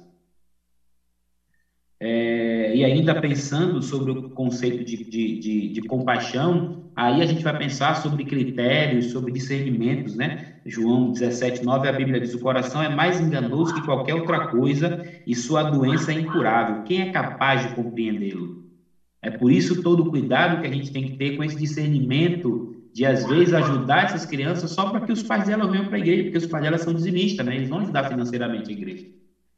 É, 2.01 2.73
e 2.73 2.83
ainda 2.83 3.13
pensando 3.13 3.81
sobre 3.81 4.11
o 4.11 4.17
conceito 4.33 4.83
de, 4.83 4.97
de, 5.07 5.35
de, 5.35 5.69
de, 5.69 5.81
compaixão, 5.81 6.63
aí 6.95 7.21
a 7.21 7.25
gente 7.25 7.43
vai 7.43 7.53
pensar 7.53 7.93
sobre 7.95 8.23
critérios, 8.23 9.07
sobre 9.07 9.31
discernimentos, 9.31 10.15
né? 10.15 10.31
João 10.65 11.09
17, 11.09 11.61
9, 11.63 11.87
a 11.87 11.91
Bíblia 11.91 12.19
diz: 12.21 12.33
o 12.33 12.39
coração 12.39 12.81
é 12.81 12.87
mais 12.89 13.19
enganoso 13.19 13.73
que 13.73 13.81
qualquer 13.81 14.13
outra 14.13 14.39
coisa 14.39 14.93
e 15.25 15.35
sua 15.35 15.61
doença 15.63 16.11
é 16.11 16.13
incurável. 16.15 16.79
Quem 16.83 17.01
é 17.01 17.05
capaz 17.05 17.61
de 17.61 17.69
compreendê-lo? 17.69 18.49
É 19.21 19.29
por 19.29 19.51
isso 19.51 19.75
todo 19.75 20.01
o 20.01 20.05
cuidado 20.05 20.57
que 20.57 20.65
a 20.65 20.69
gente 20.71 20.91
tem 20.91 21.03
que 21.03 21.13
ter 21.13 21.31
com 21.31 21.43
esse 21.43 21.57
discernimento 21.57 22.61
de, 22.93 23.05
às 23.05 23.23
vezes, 23.25 23.53
ajudar 23.53 24.03
essas 24.03 24.25
crianças 24.25 24.71
só 24.71 24.85
para 24.85 25.01
que 25.01 25.11
os 25.11 25.23
pais 25.23 25.45
delas 25.45 25.69
venham 25.69 25.85
para 25.85 25.97
a 25.97 25.99
igreja, 25.99 26.23
porque 26.23 26.37
os 26.37 26.47
pais 26.47 26.63
delas 26.63 26.81
são 26.81 26.93
dizimistas, 26.93 27.45
né? 27.45 27.55
Eles 27.55 27.69
vão 27.69 27.79
ajudar 27.79 28.03
financeiramente 28.03 28.71
a 28.71 28.73
igreja. 28.73 29.03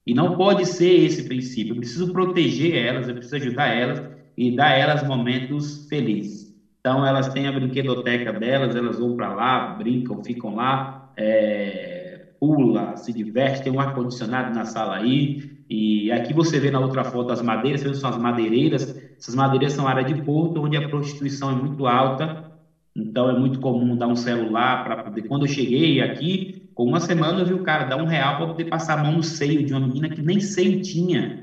E 0.05 0.13
não 0.13 0.29
pode 0.31 0.65
ser 0.65 0.91
esse 1.03 1.23
princípio. 1.23 1.73
Eu 1.73 1.77
preciso 1.77 2.07
proteger 2.07 2.73
elas, 2.75 3.07
eu 3.07 3.13
preciso 3.15 3.35
ajudar 3.37 3.67
elas 3.69 4.01
e 4.37 4.51
dar 4.51 4.71
elas 4.73 5.03
momentos 5.03 5.85
felizes. 5.87 6.45
Então, 6.79 7.05
elas 7.05 7.27
têm 7.29 7.47
a 7.47 7.51
brinquedoteca 7.51 8.33
delas, 8.33 8.73
elas 8.75 8.97
vão 8.97 9.13
para 9.13 9.29
lá, 9.29 9.59
brincam, 9.59 10.17
ficam 10.23 10.55
lá, 10.55 10.83
é, 11.17 12.19
pula, 12.39 12.95
se 12.95 13.13
diverte, 13.13 13.61
tem 13.61 13.71
um 13.71 13.79
ar-condicionado 13.79 14.51
na 14.51 14.65
sala 14.65 14.95
aí. 14.95 15.31
E 15.69 16.11
aqui 16.11 16.33
você 16.33 16.59
vê 16.59 16.69
na 16.71 16.79
outra 16.79 17.03
foto 17.03 17.31
as 17.31 17.41
madeiras, 17.41 17.81
são 17.97 18.09
as 18.09 18.17
madeireiras. 18.17 18.87
Essas 19.19 19.35
madeireiras 19.35 19.73
são 19.73 19.87
área 19.87 20.03
de 20.03 20.15
porto, 20.15 20.59
onde 20.61 20.75
a 20.75 20.81
prostituição 20.81 21.49
é 21.51 21.55
muito 21.55 21.85
alta. 21.85 22.33
Então, 22.95 23.29
é 23.29 23.33
muito 23.33 23.59
comum 23.59 23.95
dar 23.95 24.07
um 24.07 24.15
celular 24.15 24.77
para 24.83 24.97
poder. 24.97 25.23
Quando 25.23 25.43
eu 25.43 25.47
cheguei 25.47 26.01
aqui, 26.01 26.43
com 26.73 26.85
uma 26.85 26.99
semana 26.99 27.41
eu 27.41 27.45
vi 27.45 27.53
o 27.53 27.59
cara 27.61 27.83
dar 27.83 27.97
um 27.97 28.05
real 28.05 28.35
para 28.37 28.47
poder 28.47 28.65
passar 28.65 28.93
a 28.93 28.97
mão 28.97 29.11
no 29.11 29.23
seio 29.23 29.63
de 29.63 29.73
uma 29.73 29.79
menina 29.81 30.09
que 30.09 30.21
nem 30.21 30.39
seio 30.39 30.75
tinha. 30.79 31.33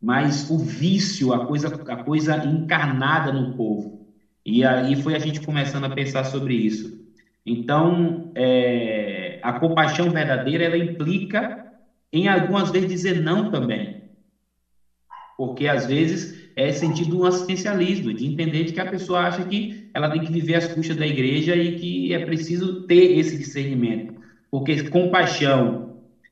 Mas 0.00 0.44
o 0.48 0.58
vício, 0.58 1.32
a 1.32 1.40
coisa, 1.40 1.78
a 1.88 1.96
coisa 1.96 2.40
encarnada 2.44 3.30
no 3.32 3.46
povo. 3.46 3.94
E 4.44 4.64
aí 4.64 4.96
foi 4.96 5.14
a 5.14 5.18
gente 5.18 5.40
começando 5.40 5.84
a 5.84 5.90
pensar 5.90 6.24
sobre 6.24 6.54
isso. 6.54 6.92
Então, 7.46 8.20
é, 8.34 9.38
a 9.42 9.52
compaixão 9.52 10.10
verdadeira, 10.10 10.64
ela 10.64 10.78
implica 10.78 11.52
em 12.12 12.28
algumas 12.28 12.70
vezes 12.70 12.88
dizer 12.88 13.20
não 13.20 13.48
também. 13.48 13.96
Porque 15.36 15.66
às 15.66 15.86
vezes 15.86 16.30
é 16.54 16.70
sentido 16.70 17.18
um 17.18 17.24
assistencialismo, 17.24 18.12
de 18.12 18.26
entender 18.26 18.64
de 18.64 18.72
que 18.72 18.80
a 18.80 18.84
pessoa 18.84 19.20
acha 19.24 19.42
que 19.44 19.68
ela 19.94 20.08
tem 20.08 20.20
que 20.20 20.30
viver 20.30 20.54
às 20.54 20.68
custas 20.68 20.96
da 20.96 21.06
igreja 21.06 21.56
e 21.56 21.72
que 21.72 22.12
é 22.12 22.18
preciso 22.18 22.74
ter 22.86 23.14
esse 23.16 23.36
discernimento. 23.36 24.12
Porque 24.50 24.82
compaixão 24.88 25.78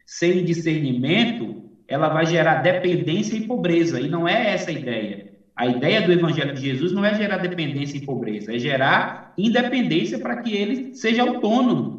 sem 0.06 0.42
discernimento, 0.42 1.56
ela 1.86 2.08
vai 2.08 2.26
gerar 2.26 2.56
dependência 2.56 3.36
e 3.36 3.40
pobreza. 3.40 4.00
E 4.00 4.08
não 4.08 4.26
é 4.26 4.52
essa 4.52 4.70
a 4.70 4.72
ideia. 4.72 5.20
A 5.56 5.66
ideia 5.66 6.00
do 6.00 6.12
Evangelho 6.12 6.52
de 6.52 6.60
Jesus 6.60 6.92
não 6.92 7.04
é 7.04 7.14
gerar 7.14 7.38
dependência 7.38 7.96
e 7.98 8.00
pobreza, 8.00 8.54
é 8.54 8.58
gerar 8.58 9.32
independência 9.36 10.18
para 10.18 10.36
que 10.36 10.52
ele 10.54 10.88
seja 10.92 11.22
autônomo. 11.22 11.98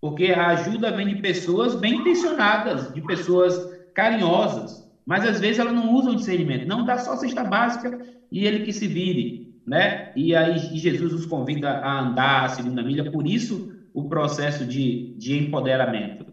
Porque 0.00 0.32
a 0.32 0.48
ajuda 0.48 0.90
vem 0.92 1.06
de 1.06 1.14
pessoas 1.16 1.74
bem 1.74 1.96
intencionadas, 1.96 2.90
de 2.90 3.00
pessoas 3.02 3.60
carinhosas, 3.94 4.84
mas 5.06 5.24
às 5.24 5.38
vezes 5.40 5.58
elas 5.58 5.74
não 5.74 5.90
usam 5.90 6.14
discernimento, 6.14 6.66
não 6.66 6.84
dá 6.84 6.98
só 6.98 7.16
cesta 7.16 7.44
básica 7.44 7.92
e 8.30 8.46
ele 8.46 8.60
que 8.60 8.72
se 8.72 8.86
vire, 8.88 9.36
né? 9.66 10.00
E 10.14 10.34
aí 10.34 10.58
Jesus 10.58 11.12
nos 11.12 11.26
convida 11.26 11.72
a 11.82 12.00
andar 12.00 12.44
a 12.44 12.48
segunda 12.48 12.82
milha, 12.82 13.04
por 13.04 13.26
isso 13.26 13.62
o 13.92 14.08
processo 14.08 14.64
de, 14.64 15.14
de 15.16 15.36
empoderamento. 15.36 16.26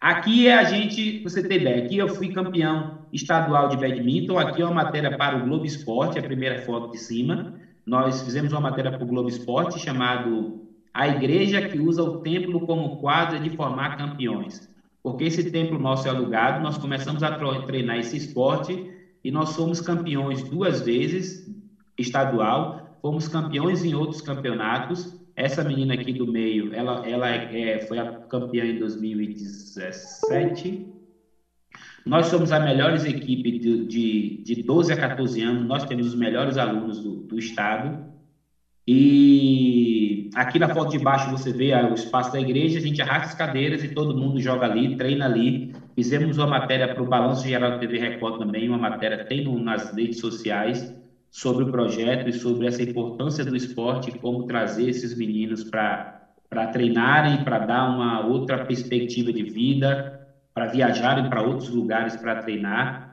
Aqui 0.00 0.46
é 0.46 0.54
a 0.54 0.64
gente, 0.64 1.20
você 1.22 1.42
ter 1.42 1.60
ideia, 1.60 1.76
aqui 1.78 1.98
eu 1.98 2.08
fui 2.08 2.32
campeão 2.32 2.90
estadual 3.12 3.68
de 3.68 3.76
badminton, 3.76 4.38
aqui 4.38 4.62
é 4.62 4.64
uma 4.64 4.72
matéria 4.72 5.10
para 5.10 5.36
o 5.36 5.40
Globo 5.40 5.66
Esporte, 5.66 6.18
a 6.18 6.22
primeira 6.22 6.56
foto 6.56 6.90
de 6.90 6.96
cima. 6.98 7.38
Nós 7.84 8.22
fizemos 8.22 8.52
uma 8.52 8.60
matéria 8.60 8.90
para 8.90 9.04
o 9.04 9.06
Globo 9.06 9.28
Esporte 9.28 9.78
chamado 9.78 10.54
A 10.94 11.06
Igreja 11.06 11.60
que 11.60 11.78
usa 11.78 12.02
o 12.02 12.22
templo 12.22 12.60
como 12.60 12.96
quadra 12.96 13.38
de 13.38 13.50
formar 13.50 13.90
campeões. 13.90 14.62
Porque 15.02 15.24
esse 15.24 15.44
templo 15.44 15.78
nosso 15.78 16.08
é 16.08 16.10
alugado, 16.10 16.60
nós 16.60 16.78
começamos 16.78 17.22
a 17.22 17.30
treinar 17.30 17.98
esse 17.98 18.16
esporte 18.16 18.80
e 19.22 19.30
nós 19.30 19.54
fomos 19.54 19.80
campeões 19.80 20.42
duas 20.42 20.80
vezes 20.80 21.46
estadual, 21.98 22.98
fomos 23.02 23.28
campeões 23.28 23.84
em 23.84 23.94
outros 23.94 24.22
campeonatos 24.22 25.19
essa 25.40 25.64
menina 25.64 25.94
aqui 25.94 26.12
do 26.12 26.26
meio, 26.26 26.68
ela, 26.72 27.00
ela 27.02 27.30
é, 27.30 27.80
foi 27.80 27.98
a 27.98 28.06
campeã 28.28 28.66
em 28.66 28.78
2017. 28.78 30.86
Nós 32.04 32.26
somos 32.26 32.52
a 32.52 32.58
melhores 32.58 33.04
equipe 33.04 33.58
de, 33.58 33.86
de, 33.86 34.38
de 34.42 34.62
12 34.62 34.92
a 34.92 34.96
14 34.96 35.42
anos, 35.42 35.66
nós 35.66 35.84
temos 35.84 36.06
os 36.06 36.14
melhores 36.14 36.56
alunos 36.58 37.00
do, 37.00 37.22
do 37.22 37.38
estado. 37.38 37.98
E 38.86 40.28
aqui 40.34 40.58
na 40.58 40.68
foto 40.68 40.90
de 40.90 40.98
baixo 40.98 41.30
você 41.30 41.52
vê 41.52 41.72
o 41.74 41.94
espaço 41.94 42.32
da 42.32 42.40
igreja, 42.40 42.78
a 42.78 42.82
gente 42.82 43.00
arrasta 43.00 43.28
as 43.28 43.34
cadeiras 43.34 43.82
e 43.82 43.88
todo 43.88 44.16
mundo 44.16 44.40
joga 44.40 44.66
ali, 44.66 44.96
treina 44.96 45.26
ali. 45.26 45.72
Fizemos 45.94 46.38
uma 46.38 46.46
matéria 46.46 46.88
para 46.88 47.02
o 47.02 47.06
Balanço 47.06 47.46
Geral 47.46 47.72
da 47.72 47.78
TV 47.78 47.98
Record 47.98 48.38
também, 48.38 48.68
uma 48.68 48.78
matéria 48.78 49.16
tem 49.16 49.44
no, 49.44 49.58
nas 49.58 49.92
redes 49.94 50.18
sociais 50.18 50.92
sobre 51.30 51.64
o 51.64 51.70
projeto 51.70 52.28
e 52.28 52.32
sobre 52.32 52.66
essa 52.66 52.82
importância 52.82 53.44
do 53.44 53.54
esporte 53.54 54.18
como 54.18 54.46
trazer 54.46 54.88
esses 54.88 55.16
meninos 55.16 55.62
para 55.62 56.66
treinarem, 56.72 57.44
para 57.44 57.60
dar 57.60 57.88
uma 57.88 58.26
outra 58.26 58.64
perspectiva 58.64 59.32
de 59.32 59.44
vida, 59.44 60.28
para 60.52 60.66
viajarem 60.66 61.28
para 61.28 61.42
outros 61.42 61.70
lugares 61.70 62.16
para 62.16 62.42
treinar. 62.42 63.10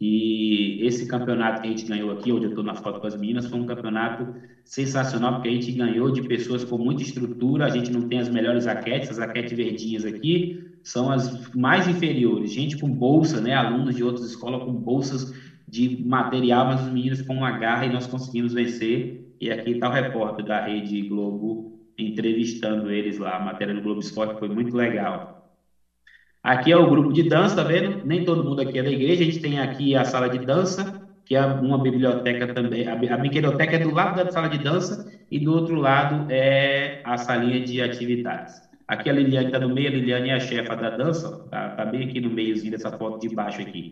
E 0.00 0.78
esse 0.86 1.06
campeonato 1.06 1.60
que 1.60 1.68
a 1.68 1.70
gente 1.70 1.84
ganhou 1.84 2.10
aqui, 2.10 2.32
onde 2.32 2.46
eu 2.46 2.50
estou 2.50 2.64
na 2.64 2.74
foto 2.74 3.00
com 3.00 3.06
as 3.06 3.14
meninas, 3.14 3.46
foi 3.46 3.60
um 3.60 3.66
campeonato 3.66 4.34
sensacional, 4.64 5.34
porque 5.34 5.48
a 5.48 5.52
gente 5.52 5.72
ganhou 5.72 6.10
de 6.10 6.22
pessoas 6.22 6.64
com 6.64 6.78
muita 6.78 7.02
estrutura. 7.02 7.66
A 7.66 7.68
gente 7.68 7.92
não 7.92 8.08
tem 8.08 8.18
as 8.18 8.30
melhores 8.30 8.64
raquetes, 8.64 9.10
as 9.10 9.18
raquetes 9.18 9.54
verdinhas 9.54 10.06
aqui 10.06 10.64
são 10.82 11.10
as 11.10 11.54
mais 11.54 11.86
inferiores. 11.86 12.50
Gente 12.50 12.78
com 12.78 12.88
bolsa, 12.88 13.42
né? 13.42 13.52
Alunos 13.52 13.94
de 13.94 14.02
outras 14.02 14.24
escolas 14.24 14.62
com 14.62 14.72
bolsas 14.72 15.34
de 15.70 15.88
material, 15.98 16.64
mas 16.66 16.80
os 16.80 16.88
meninos 16.90 17.22
com 17.22 17.34
uma 17.34 17.52
garra 17.52 17.86
e 17.86 17.88
nós 17.88 18.06
conseguimos 18.06 18.52
vencer. 18.52 19.06
E 19.40 19.50
aqui 19.50 19.70
está 19.70 19.88
o 19.88 19.90
repórter 19.92 20.44
da 20.44 20.60
Rede 20.60 21.02
Globo 21.02 21.58
entrevistando 21.96 22.90
eles 22.90 23.18
lá. 23.18 23.36
A 23.36 23.40
matéria 23.40 23.72
do 23.72 23.80
Globo 23.80 24.00
Esporte 24.00 24.34
foi 24.38 24.48
muito 24.48 24.76
legal. 24.76 25.22
Aqui 26.42 26.72
é 26.72 26.76
o 26.76 26.86
grupo 26.86 27.12
de 27.12 27.22
dança, 27.22 27.54
tá 27.56 27.62
vendo? 27.62 27.94
Nem 28.02 28.20
todo 28.20 28.42
mundo 28.44 28.60
aqui 28.60 28.78
é 28.78 28.82
da 28.82 28.90
igreja. 28.90 29.22
A 29.22 29.26
gente 29.26 29.38
tem 29.38 29.58
aqui 29.58 29.94
a 29.94 30.04
sala 30.04 30.28
de 30.28 30.38
dança, 30.38 30.88
que 31.24 31.34
é 31.36 31.44
uma 31.44 31.78
biblioteca 31.78 32.46
também. 32.48 32.86
A, 32.86 32.96
biblioteca 32.96 33.76
é 33.76 33.78
do 33.78 33.90
lado 33.90 34.14
da 34.14 34.24
sala 34.30 34.48
de 34.48 34.58
dança 34.58 34.98
e 35.30 35.38
do 35.38 35.52
outro 35.52 35.76
lado 35.76 36.24
é 36.28 37.00
a 37.04 37.16
salinha 37.16 37.60
de 37.60 37.80
atividades. 37.80 38.60
Aqui 38.88 39.08
a 39.08 39.12
Liliane 39.12 39.46
está 39.46 39.60
no 39.60 39.68
meio, 39.70 39.88
a 39.88 39.90
Liliane 39.92 40.30
é 40.30 40.34
a 40.34 40.40
chefa 40.40 40.74
da 40.76 40.90
dança, 40.90 41.30
tá, 41.48 41.70
tá 41.70 41.84
bem 41.84 42.02
aqui 42.02 42.20
no 42.20 42.30
meiozinho 42.30 42.72
dessa 42.72 42.90
foto 42.90 43.20
de 43.20 43.28
baixo 43.28 43.60
aqui. 43.60 43.84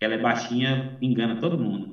Ela 0.00 0.14
é 0.14 0.18
baixinha, 0.18 0.84
engana 1.00 1.36
todo 1.36 1.58
mundo. 1.58 1.90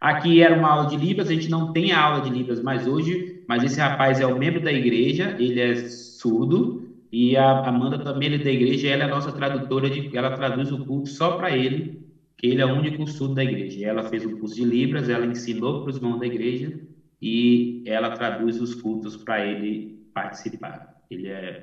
Aqui 0.00 0.40
era 0.42 0.54
uma 0.54 0.68
aula 0.68 0.86
de 0.86 0.96
Libras, 0.96 1.30
a 1.30 1.32
gente 1.32 1.48
não 1.48 1.66
tem 1.66 1.92
a 1.92 1.98
aula 2.00 2.20
de 2.20 2.28
Libras 2.30 2.60
mais 2.60 2.86
hoje, 2.86 3.22
mas 3.46 3.62
esse 3.62 3.80
rapaz 3.80 4.20
é 4.20 4.26
o 4.26 4.32
membro 4.34 4.60
da 4.60 4.72
igreja, 4.72 5.34
ele 5.38 5.60
é 5.60 5.74
surdo, 5.74 6.70
e 7.10 7.36
a 7.36 7.58
Amanda 7.64 7.98
também 7.98 8.32
é 8.34 8.38
da 8.38 8.50
igreja, 8.50 8.88
ela 8.88 9.02
é 9.02 9.06
a 9.06 9.08
nossa 9.08 9.32
tradutora, 9.32 9.90
de, 9.90 10.06
ela 10.12 10.30
traduz 10.30 10.70
o 10.72 10.78
culto 10.78 11.08
só 11.08 11.30
para 11.30 11.52
ele, 11.52 11.88
que 12.36 12.46
ele 12.46 12.60
é 12.60 12.66
o 12.66 12.70
único 12.70 13.06
surdo 13.06 13.34
da 13.34 13.44
igreja. 13.44 13.86
Ela 13.86 14.02
fez 14.02 14.24
o 14.24 14.30
curso 14.32 14.54
de 14.54 14.64
Libras, 14.64 15.08
ela 15.08 15.26
ensinou 15.26 15.76
para 15.76 15.90
os 15.90 15.96
irmãos 15.96 16.18
da 16.18 16.26
igreja 16.26 16.74
e 17.20 17.72
ela 17.84 18.10
traduz 18.10 18.60
os 18.60 18.74
cultos 18.74 19.16
para 19.16 19.42
ele 19.42 19.86
participar. 20.12 20.82
Ele 21.08 21.28
é, 21.28 21.58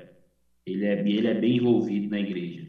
ele, 0.66 0.84
é, 0.86 0.92
ele 1.04 1.28
é 1.28 1.34
bem 1.34 1.56
envolvido 1.58 2.08
na 2.10 2.20
igreja. 2.20 2.66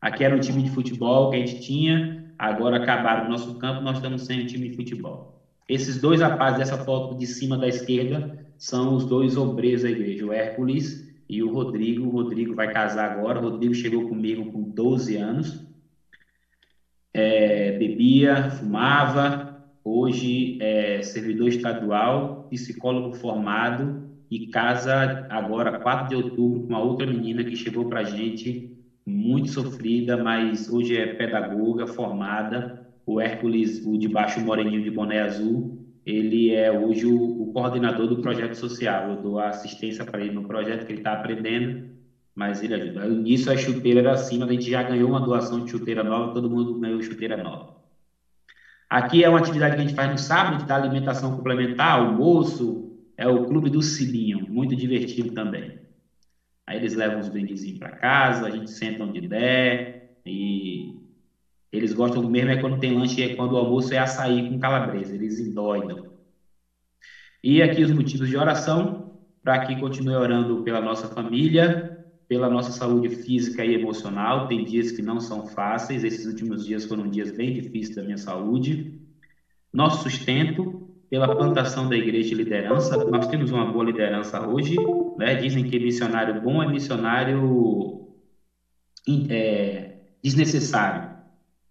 Aqui 0.00 0.24
era 0.24 0.34
um 0.34 0.38
time 0.38 0.62
de 0.62 0.70
futebol 0.70 1.28
que 1.28 1.36
a 1.36 1.38
gente 1.38 1.56
tinha, 1.56 2.06
agora 2.38 2.76
acabaram 2.76 3.22
o 3.22 3.26
nosso 3.26 3.52
campo, 3.52 3.82
nós 3.82 3.96
estamos 3.96 4.24
sem 4.24 4.40
um 4.40 4.44
time 4.44 4.68
de 4.68 4.74
futebol. 4.74 5.22
Esses 5.68 5.98
dois 5.98 6.20
rapazes 6.20 6.58
dessa 6.58 6.78
foto 6.78 7.14
de 7.14 7.26
cima 7.26 7.56
da 7.58 7.66
esquerda 7.68 8.24
são 8.56 8.94
os 8.94 9.04
dois 9.04 9.36
obreiros 9.36 9.82
da 9.82 9.90
igreja, 9.90 10.24
o 10.24 10.32
Hércules 10.32 10.96
e 11.28 11.42
o 11.42 11.48
Rodrigo. 11.48 12.04
O 12.04 12.10
Rodrigo 12.10 12.54
vai 12.54 12.68
casar 12.68 13.04
agora. 13.04 13.38
O 13.38 13.42
Rodrigo 13.42 13.74
chegou 13.74 14.02
comigo 14.02 14.46
com 14.46 14.64
12 14.64 15.16
anos. 15.16 15.58
É, 17.12 17.72
bebia, 17.72 18.48
fumava. 18.48 19.36
Hoje 19.82 20.54
é 20.58 21.00
servidor 21.02 21.48
estadual, 21.48 22.30
psicólogo 22.48 23.12
formado 23.12 23.92
e 24.30 24.40
casa 24.40 25.12
agora, 25.28 25.72
4 25.72 26.06
de 26.06 26.14
outubro, 26.14 26.60
com 26.60 26.72
uma 26.72 26.80
outra 26.80 27.06
menina 27.06 27.44
que 27.44 27.54
chegou 27.56 27.84
para 27.86 28.00
a 28.00 28.04
gente 28.04 28.58
muito 29.06 29.50
sofrida, 29.50 30.16
mas 30.16 30.68
hoje 30.68 30.96
é 30.96 31.06
pedagoga 31.06 31.86
formada. 31.86 32.66
O 33.06 33.20
Hércules, 33.20 33.80
o 33.84 33.96
de 33.96 34.08
baixo, 34.08 34.40
moreninho 34.40 34.82
de 34.82 34.90
boné 34.90 35.20
azul, 35.20 35.64
ele 36.04 36.50
é 36.52 36.72
hoje 36.72 37.06
o, 37.06 37.14
o 37.36 37.46
coordenador 37.46 38.08
do 38.08 38.18
projeto 38.18 38.54
social. 38.56 39.08
Eu 39.10 39.16
dou 39.16 39.38
assistência 39.38 40.04
para 40.04 40.22
ele 40.22 40.34
no 40.34 40.42
projeto 40.44 40.84
que 40.84 40.92
ele 40.92 40.98
está 40.98 41.12
aprendendo, 41.12 41.76
mas 42.34 42.62
ele 42.62 42.74
ajuda. 42.74 43.08
Nisso 43.08 43.50
a 43.50 43.56
chuteira 43.56 44.00
era 44.00 44.12
acima, 44.12 44.46
a 44.46 44.52
gente 44.52 44.70
já 44.70 44.82
ganhou 44.82 45.08
uma 45.08 45.20
doação 45.20 45.60
de 45.60 45.70
chuteira 45.70 46.04
nova, 46.04 46.28
todo 46.30 46.50
mundo 46.50 46.74
ganhou 46.76 47.00
chuteira 47.00 47.36
nova. 47.36 47.64
Aqui 48.88 49.22
é 49.24 49.28
uma 49.28 49.38
atividade 49.38 49.74
que 49.74 49.80
a 49.80 49.84
gente 49.84 49.94
faz 49.94 50.08
no 50.10 50.18
sábado, 50.18 50.56
que 50.56 50.64
dá 50.64 50.76
alimentação 50.76 51.32
complementar, 51.32 51.92
almoço, 51.94 52.78
é 53.16 53.28
o 53.28 53.40
Clube 53.40 53.68
do 53.70 53.82
Silinho, 53.82 54.40
muito 54.48 54.76
divertido 54.76 55.32
também. 55.32 55.74
Aí 56.66 56.76
eles 56.78 56.94
levam 56.94 57.20
os 57.20 57.28
brindezinhos 57.28 57.78
para 57.78 57.92
casa, 57.92 58.46
a 58.46 58.50
gente 58.50 58.70
senta 58.70 59.04
onde 59.04 59.20
der, 59.20 59.84
e 60.26 60.86
eles 61.72 61.92
gostam 61.92 62.22
mesmo 62.24 62.50
é 62.50 62.56
quando 62.56 62.78
tem 62.78 62.92
lanche, 62.92 63.22
é 63.22 63.28
quando 63.28 63.52
o 63.52 63.58
almoço 63.58 63.94
é 63.94 63.98
açaí 63.98 64.42
com 64.44 64.58
calabresa, 64.58 65.14
eles 65.14 65.38
endoidam. 65.40 66.02
E 67.42 67.62
aqui 67.62 67.82
os 67.82 67.92
motivos 67.92 68.28
de 68.28 68.36
oração, 68.36 68.92
para 69.42 69.58
que 69.58 69.76
continue 69.76 70.14
orando 70.14 70.58
pela 70.58 70.80
nossa 70.80 71.08
família, 71.08 71.78
pela 72.28 72.48
nossa 72.50 72.72
saúde 72.72 73.08
física 73.08 73.64
e 73.64 73.72
emocional. 73.72 74.42
Tem 74.42 74.64
dias 74.64 74.90
que 74.90 75.02
não 75.02 75.20
são 75.20 75.44
fáceis, 75.44 76.02
esses 76.04 76.24
últimos 76.24 76.64
dias 76.64 76.84
foram 76.84 77.08
dias 77.08 77.30
bem 77.30 77.52
difíceis 77.52 77.94
da 77.94 78.02
minha 78.02 78.16
saúde. 78.16 78.80
Nosso 79.72 80.00
sustento, 80.02 80.72
pela 81.10 81.34
plantação 81.34 81.88
da 81.88 81.96
igreja 81.96 82.30
de 82.30 82.34
liderança. 82.34 82.96
Nós 83.04 83.28
temos 83.28 83.50
uma 83.50 83.70
boa 83.70 83.84
liderança 83.84 84.46
hoje, 84.46 84.76
né? 85.18 85.34
Dizem 85.36 85.64
que 85.64 85.78
missionário 85.78 86.40
bom 86.40 86.62
é 86.62 86.68
missionário 86.68 88.06
é, 89.28 89.98
desnecessário. 90.22 91.16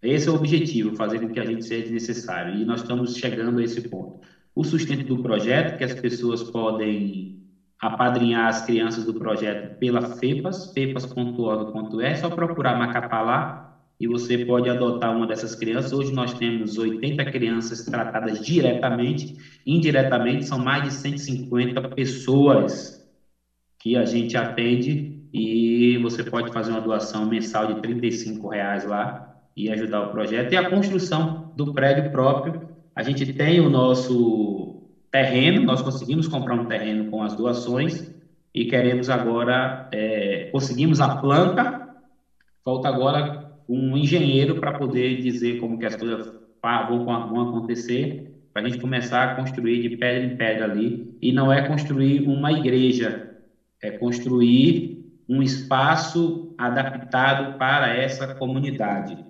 Esse 0.02 0.28
é 0.28 0.32
o 0.32 0.36
objetivo, 0.36 0.94
fazer 0.96 1.20
com 1.20 1.28
que 1.28 1.40
a 1.40 1.44
gente 1.44 1.64
seja 1.64 1.82
desnecessário. 1.82 2.54
E 2.54 2.64
nós 2.64 2.82
estamos 2.82 3.16
chegando 3.16 3.58
a 3.58 3.64
esse 3.64 3.88
ponto. 3.88 4.20
O 4.54 4.64
sustento 4.64 5.04
do 5.04 5.22
projeto, 5.22 5.76
que 5.76 5.84
as 5.84 5.94
pessoas 5.94 6.42
podem 6.42 7.42
apadrinhar 7.78 8.48
as 8.48 8.64
crianças 8.64 9.04
do 9.04 9.14
projeto 9.14 9.78
pela 9.78 10.00
FEPAS, 10.00 10.72
fepas.org.br, 10.72 12.02
é 12.02 12.14
só 12.14 12.30
procurar 12.30 12.78
Macapá 12.78 13.20
lá, 13.20 13.65
e 13.98 14.06
você 14.06 14.36
pode 14.36 14.68
adotar 14.68 15.12
uma 15.12 15.26
dessas 15.26 15.54
crianças. 15.54 15.92
Hoje 15.92 16.12
nós 16.12 16.34
temos 16.34 16.76
80 16.76 17.24
crianças 17.24 17.82
tratadas 17.82 18.38
diretamente, 18.38 19.26
indiretamente. 19.64 20.44
São 20.44 20.58
mais 20.58 20.82
de 20.82 20.90
150 20.90 21.80
pessoas 21.94 22.94
que 23.80 23.96
a 23.96 24.04
gente 24.04 24.36
atende. 24.36 25.02
E 25.32 25.98
você 25.98 26.22
pode 26.22 26.50
fazer 26.50 26.70
uma 26.72 26.80
doação 26.80 27.26
mensal 27.26 27.66
de 27.66 27.74
35 27.74 28.48
reais 28.48 28.84
lá 28.84 29.14
e 29.56 29.70
ajudar 29.70 30.02
o 30.02 30.06
projeto. 30.06 30.52
E 30.52 30.56
a 30.56 30.62
construção 30.62 31.34
do 31.54 31.66
prédio 31.66 32.04
próprio, 32.04 32.54
a 32.94 33.02
gente 33.02 33.26
tem 33.26 33.60
o 33.60 33.68
nosso 33.68 34.74
terreno, 35.10 35.62
nós 35.62 35.82
conseguimos 35.82 36.28
comprar 36.28 36.54
um 36.54 36.64
terreno 36.64 37.04
com 37.06 37.22
as 37.22 37.34
doações. 37.34 38.04
E 38.54 38.64
queremos 38.66 39.08
agora, 39.08 39.88
é, 39.92 40.46
conseguimos 40.50 41.00
a 41.00 41.08
planta, 41.08 41.74
falta 42.64 42.88
agora 42.88 43.45
um 43.68 43.96
engenheiro 43.96 44.56
para 44.56 44.72
poder 44.72 45.16
dizer 45.16 45.56
como 45.56 45.78
que 45.78 45.86
as 45.86 45.96
coisas 45.96 46.26
vão, 46.62 47.40
acontecer, 47.40 48.16
para 48.52 48.62
a 48.62 48.64
gente 48.64 48.78
começar 48.78 49.24
a 49.24 49.28
construir 49.28 49.80
de 49.80 49.88
pedra 49.90 50.22
em 50.24 50.30
pedra 50.30 50.64
ali. 50.64 51.02
E 51.20 51.32
não 51.32 51.52
é 51.52 51.60
construir 51.60 52.22
uma 52.26 52.52
igreja, 52.52 53.22
é 53.82 53.90
construir 53.90 54.90
um 55.28 55.42
espaço 55.42 56.40
adaptado 56.56 57.46
para 57.56 57.90
essa 57.92 58.26
comunidade, 58.28 59.20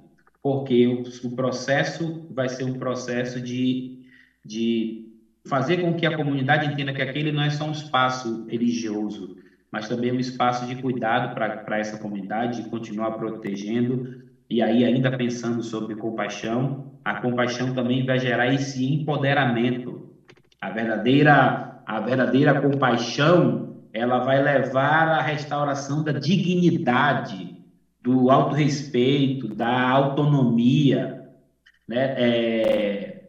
porque 0.42 0.86
o, 0.86 1.02
o 1.22 1.30
processo 1.30 2.18
vai 2.28 2.48
ser 2.48 2.64
um 2.64 2.74
processo 2.74 3.40
de, 3.40 3.86
de 4.44 4.98
fazer 5.46 5.78
com 5.78 5.94
que 5.94 6.06
a 6.06 6.10
comunidade 6.10 6.66
entenda 6.66 6.92
que 6.92 7.02
aquele 7.02 7.32
não 7.32 7.42
é 7.42 7.50
só 7.50 7.66
um 7.66 7.70
espaço 7.72 8.44
religioso, 8.48 9.32
mas 9.70 9.88
também 9.88 10.12
um 10.12 10.20
espaço 10.20 10.66
de 10.66 10.76
cuidado 10.76 11.30
para 11.30 11.78
essa 11.78 11.96
comunidade, 11.98 12.56
de 12.62 12.64
continuar 12.64 13.12
protegendo, 13.12 14.02
e 14.48 14.62
aí 14.62 14.84
ainda 14.84 15.16
pensando 15.16 15.62
sobre 15.62 15.96
compaixão, 15.96 16.92
a 17.04 17.16
compaixão 17.16 17.74
também 17.74 18.04
vai 18.04 18.18
gerar 18.18 18.52
esse 18.52 18.84
empoderamento. 18.84 20.10
A 20.60 20.70
verdadeira, 20.70 21.82
a 21.86 22.00
verdadeira 22.00 22.60
compaixão, 22.60 23.76
ela 23.92 24.18
vai 24.18 24.42
levar 24.42 25.08
à 25.08 25.20
restauração 25.20 26.02
da 26.02 26.12
dignidade, 26.12 27.56
do 28.02 28.30
autorrespeito, 28.30 29.48
da 29.48 29.88
autonomia. 29.90 31.28
Né? 31.88 32.14
É, 32.16 33.24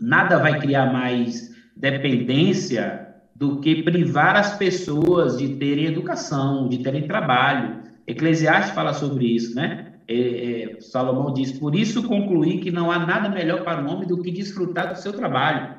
nada 0.00 0.38
vai 0.38 0.58
criar 0.60 0.92
mais 0.92 1.54
dependência 1.76 3.04
do 3.34 3.60
que 3.60 3.82
privar 3.82 4.36
as 4.36 4.56
pessoas 4.56 5.38
de 5.38 5.56
terem 5.56 5.86
educação, 5.86 6.68
de 6.68 6.82
terem 6.82 7.06
trabalho. 7.06 7.82
Eclesiastes 8.06 8.74
fala 8.74 8.92
sobre 8.92 9.26
isso, 9.26 9.54
né? 9.54 9.93
É, 10.06 10.76
é, 10.76 10.80
Salomão 10.80 11.32
diz: 11.32 11.52
Por 11.52 11.74
isso 11.74 12.02
concluí 12.06 12.60
que 12.60 12.70
não 12.70 12.90
há 12.90 12.98
nada 12.98 13.28
melhor 13.28 13.64
para 13.64 13.82
o 13.82 13.88
homem 13.90 14.06
do 14.06 14.22
que 14.22 14.30
desfrutar 14.30 14.92
do 14.92 14.98
seu 14.98 15.12
trabalho, 15.12 15.76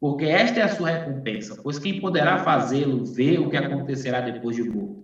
porque 0.00 0.24
esta 0.24 0.60
é 0.60 0.62
a 0.62 0.68
sua 0.68 0.90
recompensa, 0.90 1.60
pois 1.62 1.78
quem 1.78 2.00
poderá 2.00 2.38
fazê-lo 2.38 3.04
vê 3.04 3.38
o 3.38 3.48
que 3.48 3.56
acontecerá 3.56 4.20
depois 4.20 4.56
de 4.56 4.64
morto. 4.64 5.02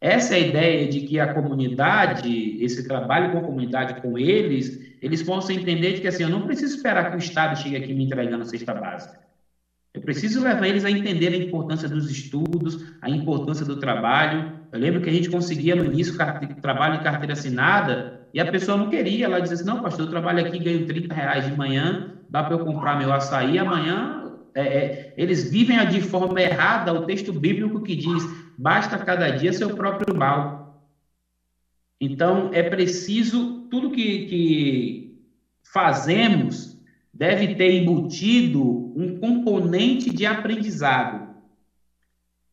Essa 0.00 0.34
é 0.34 0.36
a 0.38 0.46
ideia 0.46 0.88
de 0.88 1.02
que 1.02 1.20
a 1.20 1.34
comunidade, 1.34 2.56
esse 2.64 2.88
trabalho 2.88 3.32
com 3.32 3.38
a 3.38 3.42
comunidade, 3.42 4.00
com 4.00 4.16
eles, 4.16 4.96
eles 5.02 5.22
possam 5.22 5.54
entender 5.54 5.94
de 5.94 6.00
que 6.00 6.08
assim, 6.08 6.22
eu 6.22 6.30
não 6.30 6.46
preciso 6.46 6.76
esperar 6.76 7.10
que 7.10 7.16
o 7.16 7.18
Estado 7.18 7.58
chegue 7.58 7.76
aqui 7.76 7.92
me 7.92 8.04
entregando 8.04 8.46
cesta 8.46 8.72
básica. 8.72 9.20
Eu 9.92 10.00
preciso 10.00 10.42
levar 10.42 10.66
eles 10.66 10.84
a 10.84 10.90
entender 10.90 11.28
a 11.34 11.36
importância 11.36 11.88
dos 11.88 12.10
estudos, 12.10 12.94
a 13.02 13.10
importância 13.10 13.66
do 13.66 13.78
trabalho. 13.78 14.59
Eu 14.72 14.78
lembro 14.78 15.00
que 15.00 15.10
a 15.10 15.12
gente 15.12 15.28
conseguia 15.28 15.74
no 15.74 15.84
início 15.84 16.16
trabalho 16.60 16.96
em 16.96 17.02
carteira 17.02 17.32
assinada 17.32 18.20
e 18.32 18.40
a 18.40 18.50
pessoa 18.50 18.78
não 18.78 18.88
queria. 18.88 19.24
Ela 19.24 19.40
dizia 19.40 19.56
assim: 19.56 19.66
Não, 19.66 19.82
pastor, 19.82 20.06
eu 20.06 20.10
trabalho 20.10 20.40
aqui, 20.40 20.58
ganho 20.58 20.86
30 20.86 21.12
reais 21.14 21.44
de 21.44 21.56
manhã, 21.56 22.08
dá 22.28 22.42
para 22.42 22.54
eu 22.54 22.60
comprar 22.60 22.96
meu 22.96 23.12
açaí. 23.12 23.58
Amanhã 23.58 24.22
é, 24.54 24.62
é, 24.62 25.14
eles 25.16 25.50
vivem 25.50 25.84
de 25.88 26.00
forma 26.00 26.40
errada 26.40 26.92
o 26.92 27.04
texto 27.04 27.32
bíblico 27.32 27.82
que 27.82 27.96
diz: 27.96 28.24
Basta 28.56 28.98
cada 28.98 29.30
dia 29.30 29.52
seu 29.52 29.70
próprio 29.70 30.16
mal. 30.16 30.60
Então 32.00 32.48
é 32.52 32.62
preciso, 32.62 33.68
tudo 33.68 33.90
que, 33.90 34.26
que 34.26 35.10
fazemos 35.72 36.78
deve 37.12 37.54
ter 37.54 37.72
embutido 37.72 38.92
um 38.96 39.18
componente 39.18 40.10
de 40.10 40.24
aprendizado. 40.24 41.29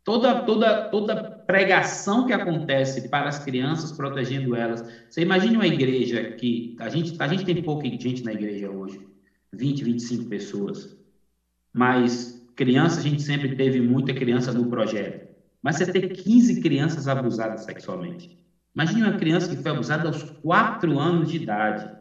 Toda, 0.07 0.33
toda, 0.33 0.73
toda 0.89 1.29
pregação 1.45 2.25
que 2.25 2.31
acontece 2.31 3.01
para 3.09 3.27
as 3.27 3.37
crianças, 3.37 3.91
protegendo 3.91 4.55
elas. 4.55 4.81
Você 5.09 5.19
imagine 5.21 5.57
uma 5.57 5.67
igreja 5.67 6.25
que. 6.37 6.71
A 6.79 6.87
gente, 6.87 7.13
a 7.19 7.27
gente 7.27 7.43
tem 7.43 7.61
pouca 7.61 7.85
gente 7.99 8.23
na 8.23 8.31
igreja 8.33 8.71
hoje 8.71 9.01
20, 9.53 9.83
25 9.83 10.25
pessoas. 10.25 10.87
Mas 11.73 12.33
criança, 12.55 12.99
a 12.99 13.03
gente 13.03 13.21
sempre 13.21 13.49
teve 13.49 13.81
muita 13.81 14.13
criança 14.13 14.53
no 14.53 14.65
projeto. 14.65 15.17
Mas 15.61 15.77
você 15.77 15.85
ter 15.85 16.03
15 16.13 16.55
crianças 16.55 17.07
abusadas 17.07 17.63
sexualmente. 17.63 18.29
Imagine 18.75 19.03
uma 19.03 19.13
criança 19.13 19.49
que 19.49 19.57
foi 19.57 19.71
abusada 19.71 20.07
aos 20.07 20.23
4 20.41 20.97
anos 20.97 21.29
de 21.29 21.35
idade. 21.37 21.91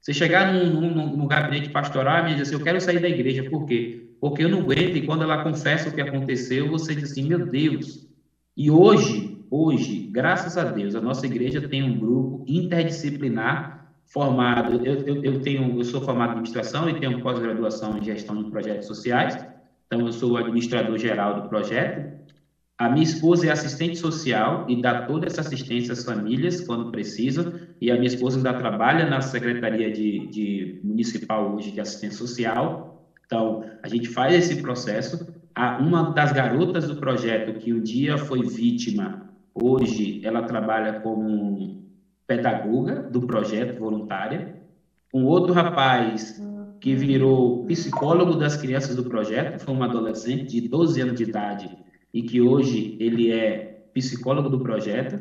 Você 0.00 0.12
chegar 0.14 0.44
num, 0.46 0.70
num, 0.70 0.90
num 1.16 1.26
gabinete 1.26 1.70
pastoral 1.70 2.20
e 2.26 2.30
dizer 2.30 2.42
assim, 2.42 2.54
eu 2.54 2.60
quero 2.60 2.80
sair 2.80 3.00
da 3.00 3.08
igreja, 3.08 3.44
por 3.44 3.64
quê? 3.64 3.90
Porque 4.20 4.42
eu 4.44 4.48
não 4.48 4.60
aguento, 4.60 4.96
e 4.96 5.06
quando 5.06 5.22
ela 5.22 5.42
confessa 5.42 5.88
o 5.88 5.92
que 5.92 6.00
aconteceu, 6.00 6.68
você 6.68 6.94
diz 6.94 7.10
assim, 7.10 7.22
meu 7.22 7.38
Deus. 7.38 8.06
E 8.56 8.70
hoje, 8.70 9.46
hoje, 9.50 10.08
graças 10.10 10.56
a 10.56 10.64
Deus, 10.64 10.94
a 10.94 11.00
nossa 11.00 11.26
igreja 11.26 11.60
tem 11.60 11.82
um 11.82 11.96
grupo 11.96 12.44
interdisciplinar 12.46 13.62
formado, 14.06 14.80
eu, 14.84 14.96
eu, 15.06 15.18
eu 15.22 15.40
tenho, 15.42 15.78
eu 15.78 15.84
sou 15.84 16.00
formado 16.00 16.30
em 16.30 16.32
administração 16.32 16.88
e 16.88 16.94
tenho 16.94 17.20
pós-graduação 17.20 17.96
em 17.96 18.02
gestão 18.02 18.36
de 18.36 18.44
projetos 18.44 18.86
sociais, 18.86 19.36
então 19.86 20.06
eu 20.06 20.12
sou 20.12 20.32
o 20.32 20.36
administrador 20.36 20.96
geral 20.98 21.34
do 21.34 21.42
projeto, 21.42 22.02
a 22.78 22.88
minha 22.88 23.02
esposa 23.02 23.46
é 23.46 23.50
assistente 23.50 23.98
social 23.98 24.62
e 24.68 24.76
dá 24.76 24.94
toda 24.94 25.26
essa 25.26 25.40
assistência 25.40 25.92
às 25.92 26.04
famílias 26.04 26.60
quando 26.60 26.86
precisam. 26.86 27.44
E 27.80 27.90
a 27.90 27.96
minha 27.96 28.06
esposa 28.06 28.38
ainda 28.38 28.54
trabalha 28.54 29.04
na 29.04 29.20
Secretaria 29.20 29.90
de, 29.90 30.20
de 30.30 30.68
Municipal 30.80 31.44
hoje 31.50 31.72
de 31.72 31.80
Assistência 31.80 32.18
Social. 32.18 32.97
Então, 33.28 33.62
a 33.82 33.88
gente 33.88 34.08
faz 34.08 34.32
esse 34.34 34.62
processo. 34.62 35.18
A, 35.54 35.76
uma 35.78 36.02
das 36.14 36.32
garotas 36.32 36.86
do 36.86 36.96
projeto 36.96 37.52
que 37.52 37.74
um 37.74 37.82
dia 37.82 38.16
foi 38.16 38.42
vítima, 38.42 39.28
hoje 39.54 40.18
ela 40.24 40.40
trabalha 40.42 41.00
como 41.02 41.76
pedagoga 42.26 43.06
do 43.10 43.26
projeto 43.26 43.78
voluntária. 43.78 44.48
Um 45.12 45.24
outro 45.26 45.52
rapaz 45.52 46.40
que 46.80 46.94
virou 46.94 47.66
psicólogo 47.66 48.34
das 48.34 48.56
crianças 48.56 48.94
do 48.96 49.04
projeto, 49.04 49.58
foi 49.58 49.74
um 49.74 49.82
adolescente 49.82 50.46
de 50.46 50.60
12 50.62 51.00
anos 51.02 51.14
de 51.14 51.24
idade 51.24 51.70
e 52.14 52.22
que 52.22 52.40
hoje 52.40 52.96
ele 52.98 53.30
é 53.30 53.68
psicólogo 53.92 54.48
do 54.48 54.58
projeto, 54.58 55.20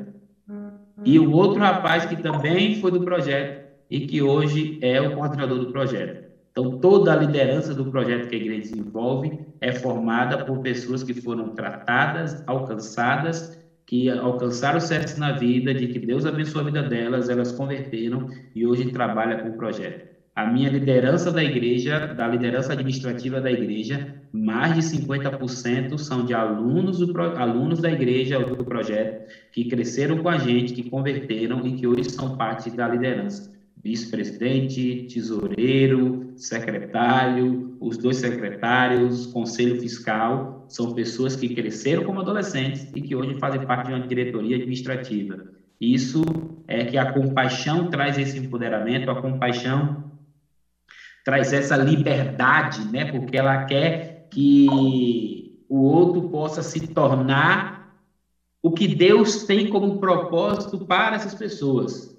e 1.03 1.20
o 1.20 1.30
outro 1.30 1.60
rapaz 1.60 2.05
que 2.05 2.16
também 2.16 2.72
foi 2.72 2.91
do 2.91 3.01
projeto 3.01 3.60
e 3.89 3.99
que 3.99 4.22
hoje 4.22 4.78
é 4.80 5.01
o 5.01 5.10
coordenador 5.10 5.60
do 5.60 5.68
projeto. 5.68 6.27
Então, 6.58 6.80
toda 6.80 7.14
a 7.14 7.16
liderança 7.16 7.72
do 7.76 7.86
projeto 7.91 8.30
que 8.30 8.36
a 8.36 8.39
igreja 8.39 8.62
desenvolve 8.62 9.32
é 9.62 9.72
formada 9.72 10.43
por 10.43 10.64
pessoas 10.64 11.03
que 11.03 11.14
foram 11.14 11.53
tratadas, 11.53 12.43
alcançadas, 12.47 13.55
que 13.86 14.10
alcançaram 14.10 14.80
sucesso 14.80 15.20
na 15.20 15.34
vida, 15.34 15.72
de 15.72 15.88
que 15.88 15.99
Deus 15.99 16.26
abençoou 16.26 16.64
a 16.64 16.66
vida 16.66 16.82
delas, 16.82 17.30
elas 17.30 17.51
converteram 17.51 18.28
e 18.55 18.66
hoje 18.66 18.91
trabalham 18.91 19.39
com 19.39 19.49
o 19.49 19.58
projeto 19.58 20.08
a 20.38 20.45
minha 20.45 20.70
liderança 20.70 21.32
da 21.32 21.43
igreja, 21.43 22.14
da 22.16 22.28
liderança 22.28 22.74
administrativa 22.74 23.41
da 23.41 23.51
igreja, 23.51 24.08
mais 24.32 24.76
de 24.76 24.82
50% 24.82 25.97
são 25.97 26.24
de 26.24 26.32
alunos, 26.32 26.99
do, 26.99 27.20
alunos 27.20 27.82
da 27.82 27.91
igreja 27.91 28.38
do 28.38 28.64
projeto 28.64 29.18
que 29.51 29.66
cresceram 29.66 30.20
com 30.20 30.30
a 30.30 30.38
gente, 30.38 30.74
que 30.74 30.88
converteram 30.88 31.66
e 31.66 31.74
que 31.74 31.88
hoje 31.88 32.12
são 32.12 32.38
parte 32.38 32.70
da 32.70 32.88
liderança. 32.88 33.57
Vice-presidente, 33.84 35.08
tesoureiro, 35.14 36.34
secretário, 36.36 37.78
os 37.80 37.98
dois 37.98 38.18
secretários, 38.18 39.28
conselho 39.28 39.80
fiscal, 39.80 40.66
são 40.68 40.94
pessoas 40.94 41.36
que 41.36 41.56
cresceram 41.56 42.04
como 42.04 42.20
adolescentes 42.20 42.92
e 42.96 43.02
que 43.02 43.16
hoje 43.16 43.40
fazem 43.40 43.66
parte 43.66 43.88
de 43.88 43.94
uma 43.94 44.08
diretoria 44.08 44.58
administrativa. 44.58 45.48
Isso 45.80 46.22
é 46.68 46.86
que 46.86 46.98
a 46.98 47.14
compaixão 47.14 47.90
traz 47.90 48.18
esse 48.18 48.38
empoderamento, 48.38 49.10
a 49.10 49.22
compaixão 49.22 50.12
traz 51.24 51.54
essa 51.54 51.78
liberdade, 51.78 52.92
né? 52.92 53.06
Porque 53.12 53.38
ela 53.38 53.66
quer 53.66 54.28
que 54.32 55.56
o 55.70 55.82
outro 55.84 56.30
possa 56.30 56.62
se 56.62 56.88
tornar 56.88 57.94
o 58.62 58.72
que 58.72 58.88
Deus 58.88 59.46
tem 59.46 59.70
como 59.70 60.00
propósito 60.00 60.86
para 60.86 61.16
essas 61.16 61.36
pessoas. 61.36 62.16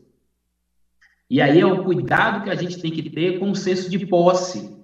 E 1.31 1.41
aí 1.43 1.61
é 1.61 1.67
o 1.67 1.85
cuidado 1.85 2.45
que 2.45 2.51
a 2.51 2.55
gente 2.55 2.81
tem 2.81 2.91
que 2.91 3.11
ter 3.11 3.39
com 3.39 3.51
o 3.51 3.57
senso 3.57 3.91
de 3.91 4.07
posse. 4.07 4.77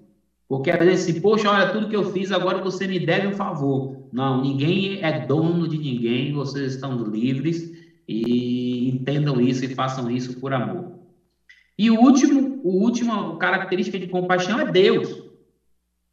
Porque 0.46 0.70
às 0.70 0.78
vezes, 0.78 1.08
assim, 1.08 1.20
poxa, 1.20 1.50
olha, 1.50 1.72
tudo 1.72 1.88
que 1.88 1.96
eu 1.96 2.12
fiz, 2.12 2.30
agora 2.30 2.62
você 2.62 2.86
me 2.86 2.98
deve 2.98 3.28
um 3.28 3.32
favor. 3.32 4.08
Não, 4.12 4.42
ninguém 4.42 5.02
é 5.02 5.26
dono 5.26 5.66
de 5.66 5.78
ninguém, 5.78 6.32
vocês 6.32 6.74
estão 6.74 6.96
livres 7.02 7.72
e 8.06 8.88
entendam 8.90 9.40
isso 9.40 9.64
e 9.64 9.74
façam 9.74 10.10
isso 10.10 10.38
por 10.38 10.52
amor. 10.52 10.92
E 11.76 11.90
o 11.90 11.98
último, 11.98 12.60
o 12.62 12.82
último 12.82 13.36
característica 13.36 13.98
de 13.98 14.06
compaixão 14.06 14.60
é 14.60 14.70
Deus. 14.70 15.24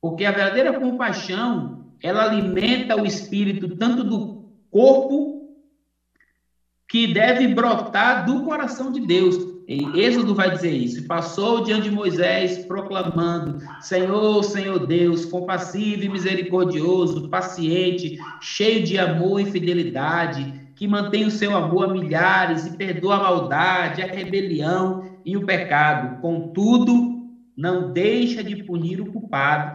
Porque 0.02 0.26
a 0.26 0.32
verdadeira 0.32 0.80
compaixão, 0.80 1.92
ela 2.02 2.24
alimenta 2.24 3.00
o 3.00 3.06
espírito 3.06 3.76
tanto 3.76 4.04
do 4.04 4.50
corpo 4.72 5.56
que 6.90 7.14
deve 7.14 7.48
brotar 7.50 8.26
do 8.26 8.44
coração 8.44 8.92
de 8.92 9.02
Deus. 9.02 9.38
Êxodo 9.68 10.34
vai 10.36 10.50
dizer 10.50 10.72
isso. 10.72 11.02
Passou 11.04 11.62
diante 11.62 11.84
de 11.84 11.92
Moisés 11.92 12.58
proclamando: 12.68 13.56
Senhor, 13.80 14.44
Senhor 14.44 14.80
Deus, 14.80 15.26
compassivo 15.26 16.04
e 16.04 16.10
misericordioso, 16.10 17.22
paciente, 17.30 18.12
cheio 18.40 18.82
de 18.82 18.98
amor 18.98 19.40
e 19.40 19.46
fidelidade, 19.46 20.50
que 20.76 20.88
mantém 20.88 21.26
o 21.26 21.32
seu 21.32 21.54
amor 21.56 21.84
a 21.86 21.88
milhares 21.88 22.66
e 22.66 22.72
perdoa 22.72 23.16
a 23.16 23.20
maldade, 23.20 24.02
a 24.02 24.06
rebelião 24.06 24.98
e 25.24 25.38
o 25.38 25.42
pecado, 25.42 26.12
contudo, 26.18 27.08
não 27.56 27.84
deixa 27.84 28.44
de 28.44 28.56
punir 28.56 29.00
o 29.02 29.06
culpado. 29.06 29.74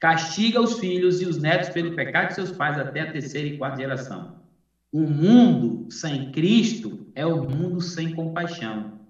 Castiga 0.00 0.60
os 0.60 0.74
filhos 0.74 1.20
e 1.20 1.26
os 1.26 1.38
netos 1.38 1.68
pelo 1.68 1.92
pecado 1.92 2.28
de 2.28 2.34
seus 2.34 2.50
pais 2.50 2.76
até 2.76 3.00
a 3.00 3.06
terceira 3.06 3.46
e 3.48 3.52
quarta 3.52 3.80
geração. 3.80 4.26
O 4.92 5.00
mundo 5.00 5.90
sem 5.90 6.32
Cristo 6.32 7.06
é 7.14 7.24
o 7.24 7.48
mundo 7.48 7.80
sem 7.80 8.14
compaixão. 8.14 9.00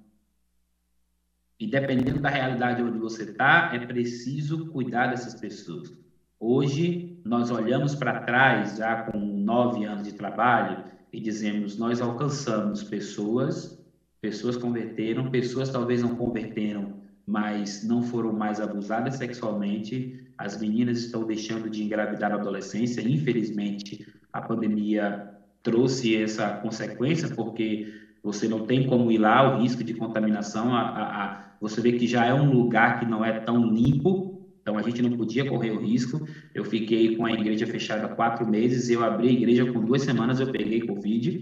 E 1.59 1.67
dependendo 1.67 2.21
da 2.21 2.29
realidade 2.29 2.83
onde 2.83 2.99
você 2.99 3.25
está, 3.25 3.71
é 3.75 3.87
preciso 3.87 4.67
cuidar 4.67 5.09
dessas 5.09 5.35
pessoas. 5.35 5.93
Hoje, 6.39 7.21
nós 7.25 7.51
olhamos 7.51 7.95
para 7.95 8.23
trás, 8.23 8.77
já 8.77 9.03
com 9.03 9.19
nove 9.19 9.85
anos 9.85 10.05
de 10.05 10.15
trabalho, 10.15 10.85
e 11.13 11.21
dizemos: 11.21 11.77
nós 11.77 12.01
alcançamos 12.01 12.83
pessoas 12.83 13.81
Pessoas 14.21 14.57
converteram, 14.57 15.31
pessoas 15.31 15.71
talvez 15.71 16.03
não 16.03 16.15
converteram, 16.15 17.01
mas 17.27 17.83
não 17.83 18.03
foram 18.03 18.33
mais 18.33 18.61
abusadas 18.61 19.17
sexualmente. 19.17 20.27
As 20.37 20.61
meninas 20.61 20.99
estão 20.99 21.25
deixando 21.25 21.71
de 21.71 21.83
engravidar 21.83 22.29
na 22.29 22.37
adolescência. 22.37 23.01
Infelizmente, 23.01 24.07
a 24.31 24.43
pandemia 24.43 25.30
trouxe 25.63 26.17
essa 26.17 26.53
consequência, 26.53 27.29
porque 27.29 27.81
você 28.23 28.47
não 28.49 28.61
tem 28.61 28.83
como 28.83 29.11
ir 29.11 29.19
lá, 29.19 29.43
o 29.43 29.51
risco 29.51 29.83
de 29.83 29.95
contaminação. 29.95 30.75
A, 30.75 30.83
a, 30.83 31.25
a, 31.27 31.41
você 31.59 31.81
vê 31.81 31.93
que 31.93 32.07
já 32.07 32.25
é 32.27 32.35
um 32.35 32.53
lugar 32.53 32.99
que 32.99 33.07
não 33.07 33.25
é 33.25 33.33
tão 33.33 33.65
limpo, 33.67 34.23
então 34.63 34.77
a 34.77 34.83
gente 34.83 35.01
não 35.03 35.11
podia 35.11 35.45
correr 35.45 35.71
o 35.71 35.77
risco. 35.77 36.23
Eu 36.55 36.65
fiquei 36.65 37.09
com 37.09 37.25
a 37.25 37.33
igreja 37.33 37.67
fechada 37.67 38.09
quatro 38.09 38.47
meses, 38.47 38.89
eu 38.91 39.03
abri 39.03 39.29
a 39.29 39.33
igreja 39.33 39.67
com 39.67 39.83
duas 39.83 40.03
semanas, 40.03 40.39
eu 40.41 40.47
peguei 40.47 40.81
Covid. 40.81 41.41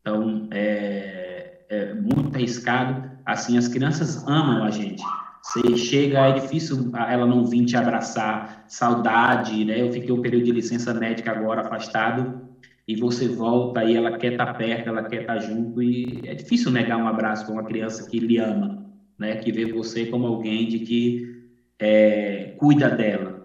Então, 0.00 0.46
é, 0.50 1.50
é, 1.68 1.94
muito 1.94 2.34
arriscado. 2.34 2.96
Assim, 3.24 3.56
as 3.56 3.68
crianças 3.68 4.16
amam 4.26 4.64
a 4.64 4.70
gente. 4.70 5.02
Você 5.42 5.76
chega, 5.76 6.28
é 6.28 6.32
difícil 6.32 6.90
ela 6.94 7.26
não 7.26 7.44
vir 7.44 7.64
te 7.66 7.76
abraçar, 7.76 8.62
saudade, 8.66 9.64
né? 9.64 9.80
Eu 9.80 9.90
fiquei 9.92 10.14
um 10.14 10.20
período 10.20 10.44
de 10.44 10.52
licença 10.52 10.92
médica 10.94 11.30
agora 11.30 11.60
afastado 11.60 12.43
e 12.86 12.94
você 12.96 13.28
volta 13.28 13.84
e 13.84 13.94
ela 13.94 14.10
quer 14.10 14.32
estar 14.32 14.46
tá 14.46 14.52
perto, 14.52 14.88
ela 14.88 15.02
quer 15.02 15.20
estar 15.20 15.34
tá 15.34 15.38
junto 15.38 15.82
e 15.82 16.04
é 16.24 16.34
difícil 16.34 16.70
negar 16.70 16.98
um 16.98 17.06
abraço 17.06 17.44
para 17.44 17.54
uma 17.54 17.64
criança 17.64 18.04
que 18.04 18.18
lhe 18.18 18.38
ama, 18.38 18.74
né? 19.18 19.36
Que 19.36 19.52
vê 19.52 19.64
você 19.66 20.04
como 20.06 20.26
alguém 20.26 20.66
de 20.68 20.78
que 20.80 21.16
é, 21.80 22.48
cuida 22.56 22.90
dela, 22.90 23.36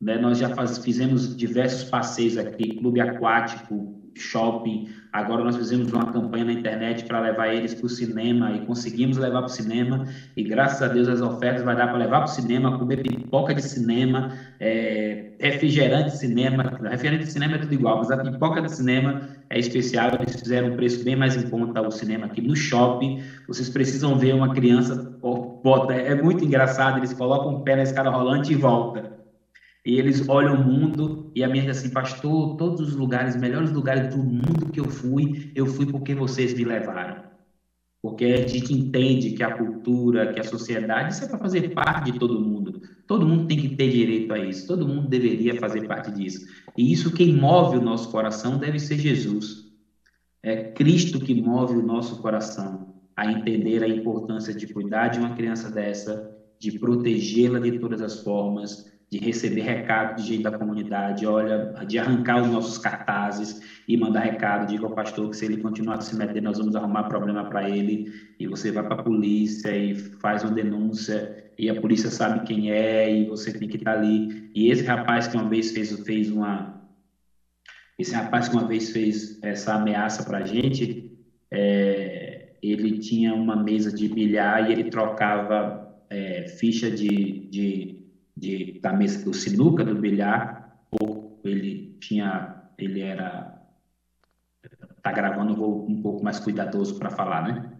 né? 0.00 0.18
Nós 0.18 0.38
já 0.38 0.48
faz, 0.48 0.78
fizemos 0.78 1.34
diversos 1.34 1.84
passeios 1.84 2.36
aqui, 2.36 2.72
clube 2.72 3.00
aquático, 3.00 3.90
shopping. 4.16 4.88
Agora 5.12 5.44
nós 5.44 5.56
fizemos 5.56 5.92
uma 5.92 6.12
campanha 6.12 6.44
na 6.44 6.52
internet 6.52 7.04
para 7.04 7.20
levar 7.20 7.54
eles 7.54 7.72
para 7.72 7.86
o 7.86 7.88
cinema 7.88 8.52
e 8.52 8.66
conseguimos 8.66 9.16
levar 9.16 9.42
para 9.42 9.46
o 9.46 9.48
cinema. 9.48 10.04
E 10.36 10.42
graças 10.42 10.82
a 10.82 10.88
Deus 10.88 11.08
as 11.08 11.20
ofertas 11.20 11.62
vai 11.62 11.76
dar 11.76 11.88
para 11.88 11.98
levar 11.98 12.22
para 12.22 12.30
o 12.30 12.34
cinema, 12.34 12.78
comer 12.78 13.02
pipoca 13.02 13.54
de 13.54 13.62
cinema, 13.62 14.36
é, 14.58 15.30
refrigerante 15.38 16.10
de 16.10 16.18
cinema. 16.18 16.64
Refrigerante 16.82 17.26
de 17.26 17.32
cinema 17.32 17.54
é 17.54 17.58
tudo 17.58 17.74
igual, 17.74 17.98
mas 17.98 18.10
a 18.10 18.16
pipoca 18.16 18.60
de 18.60 18.74
cinema 18.74 19.20
é 19.50 19.58
especial. 19.58 20.10
Eles 20.18 20.40
fizeram 20.40 20.68
um 20.68 20.76
preço 20.76 21.04
bem 21.04 21.14
mais 21.14 21.36
em 21.36 21.48
conta 21.48 21.80
o 21.80 21.90
cinema 21.92 22.26
aqui 22.26 22.40
no 22.40 22.56
shopping. 22.56 23.22
Vocês 23.46 23.68
precisam 23.68 24.18
ver 24.18 24.34
uma 24.34 24.52
criança, 24.52 24.96
bota, 25.62 25.92
é 25.94 26.14
muito 26.20 26.44
engraçado. 26.44 26.98
Eles 26.98 27.12
colocam 27.12 27.54
o 27.54 27.62
pé 27.62 27.76
na 27.76 27.82
escada 27.84 28.10
rolante 28.10 28.52
e 28.52 28.56
volta 28.56 29.13
e 29.84 29.98
eles 29.98 30.26
olham 30.28 30.54
o 30.54 30.64
mundo 30.64 31.30
e 31.34 31.44
a 31.44 31.48
minha 31.48 31.70
assim, 31.70 31.90
pastor, 31.90 32.56
todos 32.56 32.80
os 32.80 32.96
lugares, 32.96 33.36
melhores 33.36 33.70
lugares 33.70 34.14
do 34.14 34.22
mundo 34.22 34.70
que 34.72 34.80
eu 34.80 34.88
fui, 34.88 35.52
eu 35.54 35.66
fui 35.66 35.84
porque 35.84 36.14
vocês 36.14 36.54
me 36.54 36.64
levaram. 36.64 37.22
Porque 38.00 38.24
a 38.24 38.46
gente 38.46 38.72
entende 38.72 39.32
que 39.32 39.42
a 39.42 39.56
cultura, 39.56 40.32
que 40.32 40.40
a 40.40 40.44
sociedade, 40.44 41.12
isso 41.12 41.24
é 41.24 41.28
para 41.28 41.38
fazer 41.38 41.72
parte 41.74 42.12
de 42.12 42.18
todo 42.18 42.40
mundo. 42.40 42.80
Todo 43.06 43.26
mundo 43.26 43.46
tem 43.46 43.58
que 43.58 43.76
ter 43.76 43.90
direito 43.90 44.32
a 44.32 44.38
isso. 44.38 44.66
Todo 44.66 44.88
mundo 44.88 45.08
deveria 45.08 45.58
fazer 45.58 45.86
parte 45.86 46.10
disso. 46.12 46.46
E 46.76 46.92
isso 46.92 47.12
quem 47.12 47.34
move 47.34 47.78
o 47.78 47.82
nosso 47.82 48.10
coração 48.10 48.58
deve 48.58 48.78
ser 48.78 48.98
Jesus. 48.98 49.70
É 50.42 50.64
Cristo 50.72 51.18
que 51.18 51.34
move 51.34 51.76
o 51.76 51.82
nosso 51.82 52.20
coração 52.20 52.94
a 53.16 53.30
entender 53.30 53.82
a 53.82 53.88
importância 53.88 54.52
de 54.52 54.66
cuidar 54.66 55.08
de 55.08 55.18
uma 55.18 55.34
criança 55.34 55.70
dessa, 55.70 56.30
de 56.58 56.78
protegê-la 56.78 57.58
de 57.58 57.78
todas 57.78 58.02
as 58.02 58.20
formas, 58.20 58.93
de 59.14 59.24
receber 59.24 59.60
recado 59.60 60.16
de 60.16 60.26
gente 60.26 60.42
da 60.42 60.50
comunidade, 60.50 61.24
olha, 61.24 61.72
de 61.86 62.00
arrancar 62.00 62.42
os 62.42 62.50
nossos 62.50 62.78
cartazes 62.78 63.60
e 63.86 63.96
mandar 63.96 64.20
recado, 64.20 64.66
diga 64.66 64.84
ao 64.86 64.92
pastor 64.92 65.30
que 65.30 65.36
se 65.36 65.44
ele 65.44 65.58
continuar 65.58 66.00
se 66.00 66.16
meter, 66.16 66.42
nós 66.42 66.58
vamos 66.58 66.74
arrumar 66.74 67.04
problema 67.04 67.44
para 67.44 67.70
ele, 67.70 68.12
e 68.40 68.48
você 68.48 68.72
vai 68.72 68.82
para 68.82 68.94
a 68.94 69.02
polícia 69.04 69.70
e 69.76 69.94
faz 69.94 70.42
uma 70.42 70.52
denúncia, 70.52 71.44
e 71.56 71.70
a 71.70 71.80
polícia 71.80 72.10
sabe 72.10 72.44
quem 72.44 72.72
é, 72.72 73.08
e 73.16 73.26
você 73.26 73.56
tem 73.56 73.68
que 73.68 73.76
estar 73.76 73.92
tá 73.92 73.98
ali. 73.98 74.50
E 74.52 74.68
esse 74.68 74.82
rapaz 74.82 75.28
que 75.28 75.36
uma 75.36 75.48
vez 75.48 75.70
fez, 75.70 75.92
fez 76.00 76.28
uma... 76.28 76.82
Esse 77.96 78.12
rapaz 78.12 78.48
que 78.48 78.56
uma 78.56 78.66
vez 78.66 78.90
fez 78.90 79.38
essa 79.44 79.74
ameaça 79.74 80.24
para 80.24 80.38
a 80.38 80.44
gente, 80.44 81.16
é, 81.52 82.56
ele 82.60 82.98
tinha 82.98 83.32
uma 83.32 83.54
mesa 83.54 83.94
de 83.94 84.08
bilhar 84.08 84.68
e 84.68 84.72
ele 84.72 84.90
trocava 84.90 86.02
é, 86.10 86.48
ficha 86.48 86.90
de, 86.90 87.48
de 87.48 88.03
de, 88.36 88.80
da 88.80 88.92
mesa 88.92 89.24
do 89.24 89.34
sinuca, 89.34 89.84
do 89.84 89.94
bilhar, 89.94 90.78
ou 90.90 91.40
ele 91.44 91.96
tinha, 92.00 92.62
ele 92.78 93.00
era, 93.00 93.60
tá 95.02 95.12
gravando, 95.12 95.56
vou 95.56 95.88
um 95.88 96.00
pouco 96.02 96.24
mais 96.24 96.38
cuidadoso 96.38 96.98
para 96.98 97.10
falar, 97.10 97.42
né? 97.46 97.72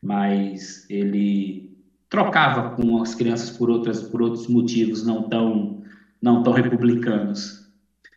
Mas 0.00 0.88
ele 0.90 1.76
trocava 2.08 2.76
com 2.76 3.00
as 3.02 3.14
crianças 3.14 3.50
por 3.50 3.70
outras, 3.70 4.02
por 4.02 4.20
outros 4.22 4.46
motivos 4.48 5.06
não 5.06 5.28
tão, 5.28 5.82
não 6.20 6.42
tão 6.42 6.52
republicanos. 6.52 7.62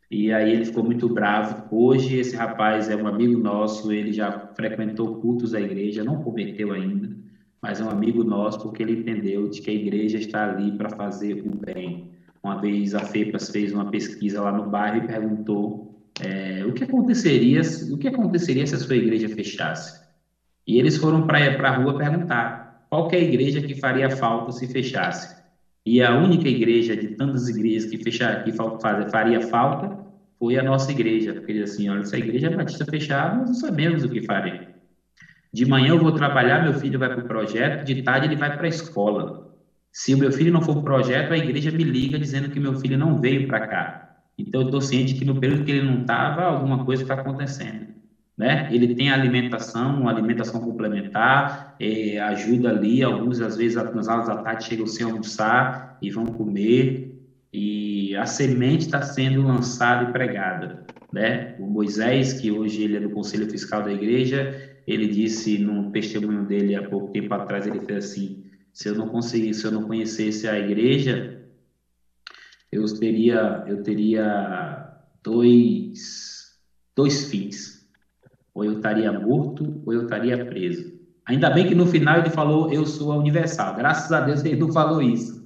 E 0.09 0.32
aí 0.32 0.51
ele 0.51 0.65
ficou 0.65 0.84
muito 0.84 1.09
bravo. 1.09 1.67
Hoje 1.76 2.17
esse 2.17 2.36
rapaz 2.36 2.89
é 2.89 2.95
um 2.95 3.07
amigo 3.07 3.39
nosso, 3.39 3.91
ele 3.91 4.13
já 4.13 4.47
frequentou 4.55 5.19
cultos 5.21 5.51
da 5.51 5.61
igreja, 5.61 6.03
não 6.03 6.23
cometeu 6.23 6.71
ainda, 6.71 7.15
mas 7.66 7.82
é 7.82 7.84
um 7.84 7.89
amigo 7.89 8.24
nosso 8.24 8.59
porque 8.59 8.84
ele 8.84 8.99
entendeu 8.99 9.49
de 9.49 9.59
que 9.59 9.72
a 9.72 9.74
igreja 9.74 10.20
está 10.20 10.51
ali 10.51 10.74
para 10.74 10.91
fazer 10.91 11.43
o 11.43 11.55
bem. 11.55 12.11
Uma 12.43 12.61
vez 12.61 12.93
a 12.93 12.99
FEPAS 12.99 13.49
fez 13.49 13.74
uma 13.74 13.89
pesquisa 13.89 14.39
lá 14.39 14.51
no 14.51 14.70
bairro 14.70 14.97
e 14.97 15.07
perguntou 15.07 15.99
é, 16.22 16.63
o 16.63 16.74
que 16.74 16.84
aconteceria 16.84 17.61
o 17.91 17.97
que 17.97 18.07
aconteceria 18.07 18.68
se 18.68 18.76
a 18.76 18.78
sua 18.78 18.95
igreja 18.95 19.28
fechasse. 19.30 19.99
E 20.68 20.78
eles 20.78 20.97
foram 20.97 21.26
para 21.26 21.70
a 21.70 21.76
rua 21.76 21.97
perguntar 21.97 22.86
qual 22.88 23.09
é 23.11 23.16
a 23.16 23.20
igreja 23.20 23.59
que 23.61 23.74
faria 23.74 24.11
falta 24.11 24.51
se 24.51 24.68
fechasse. 24.68 25.36
E 25.84 26.03
a 26.03 26.16
única 26.16 26.47
igreja 26.47 26.95
de 26.95 27.16
tantas 27.16 27.49
igrejas 27.49 27.89
que, 27.89 27.97
fechar, 27.97 28.43
que 28.43 28.51
faria 29.11 29.41
falta 29.41 30.05
foi 30.38 30.59
a 30.59 30.63
nossa 30.63 30.91
igreja. 30.91 31.34
Porque 31.34 31.53
assim, 31.53 31.89
olha, 31.89 32.05
se 32.05 32.16
a 32.16 32.20
igreja 32.20 32.45
é 32.45 32.55
batista 32.55 32.86
fechada, 32.86 33.38
nós 33.38 33.47
não 33.47 33.55
sabemos 33.55 34.03
o 34.03 34.09
que 34.09 34.22
faremos. 34.22 34.74
De 35.55 35.65
manhã 35.65 35.91
eu 35.91 35.99
vou 35.99 36.11
trabalhar, 36.11 36.63
meu 36.63 36.73
filho 36.73 36.99
vai 36.99 37.07
para 37.07 37.23
o 37.23 37.27
projeto, 37.29 37.85
de 37.85 38.01
tarde 38.01 38.27
ele 38.27 38.35
vai 38.35 38.57
para 38.57 38.65
a 38.65 38.67
escola. 38.67 39.55
Se 39.89 40.13
o 40.13 40.17
meu 40.17 40.29
filho 40.29 40.51
não 40.51 40.61
for 40.61 40.73
para 40.73 40.81
o 40.81 40.83
projeto, 40.83 41.31
a 41.31 41.37
igreja 41.37 41.71
me 41.71 41.85
liga 41.85 42.19
dizendo 42.19 42.49
que 42.49 42.59
meu 42.59 42.77
filho 42.77 42.97
não 42.97 43.21
veio 43.21 43.47
para 43.47 43.65
cá. 43.65 44.17
Então 44.37 44.59
eu 44.59 44.65
estou 44.65 44.81
ciente 44.81 45.13
que 45.13 45.23
no 45.23 45.39
período 45.39 45.63
que 45.63 45.71
ele 45.71 45.89
não 45.89 46.01
estava, 46.01 46.41
alguma 46.43 46.83
coisa 46.83 47.03
está 47.03 47.13
acontecendo. 47.13 47.87
Né? 48.37 48.67
Ele 48.69 48.93
tem 48.95 49.09
alimentação, 49.09 50.01
uma 50.01 50.11
alimentação 50.11 50.59
complementar, 50.59 51.77
é, 51.79 52.19
ajuda 52.19 52.71
ali, 52.71 53.01
alguns 53.01 53.39
às 53.39 53.55
vezes 53.55 53.81
nas 53.93 54.09
aulas 54.09 54.27
da 54.27 54.35
tarde 54.35 54.65
chegam 54.65 54.85
sem 54.85 55.05
almoçar 55.05 55.97
e 56.01 56.11
vão 56.11 56.25
comer, 56.25 57.17
e 57.53 58.13
a 58.17 58.25
semente 58.25 58.87
está 58.87 59.01
sendo 59.01 59.41
lançada 59.41 60.09
e 60.09 60.11
pregada. 60.11 60.83
Né? 61.13 61.55
O 61.59 61.65
Moisés, 61.65 62.33
que 62.33 62.51
hoje 62.51 62.83
ele 62.83 62.97
é 62.97 62.99
do 62.99 63.11
Conselho 63.11 63.49
Fiscal 63.49 63.83
da 63.83 63.93
Igreja, 63.93 64.74
ele 64.88 65.07
disse 65.07 65.57
num 65.57 65.91
testemunho 65.91 66.45
dele 66.45 66.75
há 66.75 66.88
pouco 66.88 67.11
tempo 67.11 67.33
atrás, 67.33 67.65
ele 67.65 67.79
fez 67.79 68.05
assim, 68.05 68.43
se 68.71 68.88
eu 68.88 68.95
não 68.95 69.09
conseguisse, 69.09 69.61
se 69.61 69.67
eu 69.67 69.71
não 69.71 69.83
conhecesse 69.83 70.47
a 70.47 70.59
igreja, 70.59 71.41
eu 72.71 72.86
teria, 72.99 73.63
eu 73.67 73.81
teria 73.81 74.99
dois, 75.23 76.59
dois 76.95 77.29
fins. 77.29 77.89
Ou 78.53 78.63
eu 78.63 78.73
estaria 78.73 79.11
morto, 79.11 79.81
ou 79.86 79.93
eu 79.93 80.03
estaria 80.03 80.45
preso. 80.45 80.93
Ainda 81.25 81.49
bem 81.49 81.67
que 81.67 81.73
no 81.73 81.88
final 81.88 82.19
ele 82.19 82.29
falou, 82.29 82.71
eu 82.71 82.86
sou 82.86 83.11
a 83.11 83.17
universal. 83.17 83.75
Graças 83.75 84.11
a 84.11 84.21
Deus 84.21 84.45
ele 84.45 84.59
não 84.59 84.71
falou 84.71 85.01
isso. 85.01 85.43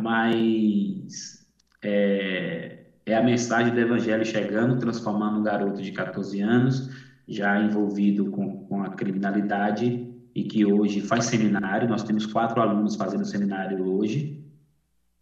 Mas 0.00 1.46
é, 1.82 2.78
é 3.04 3.14
a 3.14 3.22
mensagem 3.22 3.74
do 3.74 3.80
evangelho 3.80 4.24
chegando, 4.24 4.78
transformando 4.78 5.38
um 5.38 5.42
garoto 5.42 5.82
de 5.82 5.92
14 5.92 6.40
anos 6.40 7.09
já 7.30 7.62
envolvido 7.62 8.28
com, 8.32 8.64
com 8.66 8.82
a 8.82 8.90
criminalidade 8.90 10.12
e 10.34 10.42
que 10.42 10.66
hoje 10.66 11.00
faz 11.00 11.26
seminário. 11.26 11.88
Nós 11.88 12.02
temos 12.02 12.26
quatro 12.26 12.60
alunos 12.60 12.96
fazendo 12.96 13.24
seminário 13.24 13.86
hoje. 13.86 14.44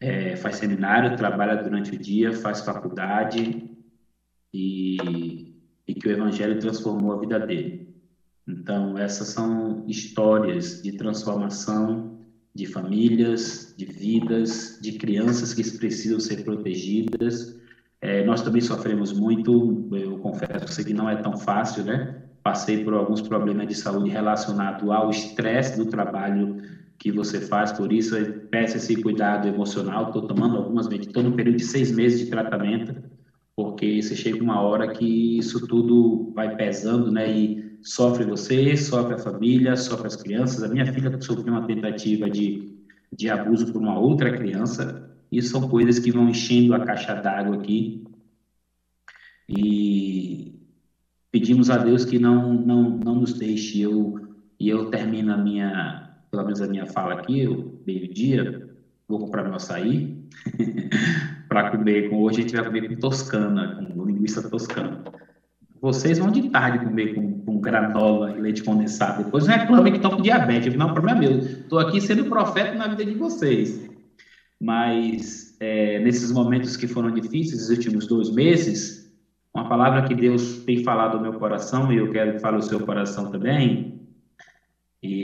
É, 0.01 0.35
faz 0.37 0.57
seminário, 0.57 1.17
trabalha 1.17 1.63
durante 1.63 1.95
o 1.95 1.99
dia, 1.99 2.33
faz 2.33 2.63
faculdade 2.63 3.77
e, 4.55 5.55
e 5.87 5.95
que 5.95 6.09
o 6.09 6.11
Evangelho 6.11 6.59
transformou 6.59 7.13
a 7.13 7.21
vida 7.21 7.39
dele. 7.39 7.95
Então, 8.47 8.97
essas 8.97 9.29
são 9.29 9.85
histórias 9.87 10.83
de 10.83 10.93
transformação 10.93 12.17
de 12.55 12.65
famílias, 12.65 13.75
de 13.77 13.85
vidas, 13.85 14.79
de 14.81 14.93
crianças 14.93 15.53
que 15.53 15.79
precisam 15.79 16.19
ser 16.19 16.43
protegidas 16.43 17.59
é, 18.01 18.23
nós 18.23 18.43
também 18.43 18.61
sofremos 18.61 19.13
muito, 19.13 19.81
eu 19.91 20.17
confesso 20.19 20.85
que 20.85 20.93
não 20.95 21.09
é 21.09 21.17
tão 21.17 21.37
fácil, 21.37 21.83
né? 21.85 22.07
Passei 22.43 22.79
por 22.79 22.95
alguns 22.95 23.21
problemas 23.21 23.67
de 23.67 23.75
saúde 23.75 24.09
relacionados 24.09 24.89
ao 24.91 25.11
estresse 25.11 25.77
do 25.77 25.85
trabalho 25.87 26.55
que 26.99 27.13
você 27.13 27.41
faz, 27.41 27.73
por 27.73 27.93
isso 27.93 28.15
peça 28.51 28.77
esse 28.77 28.95
cuidado 28.97 29.47
emocional. 29.47 30.05
Estou 30.05 30.23
tomando 30.23 30.57
algumas 30.57 30.89
medidas, 30.89 31.09
estou 31.09 31.23
no 31.23 31.35
período 31.35 31.57
de 31.57 31.65
seis 31.65 31.91
meses 31.93 32.19
de 32.19 32.27
tratamento, 32.27 32.97
porque 33.57 34.01
você 34.03 34.15
chega 34.15 34.43
uma 34.43 34.61
hora 34.61 34.89
que 34.89 35.39
isso 35.39 35.61
tudo 35.61 36.25
vai 36.35 36.49
pesando, 36.49 37.11
né? 37.11 37.29
E 37.31 37.55
sofre 37.83 38.25
você, 38.25 38.77
sofre 38.77 39.15
a 39.15 39.19
família, 39.19 39.77
sofre 39.77 40.07
as 40.07 40.17
crianças. 40.17 40.63
A 40.63 40.69
minha 40.69 40.87
filha 40.87 41.11
sofreu 41.21 41.55
uma 41.55 41.65
tentativa 41.65 42.31
de, 42.31 42.57
de 43.17 43.29
abuso 43.31 43.69
por 43.71 43.81
uma 43.83 43.99
outra 43.99 44.31
criança, 44.33 44.95
isso 45.31 45.51
são 45.51 45.69
coisas 45.69 45.99
que 45.99 46.11
vão 46.11 46.29
enchendo 46.29 46.75
a 46.75 46.85
caixa 46.85 47.15
d'água 47.15 47.57
aqui. 47.57 48.05
E 49.49 50.55
pedimos 51.31 51.71
a 51.71 51.79
Deus 51.79 52.05
que 52.05 52.19
não, 52.19 52.55
não, 52.55 52.91
não 52.91 53.15
nos 53.17 53.35
deixe. 53.35 53.81
Eu, 53.81 54.29
e 54.59 54.69
eu 54.69 54.91
termino 54.91 55.33
a 55.33 55.37
minha, 55.37 56.11
pelo 56.31 56.45
menos 56.45 56.61
a 56.61 56.67
minha 56.67 56.87
fala 56.87 57.15
aqui, 57.15 57.47
meio-dia, 57.87 58.69
vou 59.07 59.21
comprar 59.21 59.45
meu 59.45 59.55
açaí 59.55 60.19
para 61.49 61.71
comer. 61.71 62.09
Com, 62.09 62.23
hoje 62.23 62.39
a 62.39 62.43
gente 62.43 62.57
vai 62.57 62.65
comer 62.65 62.89
com 62.89 62.97
toscana, 62.97 63.87
com 63.95 64.05
linguiça 64.05 64.49
toscana. 64.49 65.05
Vocês 65.81 66.19
vão 66.19 66.31
de 66.31 66.51
tarde 66.51 66.85
comer 66.85 67.15
com, 67.15 67.41
com 67.41 67.61
granola 67.61 68.33
e 68.33 68.41
leite 68.41 68.65
condensado. 68.65 69.23
Depois 69.23 69.47
reclamem 69.47 69.93
que 69.93 69.99
estão 69.99 70.11
com 70.11 70.23
diabetes. 70.23 70.75
Não, 70.75 70.89
o 70.91 70.93
problema 70.93 71.25
é 71.25 71.29
meu. 71.29 71.39
Estou 71.39 71.79
aqui 71.79 72.01
sendo 72.01 72.25
profeta 72.25 72.75
na 72.75 72.89
vida 72.89 73.05
de 73.05 73.15
vocês 73.15 73.88
mas 74.61 75.57
é, 75.61 75.99
nesses 76.01 76.33
momentos 76.33 76.77
que 76.77 76.87
foram 76.89 77.11
difíceis, 77.13 77.63
os 77.65 77.71
últimos 77.71 78.07
dois 78.07 78.31
meses, 78.31 79.09
Uma 79.55 79.69
palavra 79.69 80.03
que 80.03 80.15
Deus 80.15 80.65
tem 80.65 80.85
falado 80.85 81.17
ao 81.17 81.23
meu 81.23 81.33
coração, 81.35 81.93
e 81.93 81.97
eu 81.97 82.11
quero 82.13 82.35
que 82.35 82.41
fale 82.41 82.59
o 82.59 82.63
seu 82.63 82.81
coração 82.81 83.31
também, 83.31 83.93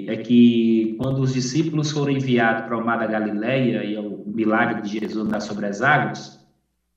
é 0.07 0.17
que 0.17 0.95
quando 0.99 1.21
os 1.21 1.33
discípulos 1.33 1.91
foram 1.91 2.13
enviados 2.13 2.65
para 2.65 2.77
o 2.77 2.85
mar 2.85 2.99
da 2.99 3.07
Galileia 3.07 3.85
e 3.85 3.97
o 3.99 4.23
milagre 4.27 4.81
de 4.81 4.99
Jesus 5.01 5.17
andar 5.27 5.41
sobre 5.41 5.67
as 5.67 5.81
águas, 5.81 6.33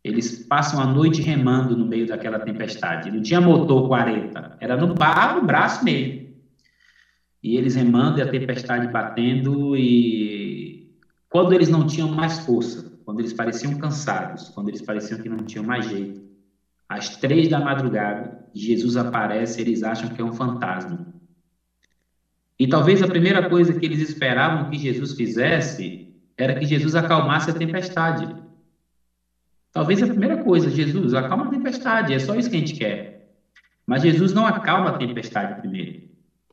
eles 0.03 0.31
passam 0.31 0.79
a 0.79 0.85
noite 0.85 1.21
remando 1.21 1.75
no 1.75 1.85
meio 1.85 2.05
daquela 2.07 2.39
tempestade. 2.39 3.11
Não 3.11 3.21
tinha 3.21 3.41
motor 3.41 3.88
40, 3.88 4.51
era 4.59 4.77
no 4.77 4.88
barro, 4.88 5.35
no 5.35 5.41
braço 5.41 5.83
mesmo. 5.83 6.15
E 7.43 7.57
eles 7.57 7.75
remando 7.75 8.19
e 8.19 8.21
a 8.21 8.27
tempestade 8.27 8.88
batendo 8.88 9.75
e 9.75 10.46
quando 11.30 11.53
eles 11.53 11.67
não 11.67 11.86
tinham 11.86 12.07
mais 12.07 12.39
força, 12.39 12.86
quando 13.03 13.19
eles 13.19 13.34
pareciam 13.34 13.73
cansados, 13.73 14.49
quando 14.49 14.69
eles 14.69 14.82
pareciam 14.82 15.19
que 15.19 15.30
não 15.30 15.38
tinham 15.38 15.63
mais 15.63 15.86
jeito, 15.86 16.21
às 16.88 17.09
três 17.09 17.47
da 17.47 17.59
madrugada, 17.59 18.32
Jesus 18.53 18.95
aparece 18.95 19.59
e 19.59 19.63
eles 19.63 19.84
acham 19.84 20.09
que 20.09 20.21
é 20.21 20.23
um 20.23 20.32
fantasma. 20.32 20.99
E 22.59 22.65
talvez 22.67 23.01
a 23.01 23.07
primeira 23.07 23.41
coisa 23.41 23.73
que 23.73 23.86
eles 23.86 23.99
esperavam 23.99 24.63
que 24.63 24.78
Jesus 24.78 25.13
fizesse 25.13 25.93
era 26.38 26.55
que 26.55 26.65
Jesus 26.65 26.95
acalmasse 26.95 27.49
a 27.49 27.53
tempestade. 27.53 28.28
Talvez 29.71 30.01
a 30.01 30.07
primeira 30.07 30.38
coisa, 30.38 30.69
Jesus, 30.69 31.13
acalma 31.13 31.43
a 31.43 31.47
tempestade, 31.47 32.13
é 32.13 32.19
só 32.19 32.36
isso 32.36 32.49
que 32.49 32.55
a 32.55 32.59
gente 32.59 32.73
quer. 32.73 33.03
Mas 33.86 34.01
Jesus 34.01 34.34
não 34.34 34.45
acalma 34.45 34.89
a 34.89 34.93
tempestade 34.93 35.53
primeiro. 35.53 35.93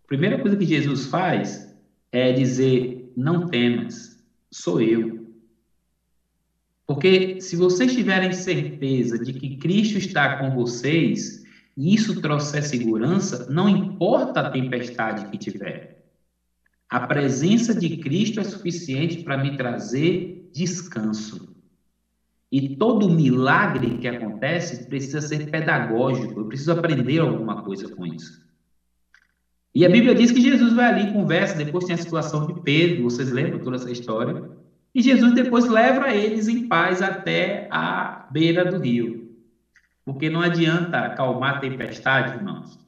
A 0.04 0.06
primeira 0.06 0.36
coisa 0.36 0.56
que 0.56 0.66
Jesus 0.66 1.06
faz 1.06 1.66
é 2.12 2.32
dizer: 2.32 2.90
não 3.16 3.40
temas, 3.40 4.13
sou 4.54 4.80
eu. 4.80 5.10
Porque 6.86 7.36
se 7.40 7.56
vocês 7.56 7.92
tiverem 7.92 8.30
certeza 8.30 9.18
de 9.18 9.32
que 9.32 9.56
Cristo 9.56 9.98
está 9.98 10.36
com 10.38 10.50
vocês, 10.50 11.42
e 11.76 11.92
isso 11.94 12.20
trouxer 12.20 12.62
segurança, 12.62 13.44
não 13.48 13.68
importa 13.68 14.40
a 14.40 14.44
tempestade 14.44 15.24
que 15.24 15.36
tiver. 15.36 15.96
A 16.88 17.00
presença 17.00 17.74
de 17.74 17.98
Cristo 17.98 18.38
é 18.38 18.44
suficiente 18.44 19.18
para 19.18 19.36
me 19.36 19.50
trazer 19.50 20.22
descanso. 20.52 21.40
E 22.52 22.60
todo 22.60 23.08
milagre 23.08 23.98
que 23.98 24.06
acontece 24.06 24.86
precisa 24.88 25.20
ser 25.20 25.48
pedagógico, 25.50 26.38
eu 26.38 26.46
preciso 26.46 26.70
aprender 26.70 27.20
alguma 27.20 27.56
coisa 27.56 27.88
com 27.88 28.06
isso. 28.06 28.43
E 29.74 29.84
a 29.84 29.88
Bíblia 29.88 30.14
diz 30.14 30.30
que 30.30 30.40
Jesus 30.40 30.72
vai 30.72 30.86
ali, 30.86 31.12
conversa, 31.12 31.56
depois 31.56 31.84
tem 31.84 31.94
a 31.94 31.98
situação 31.98 32.46
de 32.46 32.60
Pedro, 32.60 33.02
vocês 33.02 33.32
lembram 33.32 33.58
toda 33.58 33.76
essa 33.76 33.90
história? 33.90 34.48
E 34.94 35.02
Jesus 35.02 35.34
depois 35.34 35.68
leva 35.68 36.14
eles 36.14 36.46
em 36.46 36.68
paz 36.68 37.02
até 37.02 37.66
a 37.72 38.28
beira 38.30 38.64
do 38.64 38.78
rio. 38.78 39.34
Porque 40.04 40.30
não 40.30 40.40
adianta 40.40 40.98
acalmar 41.00 41.56
a 41.56 41.58
tempestade, 41.58 42.36
irmãos, 42.36 42.78